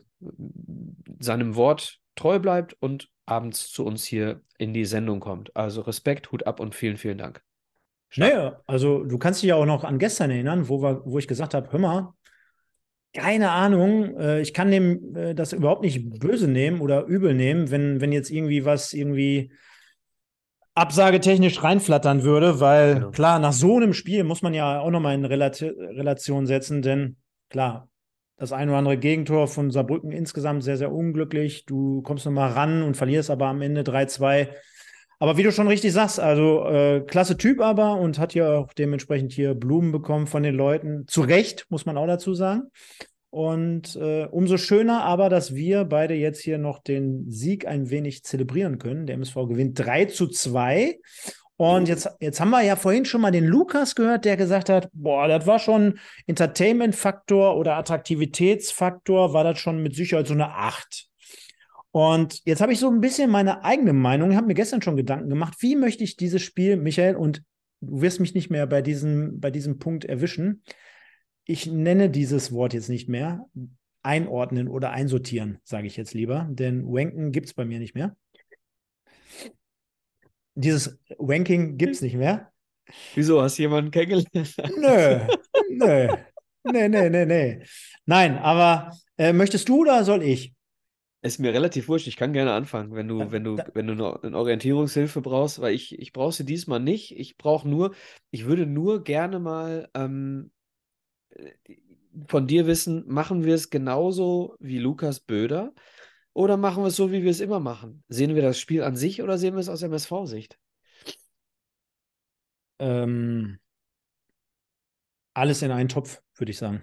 [1.19, 5.55] seinem Wort treu bleibt und abends zu uns hier in die Sendung kommt.
[5.57, 7.43] Also Respekt, Hut ab und vielen, vielen Dank.
[8.09, 8.33] Stark.
[8.33, 11.29] Naja, also du kannst dich ja auch noch an gestern erinnern, wo, wir, wo ich
[11.29, 12.15] gesagt habe, hör mal,
[13.13, 17.71] keine Ahnung, äh, ich kann dem äh, das überhaupt nicht böse nehmen oder übel nehmen,
[17.71, 19.53] wenn, wenn jetzt irgendwie was irgendwie
[20.75, 23.11] absagetechnisch reinflattern würde, weil Genau.
[23.11, 27.17] klar, nach so einem Spiel muss man ja auch nochmal in Relati Relation setzen, denn
[27.49, 27.89] klar,
[28.37, 31.67] das ein oder andere Gegentor von Saarbrücken insgesamt sehr, sehr unglücklich.
[31.67, 34.49] Du kommst nochmal ran und verlierst aber am Ende 3-2.
[35.19, 38.73] Aber wie du schon richtig sagst, also äh, klasse Typ aber und hat ja auch
[38.73, 41.07] dementsprechend hier Blumen bekommen von den Leuten.
[41.07, 42.71] Zu Recht, muss man auch dazu sagen.
[43.31, 48.25] Und äh, umso schöner aber, dass wir beide jetzt hier noch den Sieg ein wenig
[48.25, 49.07] zelebrieren können.
[49.07, 50.99] Der MSV gewinnt 3 zu 2.
[51.57, 54.89] Und jetzt, jetzt haben wir ja vorhin schon mal den Lukas gehört, der gesagt hat,
[54.95, 61.07] boah, das war schon Entertainment-Faktor oder Attraktivitätsfaktor, war das schon mit Sicherheit so eine 8.
[61.93, 65.29] Und jetzt habe ich so ein bisschen meine eigene Meinung, habe mir gestern schon Gedanken
[65.29, 67.43] gemacht, wie möchte ich dieses Spiel, Michael, und
[67.83, 70.63] du wirst mich nicht mehr bei diesem, bei diesem Punkt erwischen.
[71.51, 73.45] Ich nenne dieses Wort jetzt nicht mehr.
[74.05, 78.17] Einordnen oder einsortieren, sage ich jetzt lieber, denn Wanken gibt es bei mir nicht mehr.
[80.55, 82.53] Dieses Wanking gibt es nicht mehr.
[83.17, 84.55] Wieso, hast du jemanden kennengelernt?
[84.79, 85.19] Nö,
[85.71, 86.09] nö,
[86.71, 87.65] nee, nee, nee, nee.
[88.07, 90.55] Nein, aber äh, möchtest du oder soll ich?
[91.21, 94.39] Ist mir relativ wurscht, ich kann gerne anfangen, wenn du, wenn du, wenn du eine
[94.39, 97.19] Orientierungshilfe brauchst, weil ich, ich brauche sie diesmal nicht.
[97.19, 97.93] Ich brauche nur,
[98.31, 100.60] ich würde nur gerne mal ähm, äh,
[102.27, 105.73] von dir wissen, machen wir es genauso wie Lukas Böder
[106.33, 108.03] oder machen wir es so, wie wir es immer machen?
[108.09, 110.59] Sehen wir das Spiel an sich oder sehen wir es aus MSV-Sicht?
[112.79, 113.59] Ähm,
[115.35, 116.83] alles in einen Topf, würde ich sagen.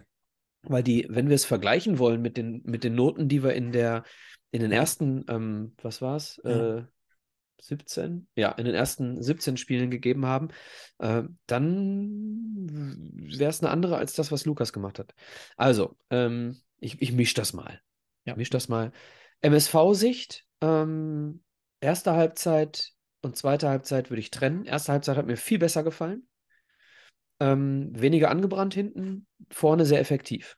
[0.64, 3.72] Weil die, wenn wir es vergleichen wollen mit den, mit den Noten, die wir in
[3.72, 4.04] der,
[4.52, 6.42] in den ersten, ähm, was war's?
[6.44, 6.78] Ja.
[6.78, 6.84] Äh,
[7.62, 10.50] 17, ja, in den ersten 17 Spielen gegeben haben,
[11.00, 12.56] äh, dann
[13.38, 15.14] wäre es eine andere als das, was Lukas gemacht hat.
[15.56, 17.82] Also, ähm, ich, ich mische das mal.
[18.26, 18.36] Ja.
[18.36, 18.92] Misch das mal.
[19.42, 21.44] MSV-Sicht, ähm,
[21.80, 24.66] erste Halbzeit und zweite Halbzeit würde ich trennen.
[24.66, 26.28] Erste Halbzeit hat mir viel besser gefallen.
[27.40, 30.58] Ähm, weniger angebrannt hinten, vorne sehr effektiv.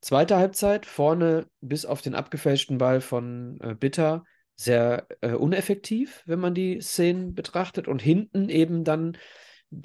[0.00, 4.24] Zweite Halbzeit, vorne bis auf den abgefälschten Ball von äh, Bitter
[4.60, 7.88] sehr äh, uneffektiv, wenn man die Szenen betrachtet.
[7.88, 9.16] Und hinten eben dann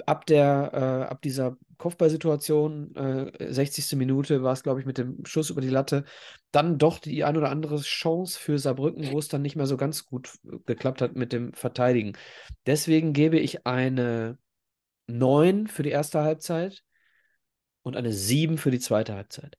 [0.04, 3.96] ab der, äh, ab dieser Kopfballsituation, äh, 60.
[3.96, 6.04] Minute war es, glaube ich, mit dem Schuss über die Latte,
[6.50, 9.78] dann doch die ein oder andere Chance für Saarbrücken, wo es dann nicht mehr so
[9.78, 10.34] ganz gut
[10.66, 12.12] geklappt hat mit dem Verteidigen.
[12.66, 14.38] Deswegen gebe ich eine
[15.06, 16.82] 9 für die erste Halbzeit
[17.82, 19.56] und eine 7 für die zweite Halbzeit.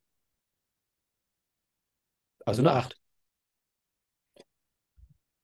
[2.45, 2.95] Also eine 8.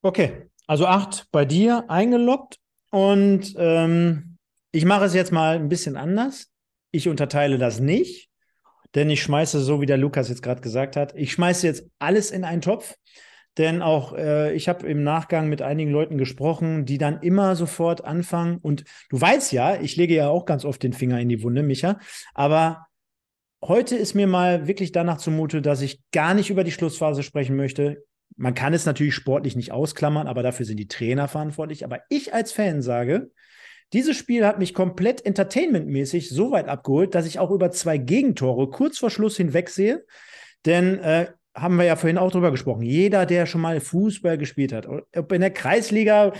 [0.05, 2.57] Okay, also 8 bei dir eingeloggt
[2.91, 4.38] und ähm,
[4.73, 6.51] ich mache es jetzt mal ein bisschen anders.
[6.91, 8.30] Ich unterteile das nicht,
[8.95, 12.31] denn ich schmeiße, so wie der Lukas jetzt gerade gesagt hat, ich schmeiße jetzt alles
[12.31, 12.95] in einen Topf.
[13.57, 18.03] Denn auch äh, ich habe im Nachgang mit einigen Leuten gesprochen, die dann immer sofort
[18.03, 18.57] anfangen.
[18.57, 21.63] Und du weißt ja, ich lege ja auch ganz oft den Finger in die Wunde,
[21.63, 21.99] Micha.
[22.34, 22.88] Aber
[23.63, 27.55] heute ist mir mal wirklich danach zumute, dass ich gar nicht über die Schlussphase sprechen
[27.55, 28.03] möchte.
[28.35, 31.85] Man kann es natürlich sportlich nicht ausklammern, aber dafür sind die Trainer verantwortlich.
[31.85, 33.31] Aber ich als Fan sage,
[33.93, 38.69] dieses Spiel hat mich komplett entertainmentmäßig so weit abgeholt, dass ich auch über zwei Gegentore
[38.69, 40.03] kurz vor Schluss hinwegsehe.
[40.65, 42.81] Denn äh, haben wir ja vorhin auch drüber gesprochen.
[42.81, 46.34] Jeder, der schon mal Fußball gespielt hat, ob in der Kreisliga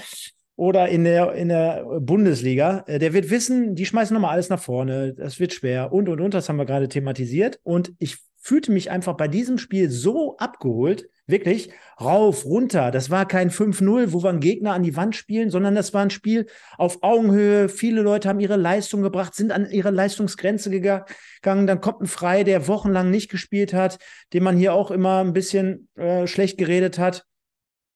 [0.56, 4.62] oder in der, in der Bundesliga, äh, der wird wissen, die schmeißen nochmal alles nach
[4.62, 5.14] vorne.
[5.14, 6.34] Das wird schwer und und und.
[6.34, 7.60] Das haben wir gerade thematisiert.
[7.64, 12.92] Und ich fühlte mich einfach bei diesem Spiel so abgeholt, wirklich rauf, runter.
[12.92, 16.02] Das war kein 5-0, wo wir einen Gegner an die Wand spielen, sondern das war
[16.02, 16.48] ein Spiel
[16.78, 17.70] auf Augenhöhe.
[17.70, 21.68] Viele Leute haben ihre Leistung gebracht, sind an ihre Leistungsgrenze gegangen.
[21.68, 24.00] Dann kommt ein Frei, der wochenlang nicht gespielt hat,
[24.34, 27.26] den man hier auch immer ein bisschen äh, schlecht geredet hat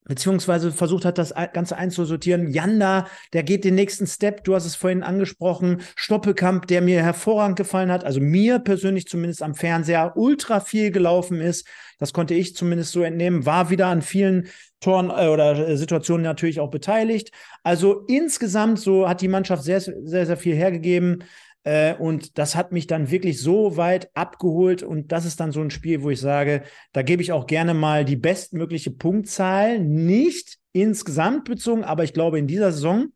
[0.07, 2.47] beziehungsweise versucht hat, das Ganze einzusortieren.
[2.47, 7.57] Janda, der geht den nächsten Step, du hast es vorhin angesprochen, Stoppelkamp, der mir hervorragend
[7.57, 11.67] gefallen hat, also mir persönlich zumindest am Fernseher ultra viel gelaufen ist,
[11.99, 14.47] das konnte ich zumindest so entnehmen, war wieder an vielen
[14.79, 17.31] Toren äh, oder äh, Situationen natürlich auch beteiligt.
[17.63, 21.23] Also insgesamt so hat die Mannschaft sehr, sehr, sehr viel hergegeben.
[21.67, 24.83] Äh, und das hat mich dann wirklich so weit abgeholt.
[24.83, 26.63] Und das ist dann so ein Spiel, wo ich sage,
[26.93, 29.77] da gebe ich auch gerne mal die bestmögliche Punktzahl.
[29.79, 33.07] Nicht insgesamt bezogen, aber ich glaube in dieser Saison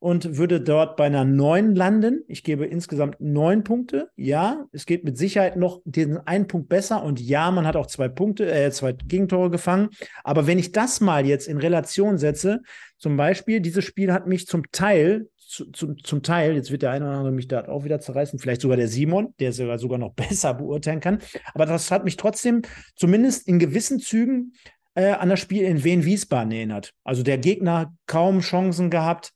[0.00, 2.24] und würde dort bei einer 9 landen.
[2.26, 4.10] Ich gebe insgesamt neun Punkte.
[4.16, 7.86] Ja, es geht mit Sicherheit noch den einen Punkt besser und ja, man hat auch
[7.86, 9.90] zwei Punkte, äh, zwei Gegentore gefangen.
[10.24, 12.60] Aber wenn ich das mal jetzt in Relation setze,
[12.98, 16.90] zum Beispiel, dieses Spiel hat mich zum Teil zu, zu, zum Teil, jetzt wird der
[16.90, 19.98] eine oder andere mich da auch wieder zerreißen, vielleicht sogar der Simon, der sogar, sogar
[19.98, 21.18] noch besser beurteilen kann.
[21.54, 22.62] Aber das hat mich trotzdem
[22.96, 24.54] zumindest in gewissen Zügen
[24.94, 26.92] äh, an das Spiel in Wien-Wiesbaden erinnert.
[27.04, 29.32] Also der Gegner kaum Chancen gehabt.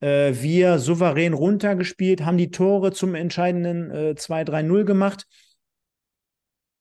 [0.00, 5.26] Äh, wir souverän runtergespielt, haben die Tore zum entscheidenden äh, 2-3-0 gemacht.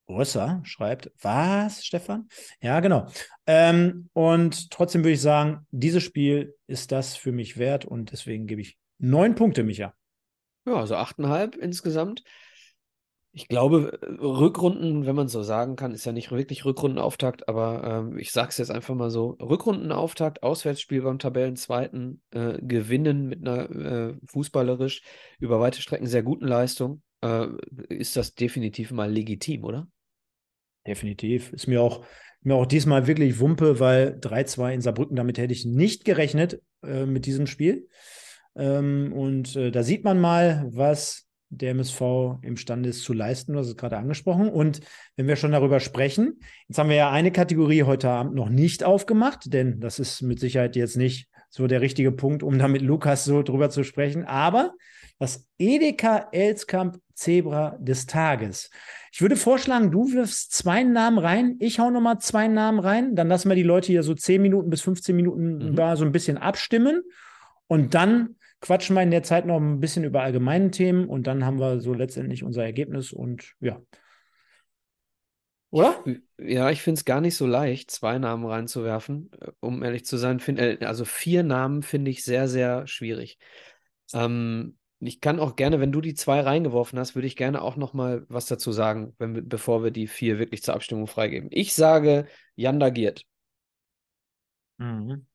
[0.08, 2.28] Ursa schreibt, was, Stefan?
[2.62, 3.08] Ja, genau.
[3.46, 8.48] Ähm, und trotzdem würde ich sagen, dieses Spiel ist das für mich wert und deswegen
[8.48, 9.94] gebe ich neun Punkte, Micha.
[10.66, 12.24] Ja, also achteinhalb insgesamt.
[13.32, 18.18] Ich glaube, Rückrunden, wenn man so sagen kann, ist ja nicht wirklich Rückrundenauftakt, aber ähm,
[18.18, 23.70] ich sage es jetzt einfach mal so: Rückrundenauftakt, Auswärtsspiel beim Tabellenzweiten, äh, gewinnen mit einer
[23.70, 25.04] äh, fußballerisch
[25.40, 27.48] über weite Strecken sehr guten Leistung, äh,
[27.90, 29.88] ist das definitiv mal legitim, oder?
[30.88, 31.52] Definitiv.
[31.54, 32.06] Ist mir auch,
[32.42, 37.06] mir auch diesmal wirklich Wumpe, weil 3-2 in Saarbrücken, damit hätte ich nicht gerechnet äh,
[37.06, 37.88] mit diesem Spiel.
[38.56, 42.02] Ähm, und äh, da sieht man mal, was der MSV
[42.42, 43.54] imstande ist zu leisten.
[43.54, 44.50] Du hast es gerade angesprochen.
[44.50, 44.82] Und
[45.16, 48.84] wenn wir schon darüber sprechen, jetzt haben wir ja eine Kategorie heute Abend noch nicht
[48.84, 52.82] aufgemacht, denn das ist mit Sicherheit jetzt nicht so der richtige Punkt, um da mit
[52.82, 54.26] Lukas so drüber zu sprechen.
[54.26, 54.74] Aber
[55.20, 58.70] das Edeka Elskamp Zebra des Tages.
[59.12, 63.28] Ich würde vorschlagen, du wirfst zwei Namen rein, ich hau nochmal zwei Namen rein, dann
[63.28, 65.76] lassen wir die Leute hier so 10 Minuten bis 15 Minuten mhm.
[65.76, 67.02] da so ein bisschen abstimmen
[67.68, 71.44] und dann quatschen wir in der Zeit noch ein bisschen über allgemeine Themen und dann
[71.44, 73.82] haben wir so letztendlich unser Ergebnis und ja.
[75.70, 76.04] Oder?
[76.38, 79.32] Ja, ich finde es gar nicht so leicht, zwei Namen reinzuwerfen.
[79.60, 83.38] Um ehrlich zu sein, find, äh, also vier Namen finde ich sehr, sehr schwierig.
[84.14, 87.76] Ähm, ich kann auch gerne, wenn du die zwei reingeworfen hast, würde ich gerne auch
[87.76, 91.50] noch mal was dazu sagen, wenn, bevor wir die vier wirklich zur Abstimmung freigeben.
[91.52, 92.26] Ich sage
[92.56, 93.24] Janda Giert.
[94.78, 95.26] Mhm.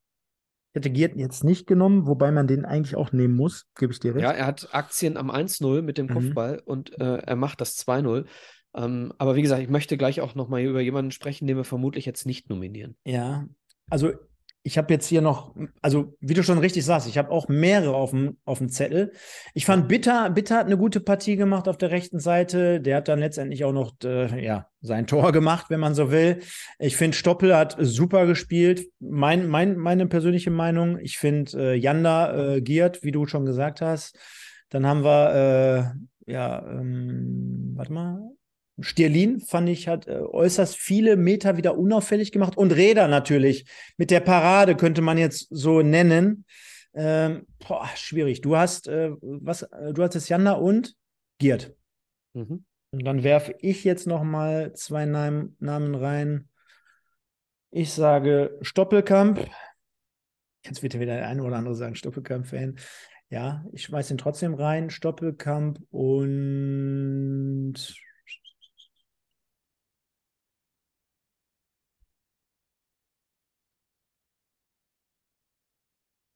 [0.72, 4.00] Ich hätte Giert jetzt nicht genommen, wobei man den eigentlich auch nehmen muss, gebe ich
[4.00, 4.22] dir recht.
[4.24, 6.12] Ja, er hat Aktien am 1-0 mit dem Mhm.
[6.14, 8.24] Kopfball und äh, er macht das 2-0.
[8.74, 12.06] Ähm, aber wie gesagt, ich möchte gleich auch nochmal über jemanden sprechen, den wir vermutlich
[12.06, 12.96] jetzt nicht nominieren.
[13.04, 13.46] Ja,
[13.90, 14.12] also
[14.64, 17.94] ich habe jetzt hier noch, also wie du schon richtig sagst, ich habe auch mehrere
[17.94, 19.12] auf dem, auf dem Zettel.
[19.54, 22.80] Ich fand Bitter, Bitter hat eine gute Partie gemacht auf der rechten Seite.
[22.80, 26.40] Der hat dann letztendlich auch noch äh, ja, sein Tor gemacht, wenn man so will.
[26.78, 28.86] Ich finde, Stoppel hat super gespielt.
[29.00, 30.98] Mein, mein, meine persönliche Meinung.
[30.98, 34.16] Ich finde äh, Janda äh, Giert, wie du schon gesagt hast.
[34.68, 35.94] Dann haben wir,
[36.26, 38.20] äh, ja, ähm, warte mal,
[38.82, 42.56] Stierlin, fand ich, hat äh, äußerst viele Meter wieder unauffällig gemacht.
[42.56, 43.66] Und Räder natürlich.
[43.96, 46.44] Mit der Parade könnte man jetzt so nennen.
[46.94, 48.40] Ähm, boah, schwierig.
[48.40, 50.94] Du hast, äh, was, äh, du hattest Janda und
[51.38, 51.74] Giert.
[52.34, 52.64] Mhm.
[52.90, 56.48] Und dann werfe ich jetzt noch mal zwei Namen, Namen rein.
[57.70, 59.48] Ich sage Stoppelkamp.
[60.64, 62.76] Jetzt wird ja wieder der eine oder andere sagen Stoppelkamp-Fan.
[63.30, 64.90] Ja, ich schmeiße ihn trotzdem rein.
[64.90, 67.74] Stoppelkamp und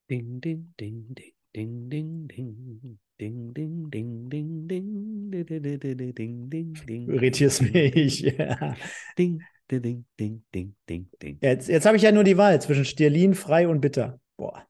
[0.08, 2.98] Ding, ding, ding, ding, ding, ding, ding.
[3.18, 7.06] Ding, ding, ding, ding, ding, di, di, di, di, di, ding, ding, ding.
[7.06, 8.20] du irritierst ding, mich.
[8.20, 8.76] Ja.
[9.16, 11.38] Ding, di, ding, ding, ding, ding, ding.
[11.40, 14.20] Jetzt, jetzt habe ich ja nur die Wahl zwischen Stierlin, Frei und Bitter.
[14.36, 14.66] Boah,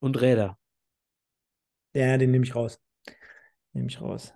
[0.00, 0.58] Und Räder.
[1.94, 2.80] ja, den nehme ich raus.
[3.72, 4.34] Nehme ich raus.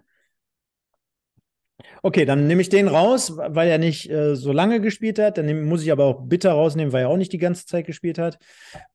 [2.02, 5.39] Okay, dann nehme ich den raus, weil er nicht äh, so lange gespielt hat.
[5.39, 7.86] Dann nehm, muss ich aber auch Bitter rausnehmen, weil er auch nicht die ganze Zeit
[7.86, 8.39] gespielt hat.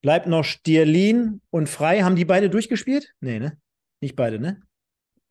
[0.02, 2.02] Bleibt noch Stierlin und Frei.
[2.04, 3.14] Haben die beide durchgespielt?
[3.20, 3.58] Nee, ne?
[4.02, 4.62] Nicht beide, ne?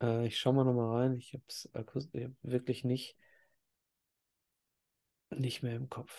[0.01, 1.17] Äh, ich schau mal nochmal rein.
[1.17, 1.37] Ich
[1.73, 3.17] akust- ich hab wirklich nicht,
[5.37, 6.11] nicht mehr im Kopf.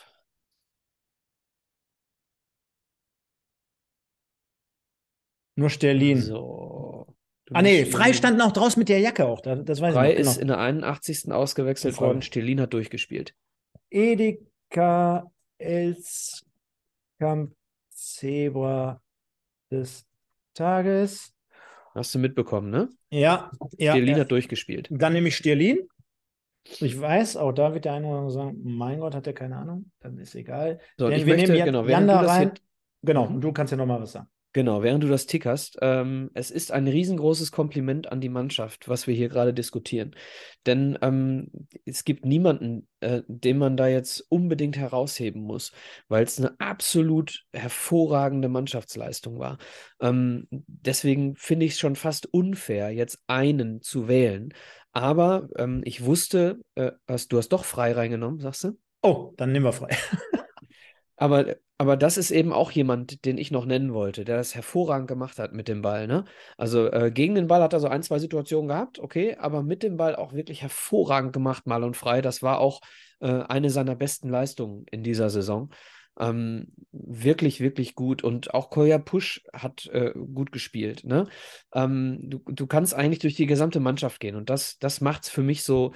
[5.56, 6.22] Nur Stierlin.
[6.22, 7.15] So.
[7.46, 8.14] Du Ah, nee, Frei Stierlin.
[8.14, 9.40] stand noch draußen mit der Jacke auch.
[9.40, 10.32] Da- Das weiß Frei ich noch.
[10.32, 10.42] ist Genau.
[10.42, 11.32] in der 81.
[11.32, 12.20] ausgewechselt worden.
[12.22, 13.34] Stelin hat durchgespielt.
[13.90, 16.44] Edeka Elskamp
[17.90, 19.00] Zebra
[19.70, 20.04] des
[20.54, 21.32] Tages.
[21.94, 22.90] Hast du mitbekommen, ne?
[23.10, 23.92] Ja, ja.
[23.92, 24.20] Stelin ja.
[24.22, 24.88] hat durchgespielt.
[24.90, 25.88] Dann nehme ich Stierlin.
[26.80, 29.56] Ich weiß, auch da wird der eine oder andere sagen, mein Gott, hat er keine
[29.56, 29.92] Ahnung.
[30.00, 30.80] Dann ist egal.
[30.98, 32.52] So, Denn ich wir möchte, nehmen Jan- genau, du das rein.
[33.02, 33.34] Genau, Mhm.
[33.36, 34.26] und du kannst ja noch mal was sagen.
[34.56, 39.06] Genau, während du das tickerst, ähm, es ist ein riesengroßes Kompliment an die Mannschaft, was
[39.06, 40.16] wir hier gerade diskutieren.
[40.64, 41.50] Denn ähm,
[41.84, 45.72] es gibt niemanden, äh, den man da jetzt unbedingt herausheben muss,
[46.08, 49.58] weil es eine absolut hervorragende Mannschaftsleistung war.
[50.00, 54.54] Ähm, deswegen finde ich es schon fast unfair, jetzt einen zu wählen.
[54.92, 58.78] Aber ähm, ich wusste, äh, hast, du hast doch frei reingenommen, sagst du?
[59.02, 59.94] Oh, dann nehmen wir frei.
[61.16, 65.08] Aber, aber das ist eben auch jemand, den ich noch nennen wollte, der das hervorragend
[65.08, 66.24] gemacht hat mit dem Ball, ne?
[66.56, 69.82] Also äh, gegen den Ball hat er so ein, zwei Situationen gehabt, okay, aber mit
[69.82, 72.20] dem Ball auch wirklich hervorragend gemacht, mal und frei.
[72.20, 72.80] Das war auch
[73.20, 75.70] äh, eine seiner besten Leistungen in dieser Saison.
[76.18, 78.22] Ähm, wirklich, wirklich gut.
[78.24, 81.28] Und auch Koya Push hat äh, gut gespielt, ne?
[81.74, 85.30] Ähm, du, du kannst eigentlich durch die gesamte Mannschaft gehen und das, das macht es
[85.30, 85.92] für mich so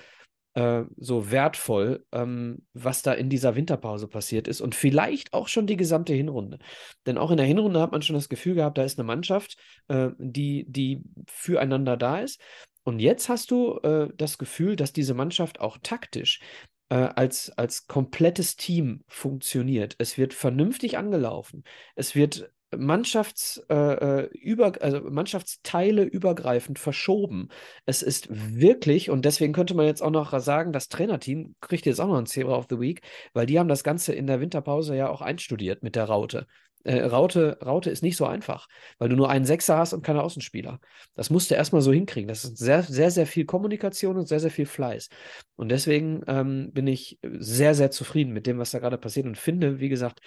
[0.55, 5.67] äh, so wertvoll, ähm, was da in dieser Winterpause passiert ist und vielleicht auch schon
[5.67, 6.59] die gesamte Hinrunde.
[7.07, 9.57] Denn auch in der Hinrunde hat man schon das Gefühl gehabt, da ist eine Mannschaft,
[9.89, 12.41] äh, die, die füreinander da ist.
[12.83, 16.41] Und jetzt hast du äh, das Gefühl, dass diese Mannschaft auch taktisch
[16.89, 19.95] äh, als, als komplettes Team funktioniert.
[19.99, 21.65] Es wird vernünftig angelaufen.
[21.95, 27.49] Es wird Mannschafts, äh, äh, über, also Mannschaftsteile übergreifend verschoben.
[27.87, 32.01] Es ist wirklich, und deswegen könnte man jetzt auch noch sagen, das Trainerteam kriegt jetzt
[32.01, 33.03] auch noch ein Zebra of the Week,
[33.33, 36.47] weil die haben das Ganze in der Winterpause ja auch einstudiert mit der Raute.
[36.85, 38.67] Äh, Raute, Raute ist nicht so einfach,
[38.99, 40.81] weil du nur einen Sechser hast und keine Außenspieler.
[41.15, 42.29] Das musst du erstmal so hinkriegen.
[42.29, 45.09] Das ist sehr, sehr, sehr viel Kommunikation und sehr, sehr viel Fleiß.
[45.57, 49.37] Und deswegen ähm, bin ich sehr, sehr zufrieden mit dem, was da gerade passiert und
[49.37, 50.21] finde, wie gesagt,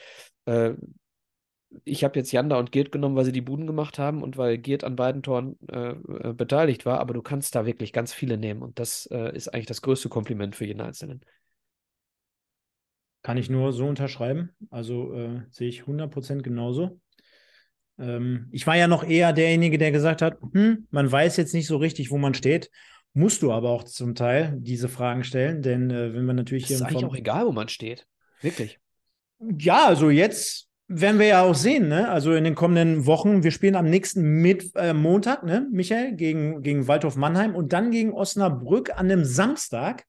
[0.46, 0.74] äh,
[1.84, 4.58] ich habe jetzt Janda und Geert genommen, weil sie die Buden gemacht haben und weil
[4.58, 8.38] Geert an beiden Toren äh, äh, beteiligt war, aber du kannst da wirklich ganz viele
[8.38, 11.22] nehmen und das äh, ist eigentlich das größte Kompliment für jeden Einzelnen.
[13.22, 14.50] Kann ich nur so unterschreiben.
[14.70, 17.00] Also äh, sehe ich 100% genauso.
[17.98, 21.68] Ähm, ich war ja noch eher derjenige, der gesagt hat, hm, man weiß jetzt nicht
[21.68, 22.70] so richtig, wo man steht.
[23.14, 26.68] Musst du aber auch zum Teil diese Fragen stellen, denn äh, wenn wir natürlich Es
[26.70, 28.08] hier ist eigentlich auch egal, wo man steht.
[28.42, 28.80] Wirklich.
[29.40, 30.68] Ja, also jetzt
[31.00, 32.10] werden wir ja auch sehen, ne?
[32.10, 33.44] Also in den kommenden Wochen.
[33.44, 37.92] Wir spielen am nächsten Mit äh, Montag, ne, Michael, gegen, gegen Waldhof Mannheim und dann
[37.92, 40.06] gegen Osnabrück an einem Samstag.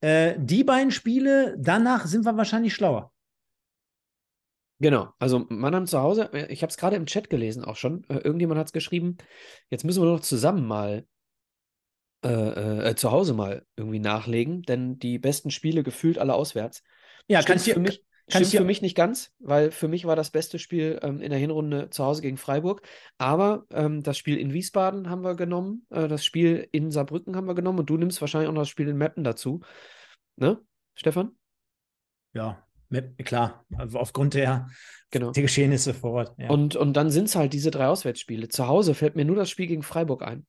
[0.00, 3.12] Äh, die beiden Spiele, danach sind wir wahrscheinlich schlauer.
[4.78, 8.04] Genau, also Mannheim zu Hause, äh, ich habe es gerade im Chat gelesen auch schon.
[8.08, 9.18] Äh, irgendjemand hat es geschrieben,
[9.68, 11.04] jetzt müssen wir doch zusammen mal
[12.24, 16.82] äh, äh, zu Hause mal irgendwie nachlegen, denn die besten Spiele gefühlt alle auswärts.
[17.28, 20.04] Ja, Stimmt kannst für du mich, stimmt du für mich nicht ganz, weil für mich
[20.04, 22.82] war das beste Spiel ähm, in der Hinrunde zu Hause gegen Freiburg.
[23.18, 27.46] Aber ähm, das Spiel in Wiesbaden haben wir genommen, äh, das Spiel in Saarbrücken haben
[27.46, 29.60] wir genommen und du nimmst wahrscheinlich auch noch das Spiel in Meppen dazu.
[30.36, 30.60] Ne,
[30.94, 31.32] Stefan?
[32.32, 32.64] Ja,
[33.24, 34.68] klar, also aufgrund der,
[35.10, 35.32] Genau.
[35.32, 36.34] der Geschehnisse vor Ort.
[36.38, 36.50] Ja.
[36.50, 38.48] Und, und dann sind es halt diese drei Auswärtsspiele.
[38.48, 40.46] Zu Hause fällt mir nur das Spiel gegen Freiburg ein,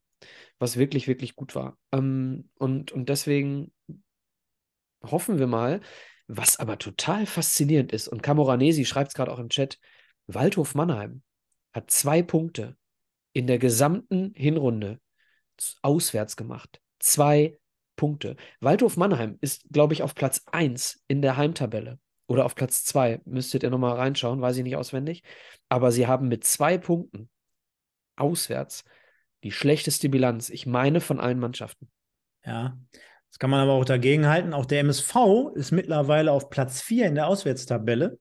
[0.60, 1.78] was wirklich, wirklich gut war.
[1.92, 3.72] Ähm, und, und deswegen
[5.04, 5.82] hoffen wir mal,
[6.34, 9.78] was aber total faszinierend ist, und Camoranesi schreibt es gerade auch im Chat,
[10.28, 11.24] Waldhof Mannheim
[11.74, 12.78] hat zwei Punkte
[13.34, 15.00] in der gesamten Hinrunde
[15.82, 16.82] auswärts gemacht.
[17.00, 17.60] Zwei
[17.96, 18.36] Punkte.
[18.62, 22.00] Waldhof Mannheim ist, glaube ich, auf Platz 1 in der Heimtabelle.
[22.28, 23.22] Oder auf Platz 2.
[23.26, 25.24] Müsstet ihr nochmal reinschauen, weiß ich nicht auswendig.
[25.68, 27.30] Aber sie haben mit zwei Punkten
[28.16, 28.86] auswärts
[29.44, 31.90] die schlechteste Bilanz, ich meine, von allen Mannschaften.
[32.46, 32.78] Ja,
[33.32, 34.54] das kann man aber auch dagegen halten.
[34.54, 35.16] Auch der MSV
[35.56, 38.20] ist mittlerweile auf Platz 4 in der Auswärtstabelle.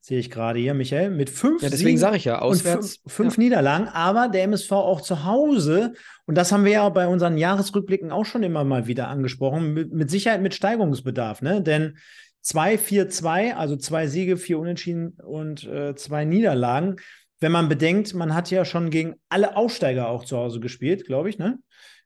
[0.00, 2.96] Sehe ich gerade hier, Michael, mit fünf Ja, deswegen sage ich ja, und auswärts.
[2.96, 5.94] fünf, fünf Niederlagen, aber der MSV auch zu Hause,
[6.26, 9.92] und das haben wir ja bei unseren Jahresrückblicken auch schon immer mal wieder angesprochen, mit,
[9.92, 11.62] mit Sicherheit mit Steigerungsbedarf, ne?
[11.62, 11.96] Denn
[12.44, 16.96] 2-4-2, also zwei Siege, vier Unentschieden und äh, zwei Niederlagen.
[17.40, 21.30] Wenn man bedenkt, man hat ja schon gegen alle Aufsteiger auch zu Hause gespielt, glaube
[21.30, 21.58] ich, ne?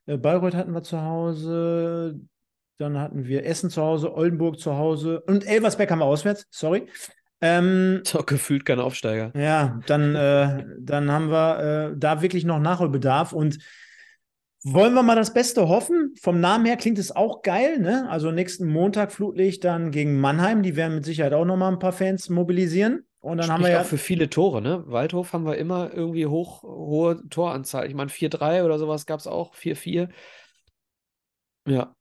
[0.05, 2.19] Äh, Bayreuth hatten wir zu Hause,
[2.77, 6.87] dann hatten wir Essen zu Hause, Oldenburg zu Hause und Elversberg haben wir auswärts, sorry.
[7.41, 9.31] Ähm, Ist auch gefühlt kein Aufsteiger.
[9.37, 13.59] ja, dann, äh, dann haben wir äh, da wirklich noch Nachholbedarf und
[14.63, 16.13] wollen wir mal das Beste hoffen.
[16.21, 18.09] Vom Namen her klingt es auch geil, ne?
[18.09, 20.63] Also nächsten Montag Flutlicht dann gegen Mannheim.
[20.63, 23.05] Die werden mit Sicherheit auch noch mal ein paar Fans mobilisieren.
[23.23, 23.81] Und dann haben wir Spricht ja.
[23.83, 24.83] auch für viele Tore, ne?
[24.85, 27.87] Waldhof haben wir immer irgendwie hoch, hohe Toranzahl.
[27.87, 30.09] Ich meine, 4-3 oder sowas gab es auch, 4-4.
[31.65, 31.95] Ja,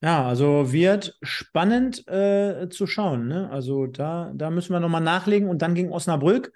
[0.00, 3.28] Ja, also wird spannend äh, zu schauen.
[3.28, 3.50] Ne?
[3.50, 6.54] Also da, da müssen wir nochmal nachlegen und dann gegen Osnabrück.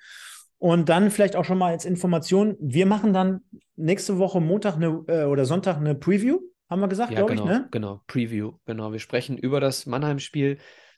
[0.57, 3.43] Und dann vielleicht auch schon mal als Information, wir machen dann
[3.77, 6.39] nächste Woche Montag eine, äh, oder Sonntag eine Preview,
[6.71, 7.69] haben wir gesagt, ja, glaube genau, ich, ne?
[7.71, 8.01] genau.
[8.07, 8.93] Preview, genau.
[8.93, 10.57] Wir sprechen über das Mannheim-Spiel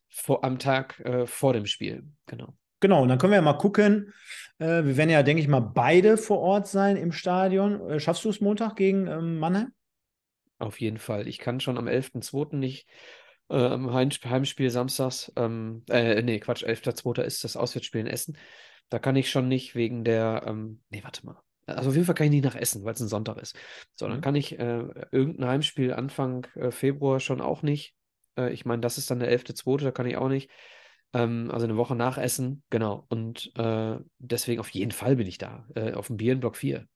[0.08, 2.04] vor, am Tag äh, vor dem Spiel.
[2.26, 2.54] Genau.
[2.80, 4.12] Genau, und dann können wir ja mal gucken.
[4.58, 7.80] Äh, wir werden ja, denke ich mal, beide vor Ort sein im Stadion.
[7.90, 9.72] Äh, schaffst du es Montag gegen ähm, Mannheim?
[10.58, 11.28] Auf jeden Fall.
[11.28, 12.58] Ich kann schon am 11.02.
[12.58, 12.88] nicht
[13.48, 17.22] am Heim Heimspiel samstags, ähm, äh, nee, Quatsch, 11.02.
[17.22, 18.36] ist das Auswärtsspiel in Essen.
[18.88, 21.40] Da kann ich schon nicht wegen der, ähm, nee, warte mal.
[21.66, 23.56] Also auf jeden Fall kann ich nicht nach Essen, weil es ein Sonntag ist.
[23.94, 24.20] So, dann Mhm.
[24.20, 27.95] kann ich äh, irgendein Heimspiel Anfang äh, Februar schon auch nicht.
[28.36, 30.50] Äh, ich meine, das ist dann der 11.02., da kann ich auch nicht.
[31.12, 33.06] Ähm, also eine Woche nach Essen, genau.
[33.08, 36.56] Und äh, deswegen auf jeden Fall bin ich da, äh, auf dem Bier in Block
[36.56, 36.86] 4.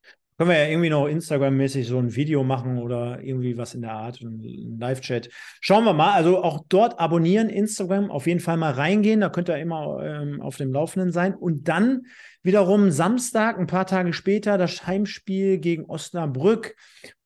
[0.41, 3.93] Können wir ja irgendwie noch Instagram-mäßig so ein Video machen oder irgendwie was in der
[3.93, 5.29] Art, ein Live-Chat.
[5.61, 6.13] Schauen wir mal.
[6.13, 9.21] Also auch dort abonnieren, Instagram, auf jeden Fall mal reingehen.
[9.21, 11.35] Da könnt ihr immer ähm, auf dem Laufenden sein.
[11.35, 12.07] Und dann
[12.43, 16.75] wiederum Samstag, ein paar Tage später, das Heimspiel gegen Osnabrück.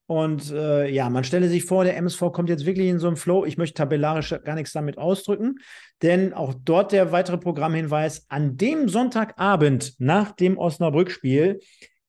[0.07, 3.17] Und äh, ja, man stelle sich vor, der MSV kommt jetzt wirklich in so einen
[3.17, 3.45] Flow.
[3.47, 5.57] Ich möchte tabellarisch gar nichts damit ausdrücken,
[6.03, 11.61] denn auch dort der weitere Programmhinweis: An dem Sonntagabend nach dem Osnabrück-Spiel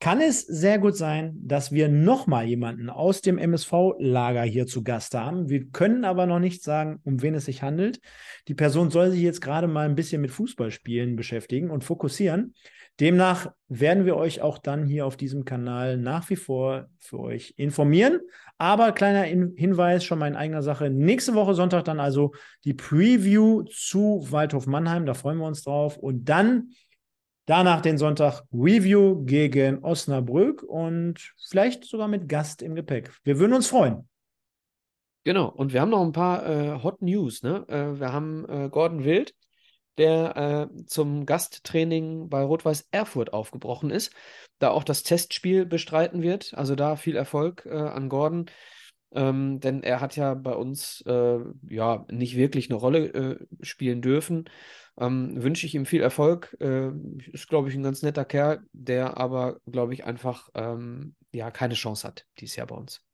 [0.01, 5.15] kann es sehr gut sein, dass wir nochmal jemanden aus dem MSV-Lager hier zu Gast
[5.15, 5.49] haben.
[5.49, 8.01] Wir können aber noch nicht sagen, um wen es sich handelt.
[8.49, 12.53] Die Person soll sich jetzt gerade mal ein bisschen mit Fußballspielen beschäftigen und fokussieren.
[12.99, 17.53] Demnach werden wir euch auch dann hier auf diesem Kanal nach wie vor für euch
[17.57, 18.21] informieren.
[18.57, 20.89] Aber kleiner Hinweis schon mal in eigener Sache.
[20.89, 25.05] Nächste Woche Sonntag dann also die Preview zu Waldhof Mannheim.
[25.05, 25.97] Da freuen wir uns drauf.
[25.97, 26.69] Und dann
[27.47, 33.11] Danach den Sonntag Review gegen Osnabrück und vielleicht sogar mit Gast im Gepäck.
[33.23, 34.09] Wir würden uns freuen.
[35.23, 37.43] Genau, und wir haben noch ein paar äh, Hot News.
[37.43, 37.63] Ne?
[37.67, 39.35] Äh, wir haben äh, Gordon Wild,
[39.97, 44.13] der äh, zum Gasttraining bei Rot-Weiß Erfurt aufgebrochen ist,
[44.59, 46.53] da auch das Testspiel bestreiten wird.
[46.53, 48.45] Also da viel Erfolg äh, an Gordon.
[49.11, 51.39] Ähm, denn er hat ja bei uns äh,
[51.69, 54.49] ja nicht wirklich eine Rolle äh, spielen dürfen.
[54.97, 56.55] Ähm, wünsche ich ihm viel Erfolg.
[56.59, 56.89] Äh,
[57.31, 61.75] ist, glaube ich, ein ganz netter Kerl, der aber, glaube ich, einfach ähm, ja keine
[61.75, 63.05] Chance hat dieses Jahr bei uns.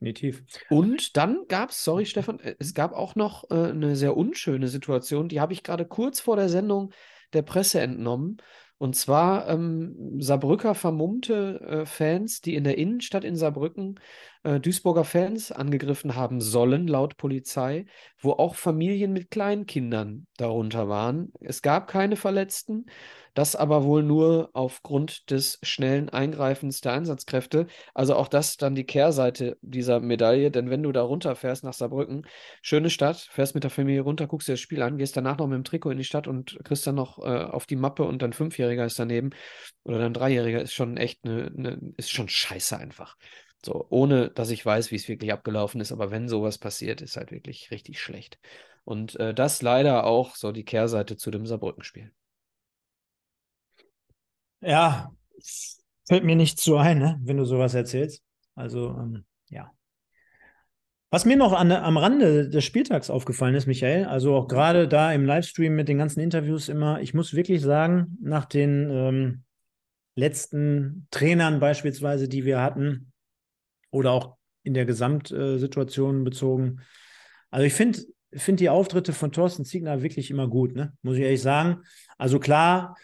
[0.00, 0.42] Definitiv.
[0.68, 4.68] Und dann gab es, sorry Stefan, äh, es gab auch noch äh, eine sehr unschöne
[4.68, 6.92] Situation, die habe ich gerade kurz vor der Sendung
[7.32, 8.38] der Presse entnommen.
[8.76, 14.00] Und zwar ähm, Saarbrücker vermummte äh, Fans, die in der Innenstadt in Saarbrücken
[14.42, 17.86] äh, Duisburger Fans angegriffen haben sollen, laut Polizei,
[18.18, 21.32] wo auch Familien mit Kleinkindern darunter waren.
[21.40, 22.86] Es gab keine Verletzten.
[23.34, 27.66] Das aber wohl nur aufgrund des schnellen Eingreifens der Einsatzkräfte.
[27.92, 32.26] Also auch das dann die Kehrseite dieser Medaille, denn wenn du da runterfährst nach Saarbrücken,
[32.62, 35.48] schöne Stadt, fährst mit der Familie runter, guckst dir das Spiel an, gehst danach noch
[35.48, 38.22] mit dem Trikot in die Stadt und kriegst dann noch äh, auf die Mappe und
[38.22, 39.30] dein Fünfjähriger ist daneben
[39.82, 43.16] oder dein Dreijähriger ist schon echt eine, eine ist schon scheiße einfach.
[43.64, 47.16] So, ohne dass ich weiß, wie es wirklich abgelaufen ist, aber wenn sowas passiert, ist
[47.16, 48.38] halt wirklich richtig schlecht.
[48.84, 52.12] Und äh, das leider auch so die Kehrseite zu dem Saarbrücken-Spiel.
[54.64, 55.12] Ja,
[56.06, 58.22] fällt mir nichts so ein, ne, wenn du sowas erzählst.
[58.54, 59.70] Also, ähm, ja.
[61.10, 65.12] Was mir noch an, am Rande des Spieltags aufgefallen ist, Michael, also auch gerade da
[65.12, 69.44] im Livestream mit den ganzen Interviews immer, ich muss wirklich sagen, nach den ähm,
[70.16, 73.12] letzten Trainern beispielsweise, die wir hatten,
[73.90, 76.80] oder auch in der Gesamtsituation bezogen,
[77.50, 78.00] also ich finde
[78.32, 80.92] find die Auftritte von Thorsten Ziegner wirklich immer gut, ne?
[81.02, 81.82] muss ich ehrlich sagen.
[82.18, 82.96] Also klar,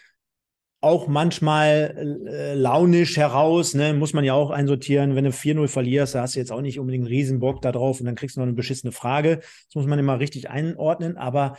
[0.81, 3.93] auch manchmal äh, launisch heraus, ne?
[3.93, 5.15] muss man ja auch einsortieren.
[5.15, 7.99] Wenn du 4-0 verlierst, da hast du jetzt auch nicht unbedingt einen Riesenbock da drauf
[7.99, 9.37] und dann kriegst du noch eine beschissene Frage.
[9.37, 11.17] Das muss man immer richtig einordnen.
[11.17, 11.55] Aber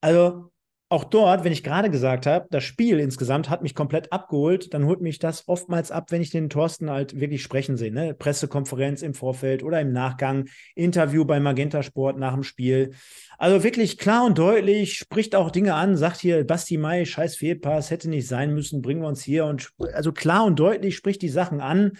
[0.00, 0.50] also
[0.90, 4.86] auch dort, wenn ich gerade gesagt habe, das Spiel insgesamt hat mich komplett abgeholt, dann
[4.86, 7.92] holt mich das oftmals ab, wenn ich den Thorsten halt wirklich sprechen sehe.
[7.92, 8.12] Ne?
[8.12, 12.90] Pressekonferenz im Vorfeld oder im Nachgang, Interview bei Magenta Sport nach dem Spiel.
[13.38, 17.92] Also wirklich klar und deutlich, spricht auch Dinge an, sagt hier, Basti Mai, scheiß Fehlpass,
[17.92, 19.44] hätte nicht sein müssen, bringen wir uns hier.
[19.44, 21.92] Und also klar und deutlich spricht die Sachen an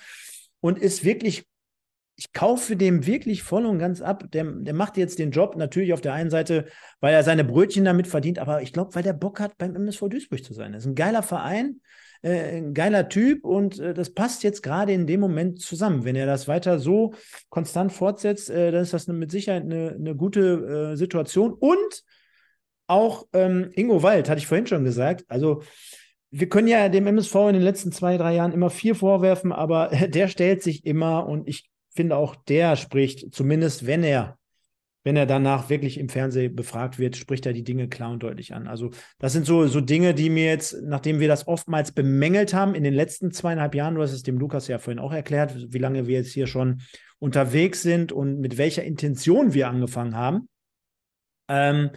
[0.58, 1.44] und ist wirklich
[2.20, 4.30] ich kaufe dem wirklich voll und ganz ab.
[4.32, 6.66] Der, der macht jetzt den Job natürlich auf der einen Seite,
[7.00, 10.10] weil er seine Brötchen damit verdient, aber ich glaube, weil der Bock hat, beim MSV
[10.10, 10.74] Duisburg zu sein.
[10.74, 11.80] Das ist ein geiler Verein,
[12.20, 16.04] äh, ein geiler Typ und äh, das passt jetzt gerade in dem Moment zusammen.
[16.04, 17.14] Wenn er das weiter so
[17.48, 21.54] konstant fortsetzt, äh, dann ist das mit Sicherheit eine, eine gute äh, Situation.
[21.54, 22.04] Und
[22.86, 25.62] auch ähm, Ingo Wald, hatte ich vorhin schon gesagt, also
[26.30, 29.88] wir können ja dem MSV in den letzten zwei, drei Jahren immer vier vorwerfen, aber
[30.08, 34.38] der stellt sich immer und ich finde auch der spricht, zumindest wenn er,
[35.02, 38.54] wenn er danach wirklich im Fernsehen befragt wird, spricht er die Dinge klar und deutlich
[38.54, 38.66] an.
[38.66, 42.74] Also das sind so, so Dinge, die mir jetzt, nachdem wir das oftmals bemängelt haben
[42.74, 45.78] in den letzten zweieinhalb Jahren, du hast es dem Lukas ja vorhin auch erklärt, wie
[45.78, 46.82] lange wir jetzt hier schon
[47.18, 50.48] unterwegs sind und mit welcher Intention wir angefangen haben.
[51.48, 51.90] Ähm,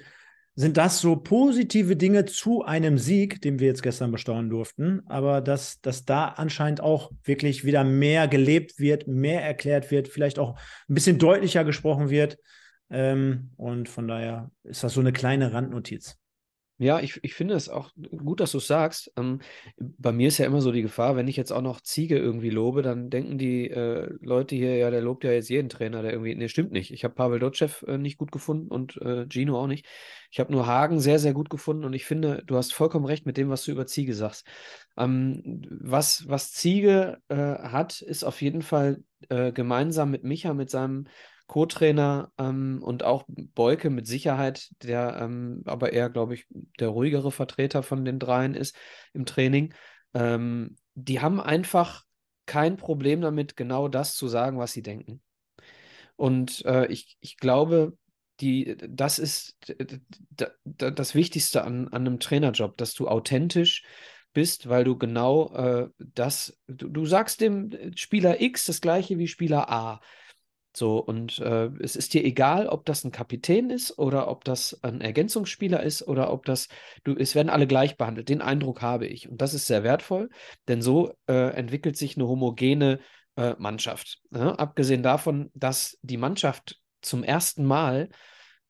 [0.55, 5.41] sind das so positive Dinge zu einem Sieg, den wir jetzt gestern bestaunen durften, aber
[5.41, 10.59] dass, dass da anscheinend auch wirklich wieder mehr gelebt wird, mehr erklärt wird, vielleicht auch
[10.87, 12.37] ein bisschen deutlicher gesprochen wird.
[12.91, 16.19] Ähm, und von daher ist das so eine kleine Randnotiz.
[16.79, 19.11] Ja, ich, ich finde es auch gut, dass du es sagst.
[19.15, 19.39] Ähm,
[19.77, 22.49] bei mir ist ja immer so die Gefahr, wenn ich jetzt auch noch Ziege irgendwie
[22.49, 26.11] lobe, dann denken die äh, Leute hier, ja, der lobt ja jetzt jeden Trainer, der
[26.11, 26.35] irgendwie.
[26.35, 26.91] Nee, stimmt nicht.
[26.91, 29.85] Ich habe Pavel Dotschew äh, nicht gut gefunden und äh, Gino auch nicht.
[30.31, 33.25] Ich habe nur Hagen sehr, sehr gut gefunden und ich finde, du hast vollkommen recht
[33.25, 34.45] mit dem, was du über Ziege sagst.
[34.97, 40.69] Ähm, was, was Ziege äh, hat, ist auf jeden Fall äh, gemeinsam mit Micha, mit
[40.69, 41.05] seinem
[41.47, 46.47] Co-Trainer ähm, und auch Beuke mit Sicherheit, der ähm, aber eher, glaube ich,
[46.79, 48.75] der ruhigere Vertreter von den dreien ist
[49.13, 49.73] im Training.
[50.13, 52.03] Ähm, die haben einfach
[52.45, 55.21] kein Problem damit, genau das zu sagen, was sie denken.
[56.15, 57.97] Und äh, ich, ich glaube,
[58.39, 59.55] die, das ist
[60.63, 63.83] das Wichtigste an, an einem Trainerjob, dass du authentisch
[64.33, 69.27] bist, weil du genau äh, das, du, du sagst dem Spieler X das gleiche wie
[69.27, 70.01] Spieler A.
[70.75, 74.83] So, und äh, es ist dir egal, ob das ein Kapitän ist oder ob das
[74.83, 76.67] ein Ergänzungsspieler ist oder ob das,
[77.03, 78.29] du, es werden alle gleich behandelt.
[78.29, 79.29] Den Eindruck habe ich.
[79.29, 80.29] Und das ist sehr wertvoll,
[80.67, 82.99] denn so äh, entwickelt sich eine homogene
[83.35, 84.19] äh, Mannschaft.
[84.31, 84.57] Ne?
[84.57, 88.09] Abgesehen davon, dass die Mannschaft zum ersten Mal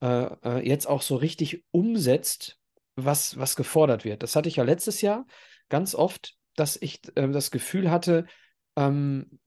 [0.01, 2.57] äh, äh, jetzt auch so richtig umsetzt,
[2.95, 4.23] was, was gefordert wird.
[4.23, 5.25] Das hatte ich ja letztes Jahr
[5.69, 8.25] ganz oft, dass ich äh, das Gefühl hatte,
[8.75, 9.39] ähm,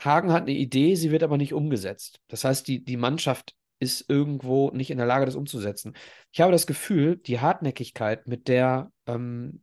[0.00, 2.20] Hagen hat eine Idee, sie wird aber nicht umgesetzt.
[2.28, 5.94] Das heißt, die, die Mannschaft ist irgendwo nicht in der Lage, das umzusetzen.
[6.30, 9.62] Ich habe das Gefühl, die Hartnäckigkeit, mit der ähm,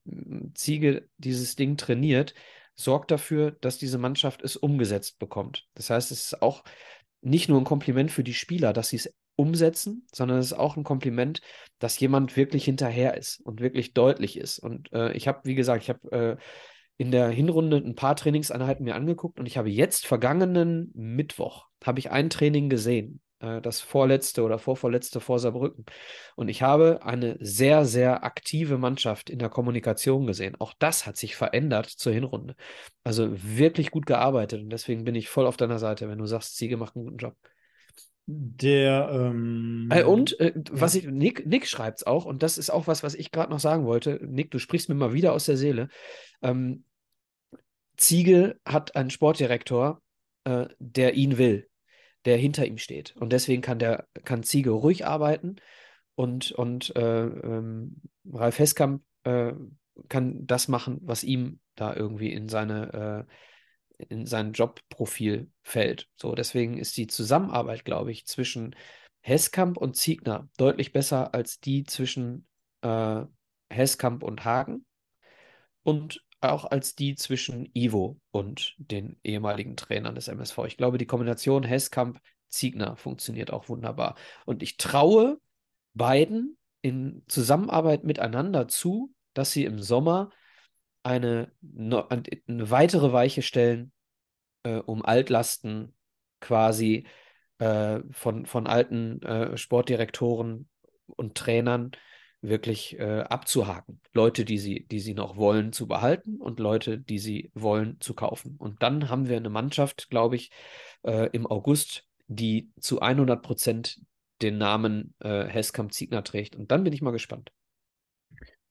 [0.53, 2.33] Ziege dieses Ding trainiert,
[2.75, 5.67] sorgt dafür, dass diese Mannschaft es umgesetzt bekommt.
[5.73, 6.63] Das heißt, es ist auch
[7.21, 10.75] nicht nur ein Kompliment für die Spieler, dass sie es umsetzen, sondern es ist auch
[10.75, 11.41] ein Kompliment,
[11.79, 14.59] dass jemand wirklich hinterher ist und wirklich deutlich ist.
[14.59, 16.37] Und äh, ich habe, wie gesagt, ich habe äh,
[16.99, 21.99] in der Hinrunde ein paar Trainingseinheiten mir angeguckt und ich habe jetzt vergangenen Mittwoch habe
[21.99, 25.85] ich ein Training gesehen äh, das vorletzte oder vorvorletzte vor Saarbrücken.
[26.35, 30.57] Und ich habe eine sehr, sehr aktive Mannschaft in der Kommunikation gesehen.
[30.59, 32.57] Auch das hat sich verändert zur Hinrunde.
[33.05, 36.57] Also wirklich gut gearbeitet und deswegen bin ich voll auf deiner Seite, wenn du sagst,
[36.57, 37.35] Ziege macht einen guten Job.
[38.31, 42.69] Der ähm, äh, und äh, was ich Nick Nick schreibt es auch und das ist
[42.69, 44.19] auch was, was ich gerade noch sagen wollte.
[44.21, 45.87] Nick, du sprichst mir mal wieder aus der Seele.
[46.43, 46.83] Ähm,
[47.99, 50.01] Ziege hat einen Sportdirektor,
[50.45, 51.69] äh, der ihn will,
[52.25, 55.57] der hinter ihm steht und deswegen kann der kann Ziege ruhig arbeiten
[56.15, 58.01] und und äh, ähm,
[58.31, 59.53] Ralf Heskamp äh,
[60.07, 63.27] kann das machen, was ihm da irgendwie in seine
[63.97, 66.07] äh, in sein Jobprofil fällt.
[66.15, 68.75] So, deswegen ist die Zusammenarbeit, glaube ich, zwischen
[69.21, 72.47] Heskamp und Ziegner deutlich besser als die zwischen
[72.81, 73.23] äh,
[73.69, 74.85] Heskamp und Hagen
[75.83, 80.59] und auch als die zwischen Ivo und den ehemaligen Trainern des MSV.
[80.65, 84.15] Ich glaube, die Kombination Heskamp-Ziegner funktioniert auch wunderbar.
[84.45, 85.39] Und ich traue
[85.93, 90.29] beiden in Zusammenarbeit miteinander zu, dass sie im Sommer
[91.03, 93.91] eine, eine weitere Weiche stellen,
[94.63, 95.95] äh, um Altlasten
[96.39, 97.05] quasi
[97.57, 100.69] äh, von, von alten äh, Sportdirektoren
[101.07, 101.91] und Trainern
[102.41, 103.99] wirklich äh, abzuhaken.
[104.13, 108.13] Leute, die sie, die sie noch wollen, zu behalten und Leute, die sie wollen, zu
[108.13, 108.55] kaufen.
[108.57, 110.51] Und dann haben wir eine Mannschaft, glaube ich,
[111.03, 113.99] äh, im August, die zu 100 Prozent
[114.41, 116.55] den Namen äh, Heskamp-Ziegner trägt.
[116.55, 117.51] Und dann bin ich mal gespannt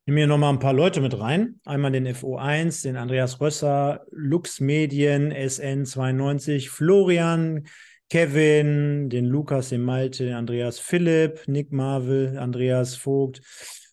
[0.08, 1.60] nehme hier nochmal ein paar Leute mit rein.
[1.66, 7.66] Einmal den FO1, den Andreas Rösser, Lux Medien, SN92, Florian,
[8.10, 13.40] Kevin, den Lukas, den Malte, den Andreas Philipp, Nick Marvel, Andreas Vogt,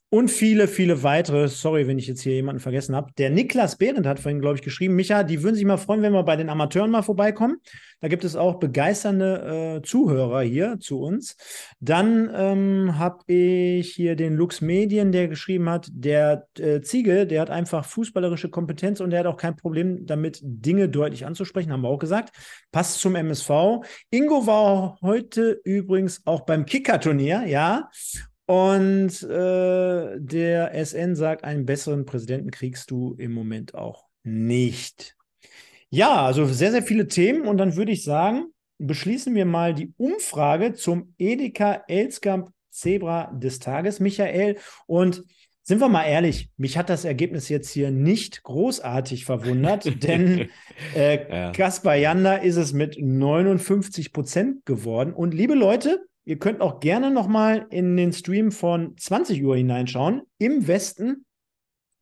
[0.10, 1.48] und viele, viele weitere.
[1.50, 3.12] Sorry, wenn ich jetzt hier jemanden vergessen habe.
[3.18, 6.14] Der Niklas Behrendt hat vorhin, glaube ich, geschrieben, Micha, die würden sich mal freuen, wenn
[6.14, 7.58] wir bei den Amateuren mal vorbeikommen.
[8.02, 11.38] Da gibt es auch begeisternde äh, Zuhörer hier zu uns.
[11.80, 17.42] Dann ähm, habe ich hier den Lux Medien, der geschrieben hat, der äh, Ziege, der
[17.42, 21.82] hat einfach fußballerische Kompetenz und der hat auch kein Problem damit, Dinge deutlich anzusprechen, haben
[21.82, 22.36] wir auch gesagt.
[22.72, 23.50] Passt zum MSV.
[24.10, 27.90] Ingo war heute übrigens auch beim Kicker-Turnier, ja.
[28.48, 35.15] Und äh, der SN sagt, einen besseren Präsidenten kriegst du im Moment auch nicht.
[35.90, 37.48] Ja, also sehr, sehr viele Themen.
[37.48, 38.46] Und dann würde ich sagen,
[38.78, 44.58] beschließen wir mal die Umfrage zum Edeka Elskamp Zebra des Tages, Michael.
[44.86, 45.24] Und
[45.64, 50.50] sind wir mal ehrlich, mich hat das Ergebnis jetzt hier nicht großartig verwundert, denn
[50.96, 51.52] äh, ja.
[51.52, 55.14] Kaspar Janda ist es mit 59 Prozent geworden.
[55.14, 60.24] Und liebe Leute, Ihr könnt auch gerne nochmal in den Stream von 20 Uhr hineinschauen.
[60.40, 61.24] Im Westen,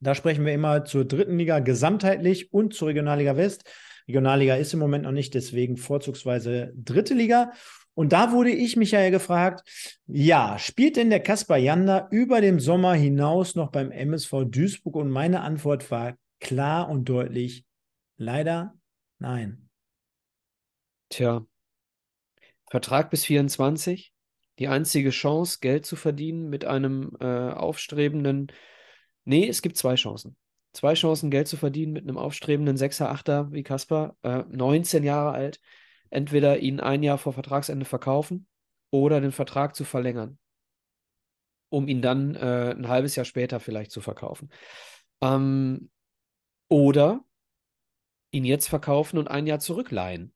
[0.03, 3.63] da sprechen wir immer zur dritten Liga gesamtheitlich und zur Regionalliga West.
[4.07, 7.51] Regionalliga ist im Moment noch nicht, deswegen vorzugsweise dritte Liga.
[7.95, 9.67] Und da wurde ich, Michael, gefragt,
[10.07, 14.95] ja, spielt denn der Kaspar Janda über dem Sommer hinaus noch beim MSV Duisburg?
[14.95, 17.65] Und meine Antwort war klar und deutlich,
[18.17, 18.73] leider
[19.19, 19.69] nein.
[21.09, 21.45] Tja,
[22.69, 24.13] Vertrag bis 24
[24.59, 28.51] die einzige Chance, Geld zu verdienen mit einem äh, aufstrebenden.
[29.25, 30.35] Nee, es gibt zwei Chancen.
[30.73, 35.31] Zwei Chancen, Geld zu verdienen mit einem aufstrebenden Sechser, Achter wie Kasper, äh, 19 Jahre
[35.31, 35.59] alt.
[36.09, 38.47] Entweder ihn ein Jahr vor Vertragsende verkaufen
[38.91, 40.37] oder den Vertrag zu verlängern,
[41.69, 44.49] um ihn dann äh, ein halbes Jahr später vielleicht zu verkaufen.
[45.21, 45.89] Ähm,
[46.69, 47.23] oder
[48.31, 50.33] ihn jetzt verkaufen und ein Jahr zurückleihen.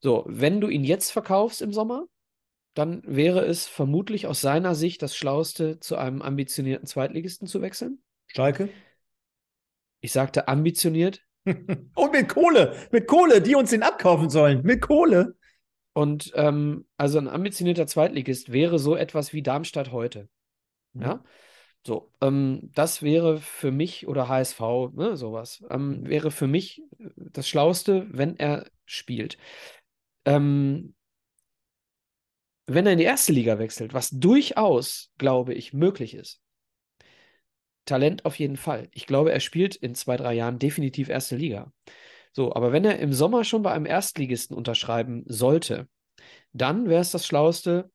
[0.00, 2.06] So, wenn du ihn jetzt verkaufst im Sommer,
[2.74, 8.00] dann wäre es vermutlich aus seiner Sicht das Schlauste, zu einem ambitionierten Zweitligisten zu wechseln.
[8.26, 8.68] Schalke?
[10.00, 11.22] Ich sagte ambitioniert.
[11.44, 15.36] Und mit Kohle, mit Kohle, die uns den abkaufen sollen, mit Kohle.
[15.94, 20.28] Und ähm, also ein ambitionierter Zweitligist wäre so etwas wie Darmstadt heute.
[20.92, 21.02] Mhm.
[21.02, 21.24] Ja.
[21.86, 24.60] So, ähm, das wäre für mich oder HSV,
[24.92, 26.08] ne, sowas, ähm, mhm.
[26.08, 26.82] wäre für mich
[27.16, 29.38] das Schlauste, wenn er spielt.
[30.24, 30.94] Ähm,
[32.68, 36.40] wenn er in die erste Liga wechselt, was durchaus, glaube ich, möglich ist,
[37.86, 38.88] Talent auf jeden Fall.
[38.92, 41.72] Ich glaube, er spielt in zwei, drei Jahren definitiv erste Liga.
[42.32, 45.88] So, aber wenn er im Sommer schon bei einem Erstligisten unterschreiben sollte,
[46.52, 47.90] dann wäre es das Schlauste,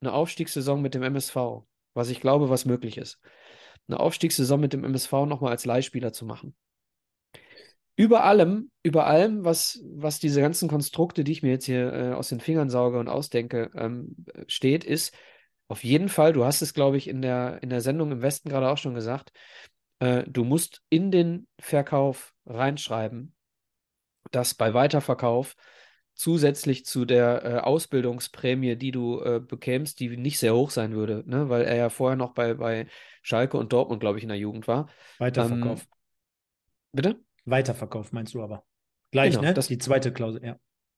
[0.00, 1.36] eine Aufstiegssaison mit dem MSV,
[1.92, 3.20] was ich glaube, was möglich ist.
[3.88, 6.56] Eine Aufstiegssaison mit dem MSV nochmal als Leihspieler zu machen
[7.96, 12.12] über allem, über allem, was, was diese ganzen Konstrukte, die ich mir jetzt hier äh,
[12.12, 14.14] aus den Fingern sauge und ausdenke, ähm,
[14.46, 15.14] steht, ist
[15.68, 18.50] auf jeden Fall, du hast es, glaube ich, in der, in der Sendung im Westen
[18.50, 19.32] gerade auch schon gesagt,
[19.98, 23.34] äh, du musst in den Verkauf reinschreiben,
[24.30, 25.56] dass bei Weiterverkauf
[26.14, 31.24] zusätzlich zu der äh, Ausbildungsprämie, die du äh, bekämst, die nicht sehr hoch sein würde,
[31.26, 31.48] ne?
[31.48, 32.86] weil er ja vorher noch bei, bei
[33.22, 34.88] Schalke und Dortmund, glaube ich, in der Jugend war.
[35.18, 35.80] Weiterverkauf.
[35.80, 35.86] Ähm,
[36.92, 37.25] bitte?
[37.46, 38.64] Weiterverkauf meinst du aber.
[39.12, 39.54] Gleich, Genau, ne?
[39.54, 40.56] das- Die zweite Klausel, ja.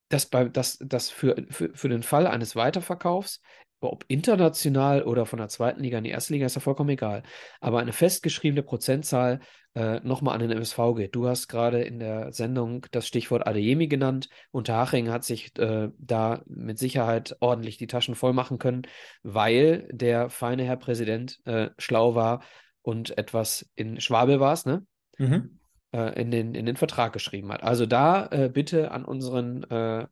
[0.09, 3.41] dass, bei, dass, dass für, für, für den Fall eines Weiterverkaufs,
[3.81, 7.23] ob international oder von der zweiten Liga in die erste Liga, ist ja vollkommen egal.
[7.61, 9.39] Aber eine festgeschriebene Prozentzahl
[9.75, 11.15] äh, nochmal an den MSV geht.
[11.15, 14.29] Du hast gerade in der Sendung das Stichwort Adeyemi genannt.
[14.51, 18.83] Unterhaching hat sich äh, da mit Sicherheit ordentlich die Taschen voll machen können,
[19.23, 22.43] weil der feine Herr Präsident äh, schlau war
[22.83, 24.85] und etwas in Schwabel war es, ne?
[25.19, 25.61] Mhm.
[25.93, 27.63] Äh, in den, in den Vertrag geschrieben hat.
[27.63, 30.07] Also da äh, bitte an unseren äh,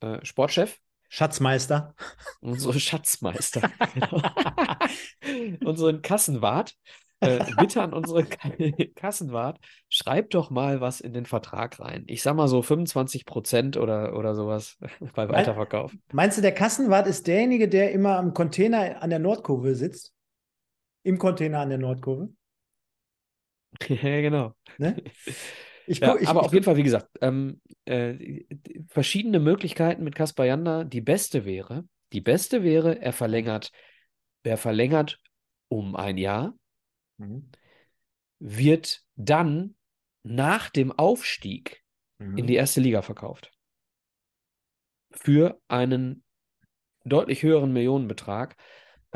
[0.00, 0.78] äh, Sportchef,
[1.08, 1.94] Schatzmeister.
[2.40, 4.22] unsere Schatzmeister, genau.
[5.64, 6.74] unseren Kassenwart,
[7.20, 8.26] äh, bitte an unseren
[8.94, 12.04] Kassenwart, schreibt doch mal was in den Vertrag rein.
[12.08, 14.76] Ich sag mal so 25 Prozent oder, oder sowas
[15.14, 15.92] bei Weiterverkauf.
[16.12, 20.12] Meinst du, der Kassenwart ist derjenige, der immer am Container an der Nordkurve sitzt?
[21.04, 22.28] Im Container an der Nordkurve?
[23.88, 24.54] Ja, genau.
[24.78, 24.96] Ne?
[25.88, 28.44] Ich Ja, ich, aber ich, auf jeden Fall, wie gesagt, ähm, äh,
[28.88, 30.82] verschiedene Möglichkeiten mit Kaspar Janda.
[30.82, 33.70] Die beste wäre, die beste wäre, er verlängert,
[34.42, 35.20] er verlängert
[35.68, 36.56] um ein Jahr,
[37.18, 37.56] Mhm.
[38.38, 39.74] wird dann
[40.22, 41.82] nach dem Aufstieg
[42.20, 42.36] Mhm.
[42.38, 43.52] in die erste Liga verkauft.
[45.10, 46.22] Für einen
[47.04, 48.56] deutlich höheren Millionenbetrag,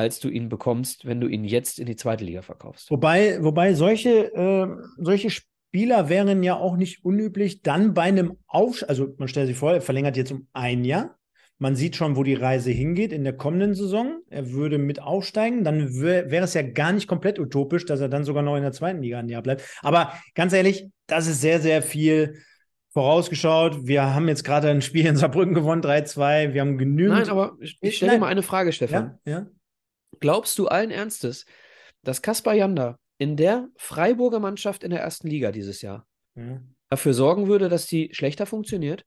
[0.00, 2.90] als du ihn bekommst, wenn du ihn jetzt in die zweite Liga verkaufst.
[2.90, 4.66] Wobei, wobei solche, äh,
[4.98, 9.56] solche Spieler wären ja auch nicht unüblich, dann bei einem Aufstieg, also man stellt sich
[9.56, 11.16] vor, er verlängert jetzt um ein Jahr.
[11.62, 14.20] Man sieht schon, wo die Reise hingeht in der kommenden Saison.
[14.30, 15.62] Er würde mit aufsteigen.
[15.62, 18.62] Dann wär- wäre es ja gar nicht komplett utopisch, dass er dann sogar noch in
[18.62, 19.62] der zweiten Liga ein Jahr bleibt.
[19.82, 22.36] Aber ganz ehrlich, das ist sehr, sehr viel
[22.94, 23.86] vorausgeschaut.
[23.86, 26.54] Wir haben jetzt gerade ein Spiel in Saarbrücken gewonnen, 3-2.
[26.54, 27.18] Wir haben genügend.
[27.18, 29.18] Nein, aber ich, ich stelle mal eine Frage, Stefan.
[29.26, 29.46] ja, ja.
[30.18, 31.46] Glaubst du allen Ernstes,
[32.02, 36.60] dass Kaspar Janda in der Freiburger Mannschaft in der ersten Liga dieses Jahr ja.
[36.88, 39.04] dafür sorgen würde, dass die schlechter funktioniert?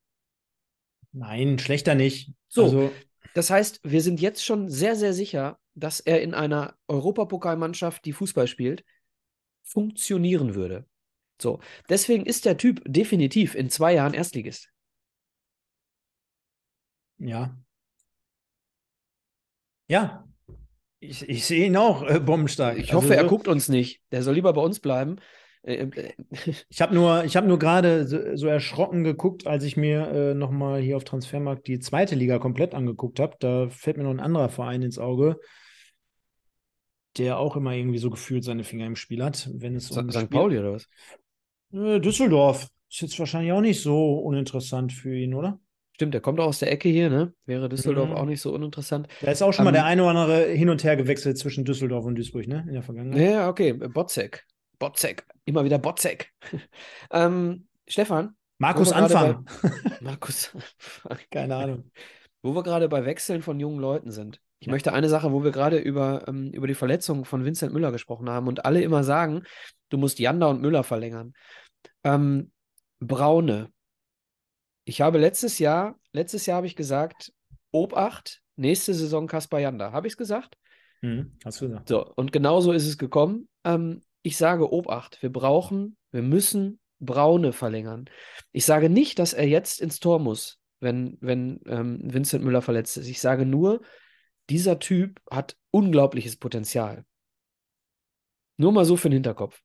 [1.11, 2.31] Nein, schlechter nicht.
[2.47, 2.63] So.
[2.63, 2.91] Also,
[3.34, 8.13] Das heißt, wir sind jetzt schon sehr, sehr sicher, dass er in einer Europapokalmannschaft, die
[8.13, 8.84] Fußball spielt,
[9.63, 10.85] funktionieren würde.
[11.41, 11.59] So,
[11.89, 14.69] deswegen ist der Typ definitiv in zwei Jahren Erstligist.
[17.17, 17.57] Ja.
[19.88, 20.27] Ja.
[21.09, 22.77] Ich, ich sehe ihn auch äh, bombenstark.
[22.77, 24.01] Ich Also hoffe, er so- guckt uns nicht.
[24.11, 25.17] Der soll lieber bei uns bleiben.
[25.63, 26.13] Äh, äh,
[26.69, 30.34] Ich habe nur, ich hab nur gerade so, so erschrocken geguckt, als ich mir äh,
[30.34, 33.35] nochmal hier auf Transfermarkt die zweite Liga komplett angeguckt habe.
[33.39, 35.39] Da fällt mir noch ein anderer Verein ins Auge,
[37.17, 39.49] der auch immer irgendwie so gefühlt seine Finger im Spiel hat.
[39.53, 40.30] Wenn es um St.
[40.30, 40.88] Pauli oder was?
[41.73, 42.67] Äh, Düsseldorf.
[42.89, 45.59] Ist jetzt wahrscheinlich auch nicht so uninteressant für ihn, oder?
[46.03, 47.34] Stimmt, der kommt auch aus der Ecke hier, ne?
[47.45, 48.15] Wäre Düsseldorf Mhm.
[48.17, 49.07] auch nicht so uninteressant.
[49.21, 51.63] Da ist auch schon mal Ähm, der eine oder andere hin und her gewechselt zwischen
[51.63, 52.65] Düsseldorf und Duisburg, ne?
[52.67, 53.21] In der Vergangenheit.
[53.21, 54.43] Ja, okay, Botzek.
[54.80, 55.25] Botzek.
[55.45, 56.30] Immer wieder Botzek.
[57.11, 59.45] ähm, Stefan, Markus Anfang.
[60.01, 60.51] Markus,
[61.31, 61.91] Keine Ahnung.
[62.41, 64.41] wo wir gerade bei Wechseln von jungen Leuten sind.
[64.59, 64.71] Ich Ja.
[64.73, 68.30] möchte eine Sache, wo wir gerade über, ähm, über die Verletzung von Vincent Müller gesprochen
[68.30, 69.43] haben und alle immer sagen,
[69.88, 71.31] du musst Janda und Müller verlängern.
[72.03, 72.51] Ähm,
[72.99, 73.69] Braune.
[74.85, 77.31] Ich habe letztes Jahr, letztes Jahr habe ich gesagt,
[77.72, 79.91] Obacht, nächste Saison Kaspar Janda.
[79.91, 80.57] Habe ich es gesagt?
[81.01, 81.89] Hm, hast du gesagt.
[81.89, 83.47] So, und genau so ist es gekommen.
[83.64, 88.05] Ähm, ich sage Obacht, wir brauchen, wir müssen Braune verlängern.
[88.51, 92.97] Ich sage nicht, dass er jetzt ins Tor muss, wenn, wenn ähm, Vincent Müller verletzt
[92.97, 93.07] ist.
[93.07, 93.81] Ich sage nur,
[94.49, 97.05] dieser Typ hat unglaubliches Potenzial.
[98.57, 99.62] Nur mal so für den Hinterkopf.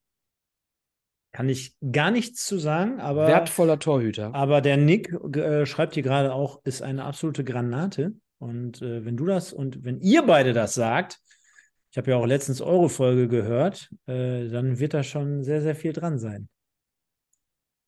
[1.33, 4.35] Kann ich gar nichts zu sagen, aber, Wertvoller Torhüter.
[4.35, 8.15] aber der Nick äh, schreibt hier gerade auch, ist eine absolute Granate.
[8.39, 11.19] Und äh, wenn du das und wenn ihr beide das sagt,
[11.91, 15.75] ich habe ja auch letztens eure Folge gehört, äh, dann wird da schon sehr, sehr
[15.75, 16.49] viel dran sein.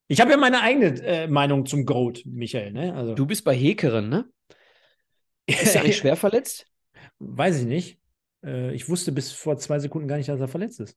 [0.09, 2.73] Ich habe ja meine eigene äh, Meinung zum Goat, Michael.
[2.73, 2.95] Ne?
[2.95, 4.29] Also, Du bist bei Hekeren, ne?
[5.47, 6.67] Ist er eigentlich schwer verletzt?
[7.21, 8.01] Weiß ich nicht.
[8.45, 10.97] Äh, ich wusste bis vor zwei Sekunden gar nicht, dass er verletzt ist.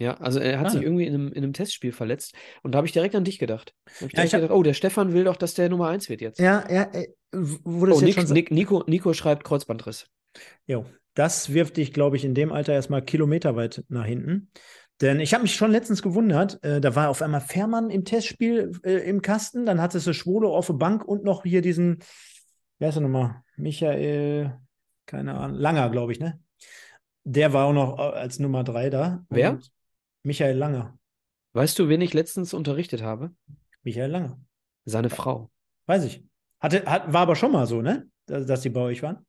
[0.00, 0.70] Ja, also er hat Ah.
[0.70, 2.32] sich irgendwie in einem, in einem Testspiel verletzt.
[2.62, 3.74] Und da habe ich direkt an dich gedacht.
[4.00, 6.08] Da ich Ja, ich hab- gedacht, oh, der Stefan will doch, dass der Nummer 1
[6.08, 6.38] wird jetzt.
[6.38, 10.06] Ja, ja, äh, wo das Oh, jetzt Nick, schon Nick, Nico, Nico schreibt Kreuzbandriss.
[10.66, 14.50] Jo, das wirft dich, glaube ich, in dem Alter erstmal kilometerweit nach hinten.
[15.00, 18.72] Denn ich habe mich schon letztens gewundert, äh, da war auf einmal Fährmann im Testspiel
[18.84, 21.98] äh, im Kasten, dann hattest du Schwolo auf der Bank und noch hier diesen,
[22.78, 23.42] wer ist er nochmal?
[23.56, 24.56] Michael,
[25.06, 26.40] keine Ahnung, Langer, glaube ich, ne?
[27.24, 29.24] Der war auch noch äh, als Nummer drei da.
[29.28, 29.52] Wer?
[29.52, 29.70] Und
[30.22, 30.98] Michael Langer.
[31.52, 33.34] Weißt du, wen ich letztens unterrichtet habe?
[33.82, 34.40] Michael Langer.
[34.84, 35.50] Seine Frau.
[35.86, 36.24] Weiß ich.
[36.60, 38.08] Hatte, hat, war aber schon mal so, ne?
[38.26, 39.24] Dass, dass die bei euch waren?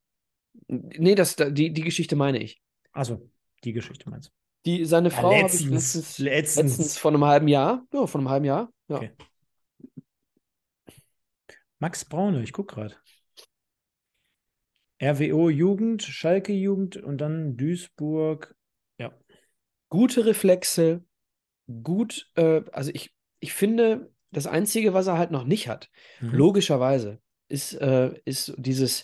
[0.68, 2.62] Nee, das, die, die Geschichte meine ich.
[2.92, 3.30] Also
[3.64, 4.34] die Geschichte meinst du?
[4.66, 6.70] Die, seine Ja, Frau ich letztens, letztens, letztens.
[6.72, 7.86] letztens vor einem halben Jahr.
[7.94, 8.72] Ja, vor einem halben Jahr.
[8.90, 8.98] Ja.
[8.98, 9.12] Okay.
[11.80, 12.96] Max Braune, ich gucke gerade.
[15.02, 18.54] RWO Jugend, Schalke Jugend und dann Duisburg.
[19.90, 21.04] Gute Reflexe,
[21.84, 25.90] gut, äh, also ich, ich finde, das Einzige, was er halt noch nicht hat,
[26.22, 26.36] Mhm.
[26.36, 29.04] logischerweise, ist, äh, ist dieses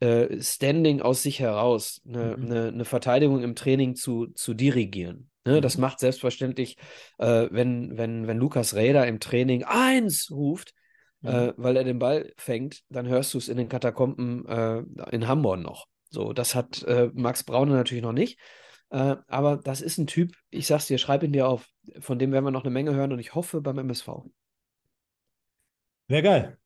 [0.00, 2.44] äh, Standing aus sich heraus, eine, Mhm.
[2.44, 5.30] eine, eine Verteidigung im Training zu, zu dirigieren.
[5.44, 5.82] Ne, Das Mhm.
[5.82, 6.78] macht selbstverständlich,
[7.18, 10.72] äh, wenn, wenn, wenn Lukas Räder im Training eins ruft,
[11.20, 11.28] Mhm.
[11.28, 14.82] äh, weil er den Ball fängt, dann hörst du es in den Katakomben äh,
[15.12, 15.86] in Hamburg noch.
[16.08, 18.38] So, das hat Max Braune natürlich noch nicht.
[18.90, 21.68] Äh, aber das ist ein Typ, ich sag's dir, schreib ihn dir auf.
[22.00, 24.08] Von dem werden wir noch eine Menge hören und ich hoffe beim MSV.
[26.08, 26.56] Wäre geil.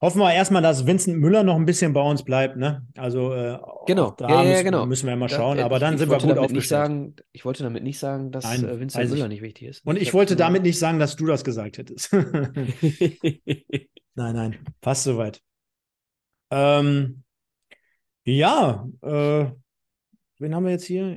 [0.00, 2.86] Hoffen wir erstmal, dass Vincent Müller noch ein bisschen bei uns bleibt, ne?
[2.96, 4.86] Also äh, Genau, da ja, ja, müssen, genau.
[4.86, 6.68] müssen wir mal schauen, äh, aber ich- dann ich sind wir gut aufgestellt.
[6.68, 9.14] sagen, ich wollte damit nicht sagen, dass Nein, äh, Vincent weiß ich.
[9.16, 9.86] Müller nicht wichtig ist.
[9.86, 12.12] Und ich hab wollte damit nicht sagen, dass du das gesagt hättest.
[14.16, 15.42] Nein, nein, passt soweit.
[16.50, 17.24] Ähm,
[18.24, 19.46] ja, äh,
[20.38, 21.16] wen haben wir jetzt hier?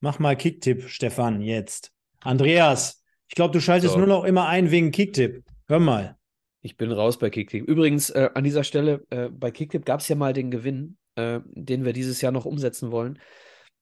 [0.00, 1.92] Mach mal Kicktipp, Stefan, jetzt.
[2.20, 3.98] Andreas, ich glaube, du schaltest So.
[3.98, 5.44] nur noch immer ein wegen Kicktipp.
[5.68, 6.16] Hör mal.
[6.60, 7.66] Ich bin raus bei Kicktipp.
[7.66, 11.40] Übrigens, äh, an dieser Stelle, äh, bei Kicktipp gab es ja mal den Gewinn, äh,
[11.46, 13.18] den wir dieses Jahr noch umsetzen wollen,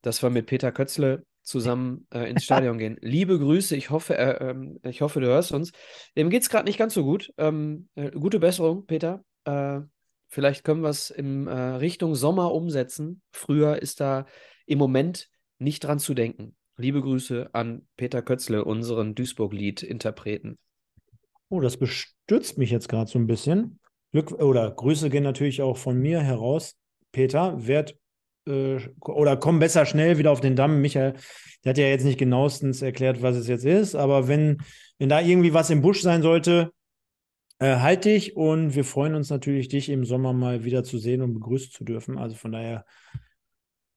[0.01, 2.97] dass wir mit Peter Kötzle zusammen äh, ins Stadion gehen.
[3.01, 5.71] Liebe Grüße, ich hoffe, äh, ähm, ich hoffe, du hörst uns.
[6.17, 7.31] Dem geht es gerade nicht ganz so gut.
[7.37, 9.23] Ähm, äh, gute Besserung, Peter.
[10.33, 13.21] Vielleicht können wir es in äh, Richtung Sommer umsetzen.
[13.33, 14.25] Früher ist da
[14.65, 15.29] im Moment
[15.59, 16.55] nicht dran zu denken.
[16.77, 20.57] Liebe Grüße an Peter Kötzle, unseren Duisburg-Lied-Interpreten.
[21.49, 23.81] Oh, das bestürzt mich jetzt gerade so ein bisschen.
[24.13, 26.77] Glück oder Grüße gehen natürlich auch von mir heraus.
[27.11, 27.97] Peter, werd
[28.47, 30.79] äh, oder komm besser schnell wieder auf den Damm.
[30.79, 31.13] Michael,
[31.65, 34.59] der hat ja jetzt nicht genauestens erklärt, was es jetzt ist, aber wenn,
[34.97, 36.71] wenn da irgendwie was im Busch sein sollte,
[37.61, 41.21] äh, halt dich und wir freuen uns natürlich, dich im Sommer mal wieder zu sehen
[41.21, 42.17] und begrüßen zu dürfen.
[42.17, 42.85] Also von daher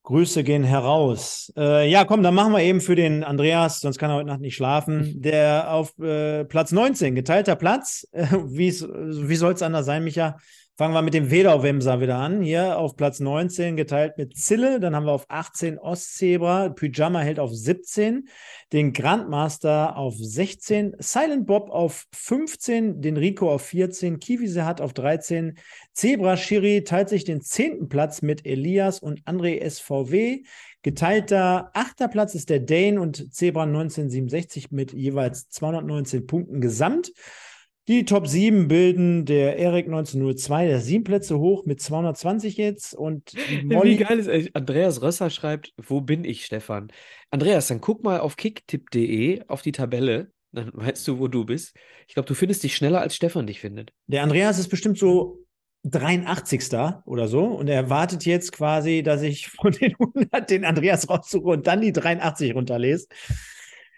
[0.02, 1.50] Grüße gehen heraus.
[1.56, 4.42] Äh, ja, komm, dann machen wir eben für den Andreas, sonst kann er heute Nacht
[4.42, 5.22] nicht schlafen.
[5.22, 8.06] Der auf äh, Platz 19, geteilter Platz.
[8.12, 10.36] Wie soll es anders sein, Micha?
[10.76, 12.42] Fangen wir mit dem Wedau-Wemser wieder an.
[12.42, 14.80] Hier auf Platz 19 geteilt mit Zille.
[14.80, 16.70] Dann haben wir auf 18 Ostzebra.
[16.70, 18.26] Pyjama hält auf 17.
[18.72, 20.96] Den Grandmaster auf 16.
[20.98, 23.00] Silent Bob auf 15.
[23.00, 24.18] Den Rico auf 14.
[24.18, 25.56] Kiwise hat auf 13.
[25.92, 27.88] Zebra Schiri teilt sich den 10.
[27.88, 30.42] Platz mit Elias und André SVW.
[30.82, 37.12] Geteilter achter Platz ist der Dane und Zebra 1967 mit jeweils 219 Punkten gesamt.
[37.86, 43.32] Die Top 7 bilden der Erik 1902, der sieben Plätze hoch mit 220 jetzt und
[43.50, 43.96] die Wie Molly.
[43.96, 46.88] geil ist, ey, Andreas Rösser schreibt, wo bin ich, Stefan?
[47.30, 51.76] Andreas, dann guck mal auf kicktipp.de auf die Tabelle, dann weißt du, wo du bist.
[52.08, 53.92] Ich glaube, du findest dich schneller, als Stefan dich findet.
[54.06, 55.44] Der Andreas ist bestimmt so
[55.82, 56.72] 83.
[57.04, 61.48] oder so und er wartet jetzt quasi, dass ich von den 100 den Andreas raussuche
[61.48, 63.08] und dann die 83 runterlese.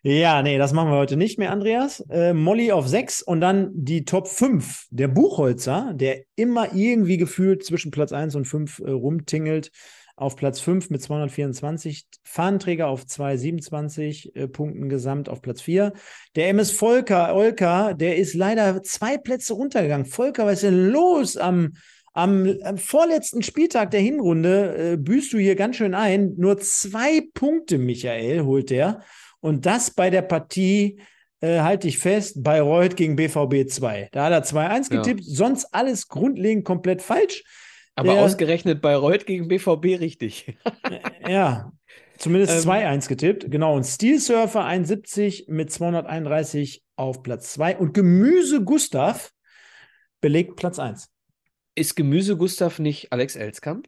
[0.03, 2.01] Ja, nee, das machen wir heute nicht mehr, Andreas.
[2.11, 4.87] Äh, Molly auf 6 und dann die Top 5.
[4.91, 9.73] Der Buchholzer, der immer irgendwie gefühlt zwischen Platz 1 und 5 äh, rumtingelt,
[10.17, 12.07] auf Platz 5 mit 224.
[12.25, 15.93] Fahnenträger auf 227 äh, Punkten gesamt auf Platz 4.
[16.37, 20.07] Der MS Volker, Olka, der ist leider zwei Plätze runtergegangen.
[20.07, 21.73] Volker, was ist denn los am,
[22.15, 24.93] am, am vorletzten Spieltag der Hinrunde?
[24.93, 26.35] Äh, büßt du hier ganz schön ein.
[26.37, 29.03] Nur zwei Punkte, Michael, holt der.
[29.47, 31.01] Und das bei der Partie,
[31.41, 34.09] äh, halte ich fest, Bayreuth gegen BVB 2.
[34.11, 34.97] Da hat er 2-1 Ja.
[35.01, 37.45] getippt, sonst alles grundlegend komplett falsch.
[37.95, 40.57] Aber Der- ausgerechnet Bayreuth gegen BVB richtig.
[40.83, 41.73] Äh, Ja,
[42.19, 43.49] zumindest Ähm, 2-1 getippt.
[43.51, 43.77] Genau.
[43.77, 47.77] Und Steel Surfer 71 mit 231 auf Platz 2.
[47.77, 49.31] Und Gemüse Gustav
[50.21, 51.09] belegt Platz 1.
[51.77, 53.87] Ist Gemüse Gustav nicht Alex Elskamp?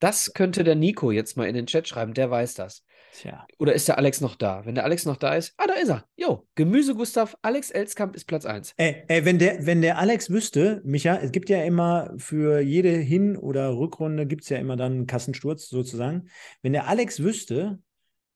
[0.00, 2.84] Das könnte der Nico jetzt mal in den Chat schreiben, der weiß das.
[3.14, 3.46] Tja.
[3.58, 4.64] Oder ist der Alex noch da?
[4.64, 6.04] Wenn der Alex noch da ist, ah, da ist er.
[6.16, 8.74] Jo, Gemüse Gustav, Alex Elskamp ist Platz 1.
[8.76, 12.90] Ey, ey, wenn, der, wenn der Alex wüsste, Micha, es gibt ja immer für jede
[12.90, 16.28] Hin- oder Rückrunde gibt es ja immer dann einen Kassensturz sozusagen.
[16.62, 17.80] Wenn der Alex wüsste,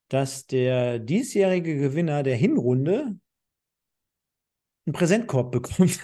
[0.09, 3.17] dass der diesjährige Gewinner der Hinrunde
[4.87, 6.01] einen Präsentkorb bekommt.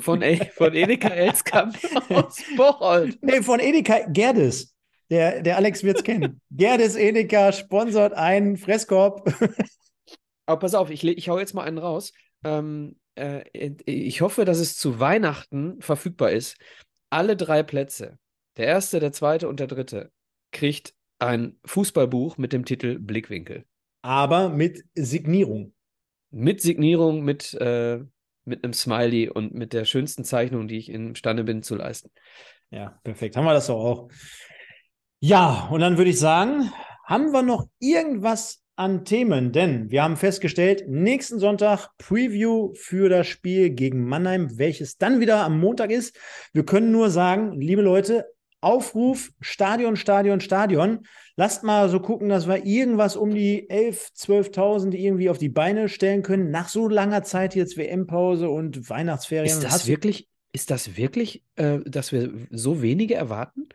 [0.00, 1.76] Von, E- von Edeka Elskamp
[2.10, 3.18] aus Bocholt.
[3.22, 4.74] Nee, von Edeka Gerdes.
[5.10, 6.40] Der, der Alex wird es kennen.
[6.50, 9.32] Gerdes Edeka sponsort einen Fresskorb.
[10.46, 12.12] Aber pass auf, ich, ich hau jetzt mal einen raus.
[12.44, 13.44] Ähm, äh,
[13.84, 16.56] ich hoffe, dass es zu Weihnachten verfügbar ist.
[17.10, 18.18] Alle drei Plätze,
[18.56, 20.10] der erste, der zweite und der dritte,
[20.52, 23.64] kriegt ein Fußballbuch mit dem Titel Blickwinkel.
[24.02, 25.74] Aber mit Signierung.
[26.30, 28.00] Mit Signierung, mit, äh,
[28.44, 32.10] mit einem Smiley und mit der schönsten Zeichnung, die ich imstande bin zu leisten.
[32.70, 33.36] Ja, perfekt.
[33.36, 34.08] Haben wir das doch auch.
[35.20, 36.72] Ja, und dann würde ich sagen,
[37.04, 39.50] haben wir noch irgendwas an Themen?
[39.50, 45.42] Denn wir haben festgestellt, nächsten Sonntag Preview für das Spiel gegen Mannheim, welches dann wieder
[45.42, 46.16] am Montag ist.
[46.52, 48.26] Wir können nur sagen, liebe Leute,
[48.60, 51.00] Aufruf, Stadion, Stadion, Stadion.
[51.36, 55.88] Lasst mal so gucken, dass wir irgendwas um die 11, 12.000 irgendwie auf die Beine
[55.88, 56.50] stellen können.
[56.50, 59.46] Nach so langer Zeit jetzt WM-Pause und Weihnachtsferien.
[59.46, 63.68] Ist das wirklich, ist das wirklich, äh, dass wir so wenige erwarten?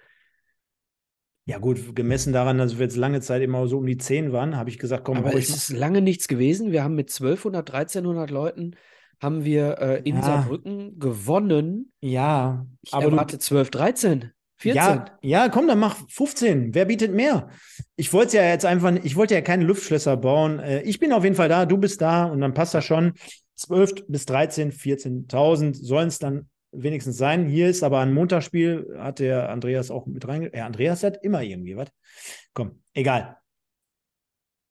[1.46, 4.56] Ja, gut, gemessen daran, dass wir jetzt lange Zeit immer so um die 10 waren,
[4.56, 6.72] habe ich gesagt, komm, Aber es ist lange nichts gewesen.
[6.72, 8.76] Wir haben mit 1200, 1300 Leuten
[9.22, 10.22] haben wir äh, in Ja.
[10.22, 11.92] Saarbrücken gewonnen.
[12.02, 14.82] Ja, Ich aber du, erwarte 12, 13, 14.
[14.82, 16.74] Ja, ja, komm, dann mach 15.
[16.74, 17.50] Wer bietet mehr?
[17.98, 20.60] Ich wollte ja jetzt einfach, ich wollte ja keine Luftschlösser bauen.
[20.60, 23.14] Äh, Ich bin auf jeden Fall da, du bist da und dann passt das schon.
[23.56, 27.48] 12 bis 13, 14.000 sollen es dann wenigstens sein.
[27.48, 30.52] Hier ist aber ein Montagsspiel, hat der Andreas auch mit reinge...
[30.56, 31.90] Ja, Andreas hat immer irgendwie was.
[32.54, 33.38] Komm, egal.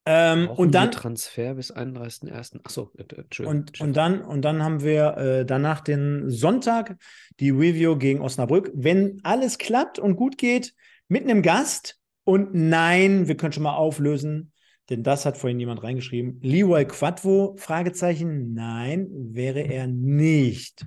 [0.04, 2.60] Ähm, und dann, Transfer bis 31.01.
[2.64, 3.60] Achso, äh, Entschuldigung.
[3.60, 6.96] und, und, dann, und dann haben wir äh, danach den Sonntag
[7.38, 8.72] die Review gegen Osnabrück.
[8.74, 10.74] Wenn alles klappt und gut geht,
[11.08, 11.98] mit einem Gast.
[12.24, 14.52] Und nein, wir können schon mal auflösen,
[14.90, 16.40] denn das hat vorhin jemand reingeschrieben.
[16.40, 20.86] Leroy Quadvo, Fragezeichen, nein, wäre er nicht.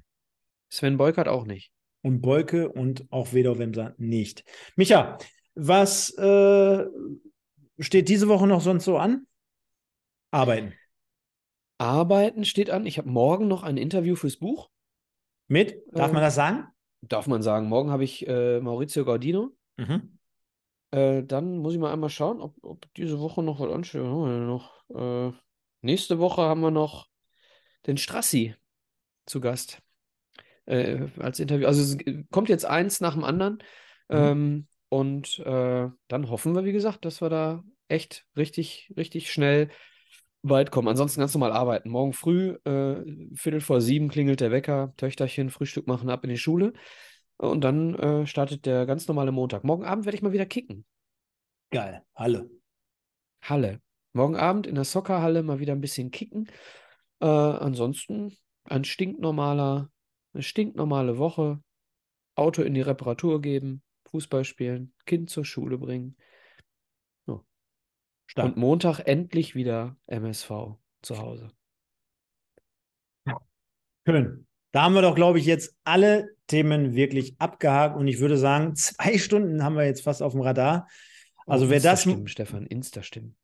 [0.76, 1.72] Sven Beukert auch nicht.
[2.02, 4.44] Und Beuke und auch Wedau Wemser nicht.
[4.76, 5.18] Micha,
[5.56, 6.86] was äh,
[7.80, 9.26] steht diese Woche noch sonst so an?
[10.32, 10.74] Arbeiten.
[11.78, 12.86] Arbeiten steht an.
[12.86, 14.70] Ich habe morgen noch ein Interview fürs Buch.
[15.48, 15.82] Mit?
[15.94, 16.68] Darf Äh, man das sagen?
[17.02, 17.70] Darf man sagen.
[17.70, 19.52] Morgen habe ich äh, Maurizio Gaudino.
[19.78, 20.18] Mhm.
[20.92, 24.02] Äh, dann muss ich mal einmal schauen, ob, ob diese Woche noch was ansteht.
[24.02, 24.84] Noch?
[24.90, 25.32] Äh,
[25.82, 27.08] nächste Woche haben wir noch
[27.88, 28.56] den Strassi
[29.26, 29.82] zu Gast
[30.66, 31.68] äh, als Interview.
[31.68, 31.98] Also es
[32.32, 33.60] kommt jetzt eins nach dem anderen.
[34.10, 39.70] Ähm, und äh, dann hoffen wir, wie gesagt, dass wir da echt richtig, richtig schnell
[40.44, 40.88] weit kommen.
[40.88, 41.90] Ansonsten ganz normal arbeiten.
[41.90, 43.04] Morgen früh, äh,
[43.36, 46.74] Viertel vor sieben klingelt der Wecker, Töchterchen, Frühstück machen, ab in die Schule.
[47.38, 49.64] Und dann äh, startet der ganz normale Montag.
[49.64, 50.86] Morgen Abend werde ich mal wieder kicken.
[51.72, 52.04] Geil.
[52.16, 52.50] Halle.
[53.42, 53.82] Halle.
[54.14, 56.48] Morgen Abend in der Soccerhalle mal wieder ein bisschen kicken.
[57.20, 59.90] Äh, ansonsten ein stinknormaler,
[60.36, 61.62] eine stinknormale Woche.
[62.36, 66.18] Auto in die Reparatur geben, Fußball spielen, Kind zur Schule bringen.
[68.28, 68.48] Stark.
[68.48, 70.50] Und Montag endlich wieder MSV
[71.02, 71.52] zu Hause.
[74.08, 74.46] Schön.
[74.72, 78.76] Da haben wir doch, glaube ich, jetzt alle Themen wirklich abgehakt und ich würde sagen,
[78.76, 80.88] zwei Stunden haben wir jetzt fast auf dem Radar.
[81.48, 83.38] Also Oh, wer das Insta-Stimmen, Stefan, Insta-Stimmen.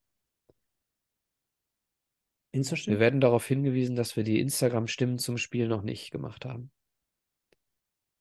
[2.51, 6.71] Insta Wir werden darauf hingewiesen, dass wir die Instagram-Stimmen zum Spiel noch nicht gemacht haben.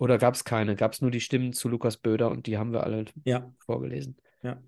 [0.01, 0.77] Oder gab es keine?
[0.77, 4.17] Gab es nur die Stimmen zu Lukas Böder und die haben wir alle Ja, vorgelesen.
[4.43, 4.59] ja.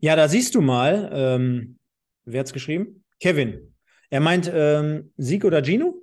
[0.00, 1.78] Ja, da siehst du mal, ähm,
[2.24, 3.04] wer hat's geschrieben?
[3.20, 3.74] Kevin.
[4.08, 6.02] Er meint ähm, Sieg oder Gino?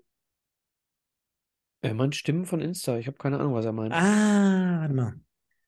[1.81, 2.97] Er meint Stimmen von Insta.
[2.97, 3.93] Ich habe keine Ahnung, was er meint.
[3.93, 5.13] Ah, warte mal.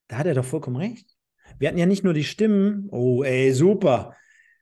[0.07, 1.15] Da hat er doch vollkommen recht.
[1.57, 2.87] Wir hatten ja nicht nur die Stimmen.
[2.91, 4.15] Oh, ey, super.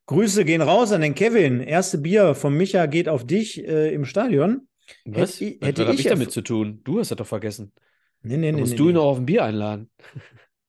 [0.05, 1.59] Grüße gehen raus an den Kevin.
[1.59, 4.67] Erste Bier von Micha geht auf dich äh, im Stadion.
[5.05, 5.33] Was?
[5.39, 6.81] hätte ich- was hätte hat ich ich damit zu tun?
[6.83, 7.73] Du hast das doch vergessen.
[8.23, 8.61] Nee, nee, Da nee.
[8.61, 8.93] musst nee, du ihn nee.
[8.93, 9.89] noch auf ein Bier einladen.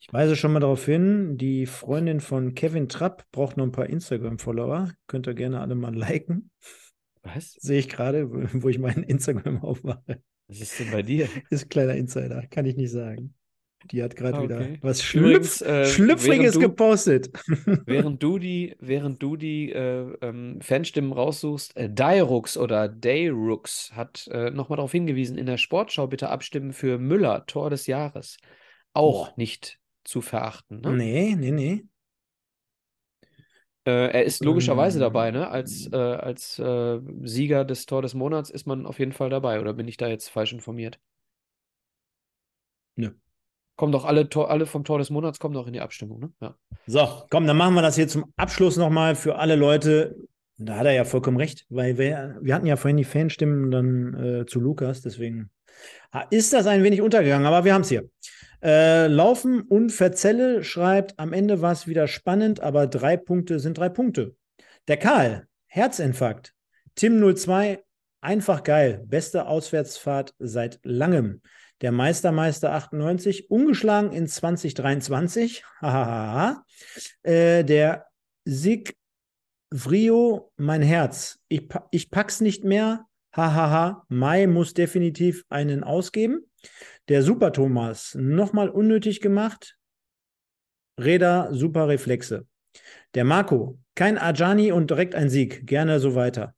[0.01, 3.89] Ich weise schon mal darauf hin, die Freundin von Kevin Trapp braucht noch ein paar
[3.89, 4.93] Instagram-Follower.
[5.07, 6.51] Könnt ihr gerne alle mal liken.
[7.23, 7.53] Was?
[7.53, 10.23] Sehe ich gerade, wo wo ich meinen Instagram aufmache.
[10.49, 11.29] Was ist denn bei dir?
[11.51, 13.35] Ist ein kleiner Insider, kann ich nicht sagen.
[13.91, 14.79] Die hat gerade wieder Okay.
[14.83, 17.31] was Übrigens, Schlüpf äh, Schlüpfriges du- gepostet.
[17.87, 24.29] Während du die, während du die äh, ähm, Fanstimmen raussuchst, äh, Dairux oder Dayrux hat
[24.33, 28.37] äh, nochmal darauf hingewiesen, in der Sportschau bitte abstimmen für Müller, Tor des Jahres.
[28.95, 29.35] Auch Boah.
[29.37, 30.81] nicht zu verachten.
[30.81, 30.93] Ne?
[30.93, 31.85] Nee, nee, nee.
[33.85, 35.01] Äh, er ist logischerweise Ähm.
[35.01, 35.49] dabei, ne?
[35.49, 39.61] Als, äh, als äh, Sieger des Tor des Monats ist man auf jeden Fall dabei,
[39.61, 41.01] oder bin ich da jetzt falsch informiert?
[42.97, 43.13] Nö.
[43.83, 46.33] Kommen doch alle, alle vom Tor des Monats kommen doch in die Abstimmung, ne?
[46.41, 46.55] Ja.
[46.87, 50.15] So, komm, dann machen wir das hier zum Abschluss nochmal für alle Leute.
[50.57, 54.15] Da hat er ja vollkommen recht, weil wir, wir hatten ja vorhin die Fanstimmen dann
[54.15, 55.51] äh, zu Lukas, deswegen
[56.31, 58.09] ist das ein wenig untergegangen, aber wir haben es hier.
[58.63, 63.79] Äh, Laufen und Verzelle schreibt, am Ende war es wieder spannend, aber drei Punkte sind
[63.79, 64.37] drei Punkte.
[64.87, 66.55] Der Karl, Herzinfarkt.
[66.95, 67.83] Tim 02,
[68.25, 69.03] Einfach geil.
[69.05, 71.43] Beste Auswärtsfahrt seit langem.
[71.83, 75.65] Der Meistermeister 98, ungeschlagen in 2023.
[77.25, 78.07] äh, der
[78.45, 78.97] Sieg
[79.73, 81.41] Vrio, mein Herz.
[81.49, 83.07] Ich, ich pack's nicht mehr.
[83.35, 84.05] Hahaha.
[84.09, 86.51] Mai muss definitiv einen ausgeben.
[87.09, 89.77] Der Super Thomas, nochmal unnötig gemacht.
[91.01, 92.47] Räder, super Reflexe.
[93.15, 95.67] Der Marco, kein Ajani und direkt ein Sieg.
[95.67, 96.55] Gerne so weiter.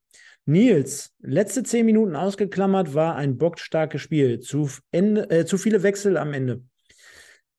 [0.46, 4.40] Nils, letzte zehn Minuten ausgeklammert, war ein bockstarkes Spiel.
[4.40, 6.62] Zu, Ende, äh, zu viele Wechsel am Ende.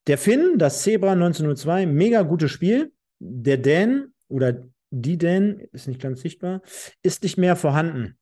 [0.08, 2.92] Der Finn, das Zebra 1902, mega gutes Spiel.
[3.20, 6.62] Der Dan oder die Dan, ist nicht ganz sichtbar,
[7.02, 8.18] ist nicht mehr vorhanden.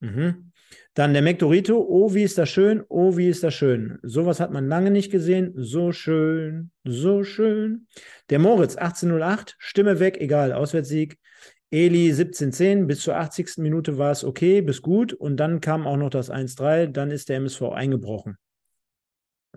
[0.00, 0.52] Mhm.
[0.94, 3.98] Dann der Mektorito, oh, wie ist das schön, oh, wie ist das schön.
[4.02, 5.52] Sowas hat man lange nicht gesehen.
[5.56, 7.86] So schön, so schön.
[8.30, 11.18] Der Moritz, 1808, Stimme weg, egal, Auswärtssieg.
[11.76, 13.58] Eli 1710, bis zur 80.
[13.58, 15.12] Minute war es okay, bis gut.
[15.12, 18.38] Und dann kam auch noch das 1-3, dann ist der MSV eingebrochen.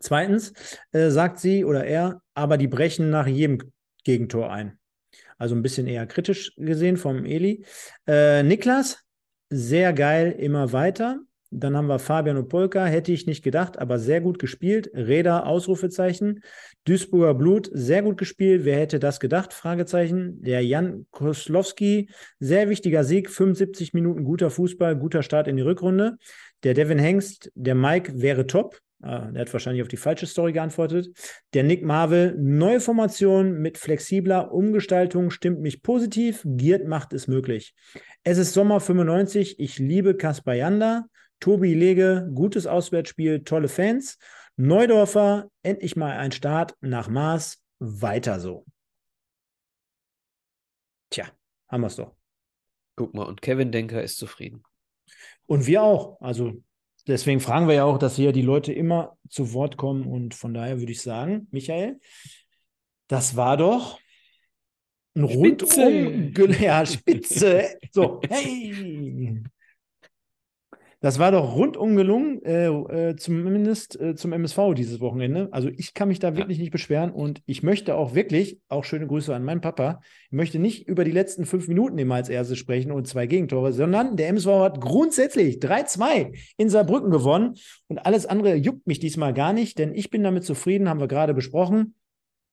[0.02, 0.52] Zweitens
[0.92, 3.72] äh, sagt sie oder er, aber die brechen nach jedem
[4.04, 4.78] Gegentor ein.
[5.38, 7.64] Also ein bisschen eher kritisch gesehen vom Eli.
[8.06, 8.98] Äh, Niklas,
[9.50, 11.22] sehr geil, immer weiter.
[11.52, 14.92] Dann haben wir Fabian Opolka, hätte ich nicht gedacht, aber sehr gut gespielt.
[14.94, 16.42] Räder, Ausrufezeichen.
[16.86, 18.66] Duisburger Blut, sehr gut gespielt.
[18.66, 19.54] Wer hätte das gedacht?
[19.54, 20.42] Fragezeichen.
[20.44, 22.10] Der Jan Koslowski,
[22.40, 23.30] sehr wichtiger Sieg.
[23.30, 26.18] 75 Minuten guter Fußball, guter Start in die Rückrunde.
[26.64, 28.80] Der Devin Hengst, der Mike wäre top.
[29.02, 31.08] Ah, der hat wahrscheinlich auf die falsche Story geantwortet.
[31.54, 36.42] Der Nick Marvel, neue Formation mit flexibler Umgestaltung stimmt mich positiv.
[36.46, 37.74] Giert macht es möglich.
[38.24, 39.60] Es ist Sommer 95.
[39.60, 41.06] Ich liebe Kaspar Janda.
[41.40, 44.18] Tobi Lege, gutes Auswärtsspiel, tolle Fans.
[44.58, 47.64] Neudorfer, endlich mal ein Start nach Maß.
[47.80, 48.66] Weiter so.
[51.10, 51.26] Tja,
[51.70, 52.14] haben wir es doch.
[52.98, 54.64] Guck mal, und Kevin Denker ist zufrieden.
[55.46, 56.20] Und wir auch.
[56.20, 56.62] Also
[57.08, 60.06] deswegen fragen wir ja auch, dass hier die Leute immer zu Wort kommen.
[60.06, 62.00] Und von daher würde ich sagen, Michael,
[63.08, 64.00] das war doch
[65.16, 65.84] ein Spitze.
[65.84, 67.78] rundum ja, Spitze.
[67.92, 69.42] So, hey.
[71.02, 75.48] Das war doch rundum gelungen, äh, äh, zumindest äh, zum MSV dieses Wochenende.
[75.52, 79.08] Also ich kann mich da wirklich nicht beschweren und ich möchte auch wirklich, auch schöne
[79.08, 82.58] Grüße an meinen Papa, ich möchte nicht über die letzten fünf Minuten immer als erstes
[82.58, 87.56] sprechen und zwei Gegentore, sondern der MSV hat grundsätzlich 3-2 in Saarbrücken gewonnen
[87.88, 91.08] und alles andere juckt mich diesmal gar nicht, denn ich bin damit zufrieden, haben wir
[91.08, 91.96] gerade besprochen.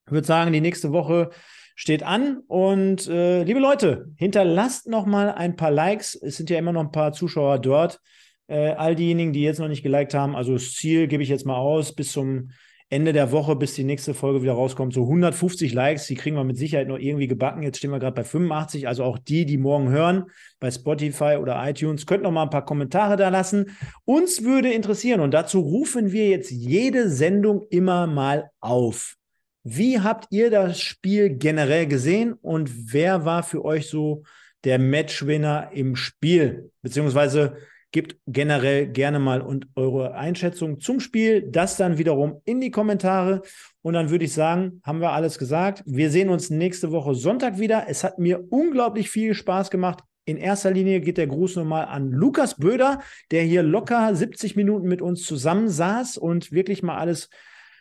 [0.07, 1.31] Ich würde sagen, die nächste Woche
[1.75, 2.39] steht an.
[2.47, 6.15] Und äh, liebe Leute, hinterlasst noch mal ein paar Likes.
[6.15, 8.01] Es sind ja immer noch ein paar Zuschauer dort.
[8.49, 11.47] Äh, all diejenigen, die jetzt noch nicht geliked haben, also das Ziel gebe ich jetzt
[11.47, 12.51] mal aus, bis zum
[12.89, 16.45] Ende der Woche, bis die nächste Folge wieder rauskommt, so 150 Likes, die kriegen wir
[16.45, 17.65] mit Sicherheit noch irgendwie gebacken.
[17.65, 20.27] Jetzt stehen wir gerade bei 85, also auch die, die morgen hören,
[20.61, 23.77] bei Spotify oder iTunes, könnt noch mal ein paar Kommentare da lassen.
[24.05, 29.17] Uns würde interessieren und dazu rufen wir jetzt jede Sendung immer mal auf.
[29.65, 34.23] Wie habt ihr das Spiel generell gesehen und wer war für euch so
[34.63, 36.71] der Matchwinner im Spiel?
[36.83, 37.57] Beziehungsweise
[37.97, 43.41] Gebt generell gerne mal und eure Einschätzung zum Spiel, das dann wiederum in die Kommentare.
[43.81, 45.83] Und dann würde ich sagen, haben wir alles gesagt.
[45.87, 47.87] Wir sehen uns nächste Woche Sonntag wieder.
[47.89, 50.01] Es hat mir unglaublich viel Spaß gemacht.
[50.27, 53.01] In erster Linie geht der Gruß nochmal an Lukas Böder,
[53.31, 57.31] der hier locker 70 Minuten mit uns zusammensaß und wirklich mal alles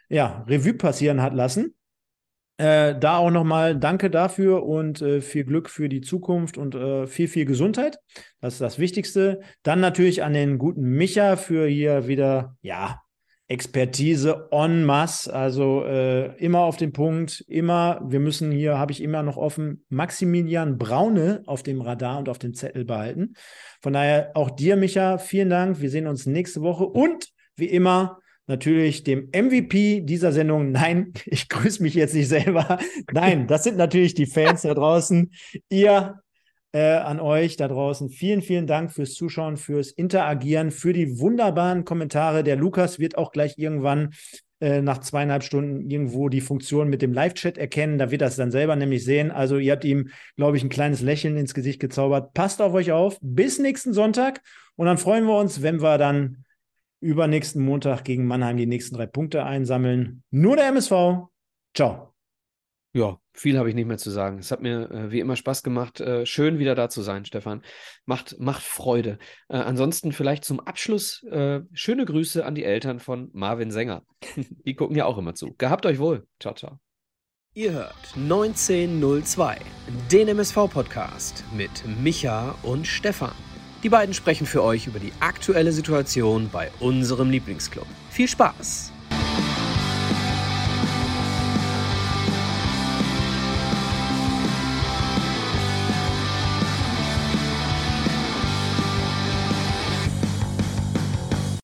[0.08, 1.76] ja, Revue passieren hat lassen.
[2.58, 7.06] Äh, da auch nochmal danke dafür und äh, viel Glück für die Zukunft und äh,
[7.06, 8.00] viel, viel Gesundheit.
[8.40, 9.42] Das ist das Wichtigste.
[9.64, 13.02] Dann natürlich an den guten Micha für hier wieder, ja,
[13.48, 19.04] Expertise en masse, also äh, immer auf den Punkt, immer, wir müssen hier, habe ich
[19.04, 23.36] immer noch offen, Maximilian Braune auf dem Radar und auf dem Zettel behalten.
[23.84, 25.80] Von daher auch dir, Micha, vielen Dank.
[25.80, 30.72] Wir sehen uns nächste Woche und wie immer, natürlich dem MVP dieser Sendung.
[30.72, 32.80] Nein, ich grüße mich jetzt nicht selber.
[33.12, 35.32] Nein, das sind natürlich die Fans da draußen.
[35.70, 36.20] Ihr
[36.76, 38.10] äh, an euch da draußen.
[38.10, 42.44] Vielen, vielen Dank fürs Zuschauen, fürs Interagieren, für die wunderbaren Kommentare.
[42.44, 44.14] Der Lukas wird auch gleich irgendwann
[44.60, 47.98] äh, nach zweieinhalb Stunden irgendwo die Funktion mit dem Live-Chat erkennen.
[47.98, 49.32] Da wird er es dann selber nämlich sehen.
[49.32, 52.34] Also ihr habt ihm, glaube ich, ein kleines Lächeln ins Gesicht gezaubert.
[52.34, 53.18] Passt auf euch auf.
[53.22, 54.42] Bis nächsten Sonntag.
[54.76, 56.45] Und dann freuen wir uns, wenn wir dann
[57.06, 60.24] übernächsten Montag gegen Mannheim die nächsten drei Punkte einsammeln.
[60.32, 61.28] Nur der MSV.
[61.74, 62.14] Ciao.
[62.94, 64.40] Ja, viel habe ich nicht mehr zu sagen.
[64.40, 66.00] Es hat mir äh, wie immer Spaß gemacht.
[66.00, 67.62] Äh, schön wieder da zu sein, Stefan.
[68.06, 69.18] Macht, macht Freude.
[69.50, 74.04] Äh, ansonsten vielleicht zum Abschluss äh, schöne Grüße an die Eltern von Marvin Sänger.
[74.66, 75.54] die gucken ja auch immer zu.
[75.58, 76.26] Gehabt euch wohl.
[76.40, 76.80] Ciao, ciao.
[77.54, 79.58] Ihr hört 1902,
[80.12, 81.72] den MSV-Podcast mit
[82.02, 83.45] Micha und Stefan.
[83.86, 87.86] Die beiden sprechen für euch über die aktuelle Situation bei unserem Lieblingsclub.
[88.10, 88.95] Viel Spaß!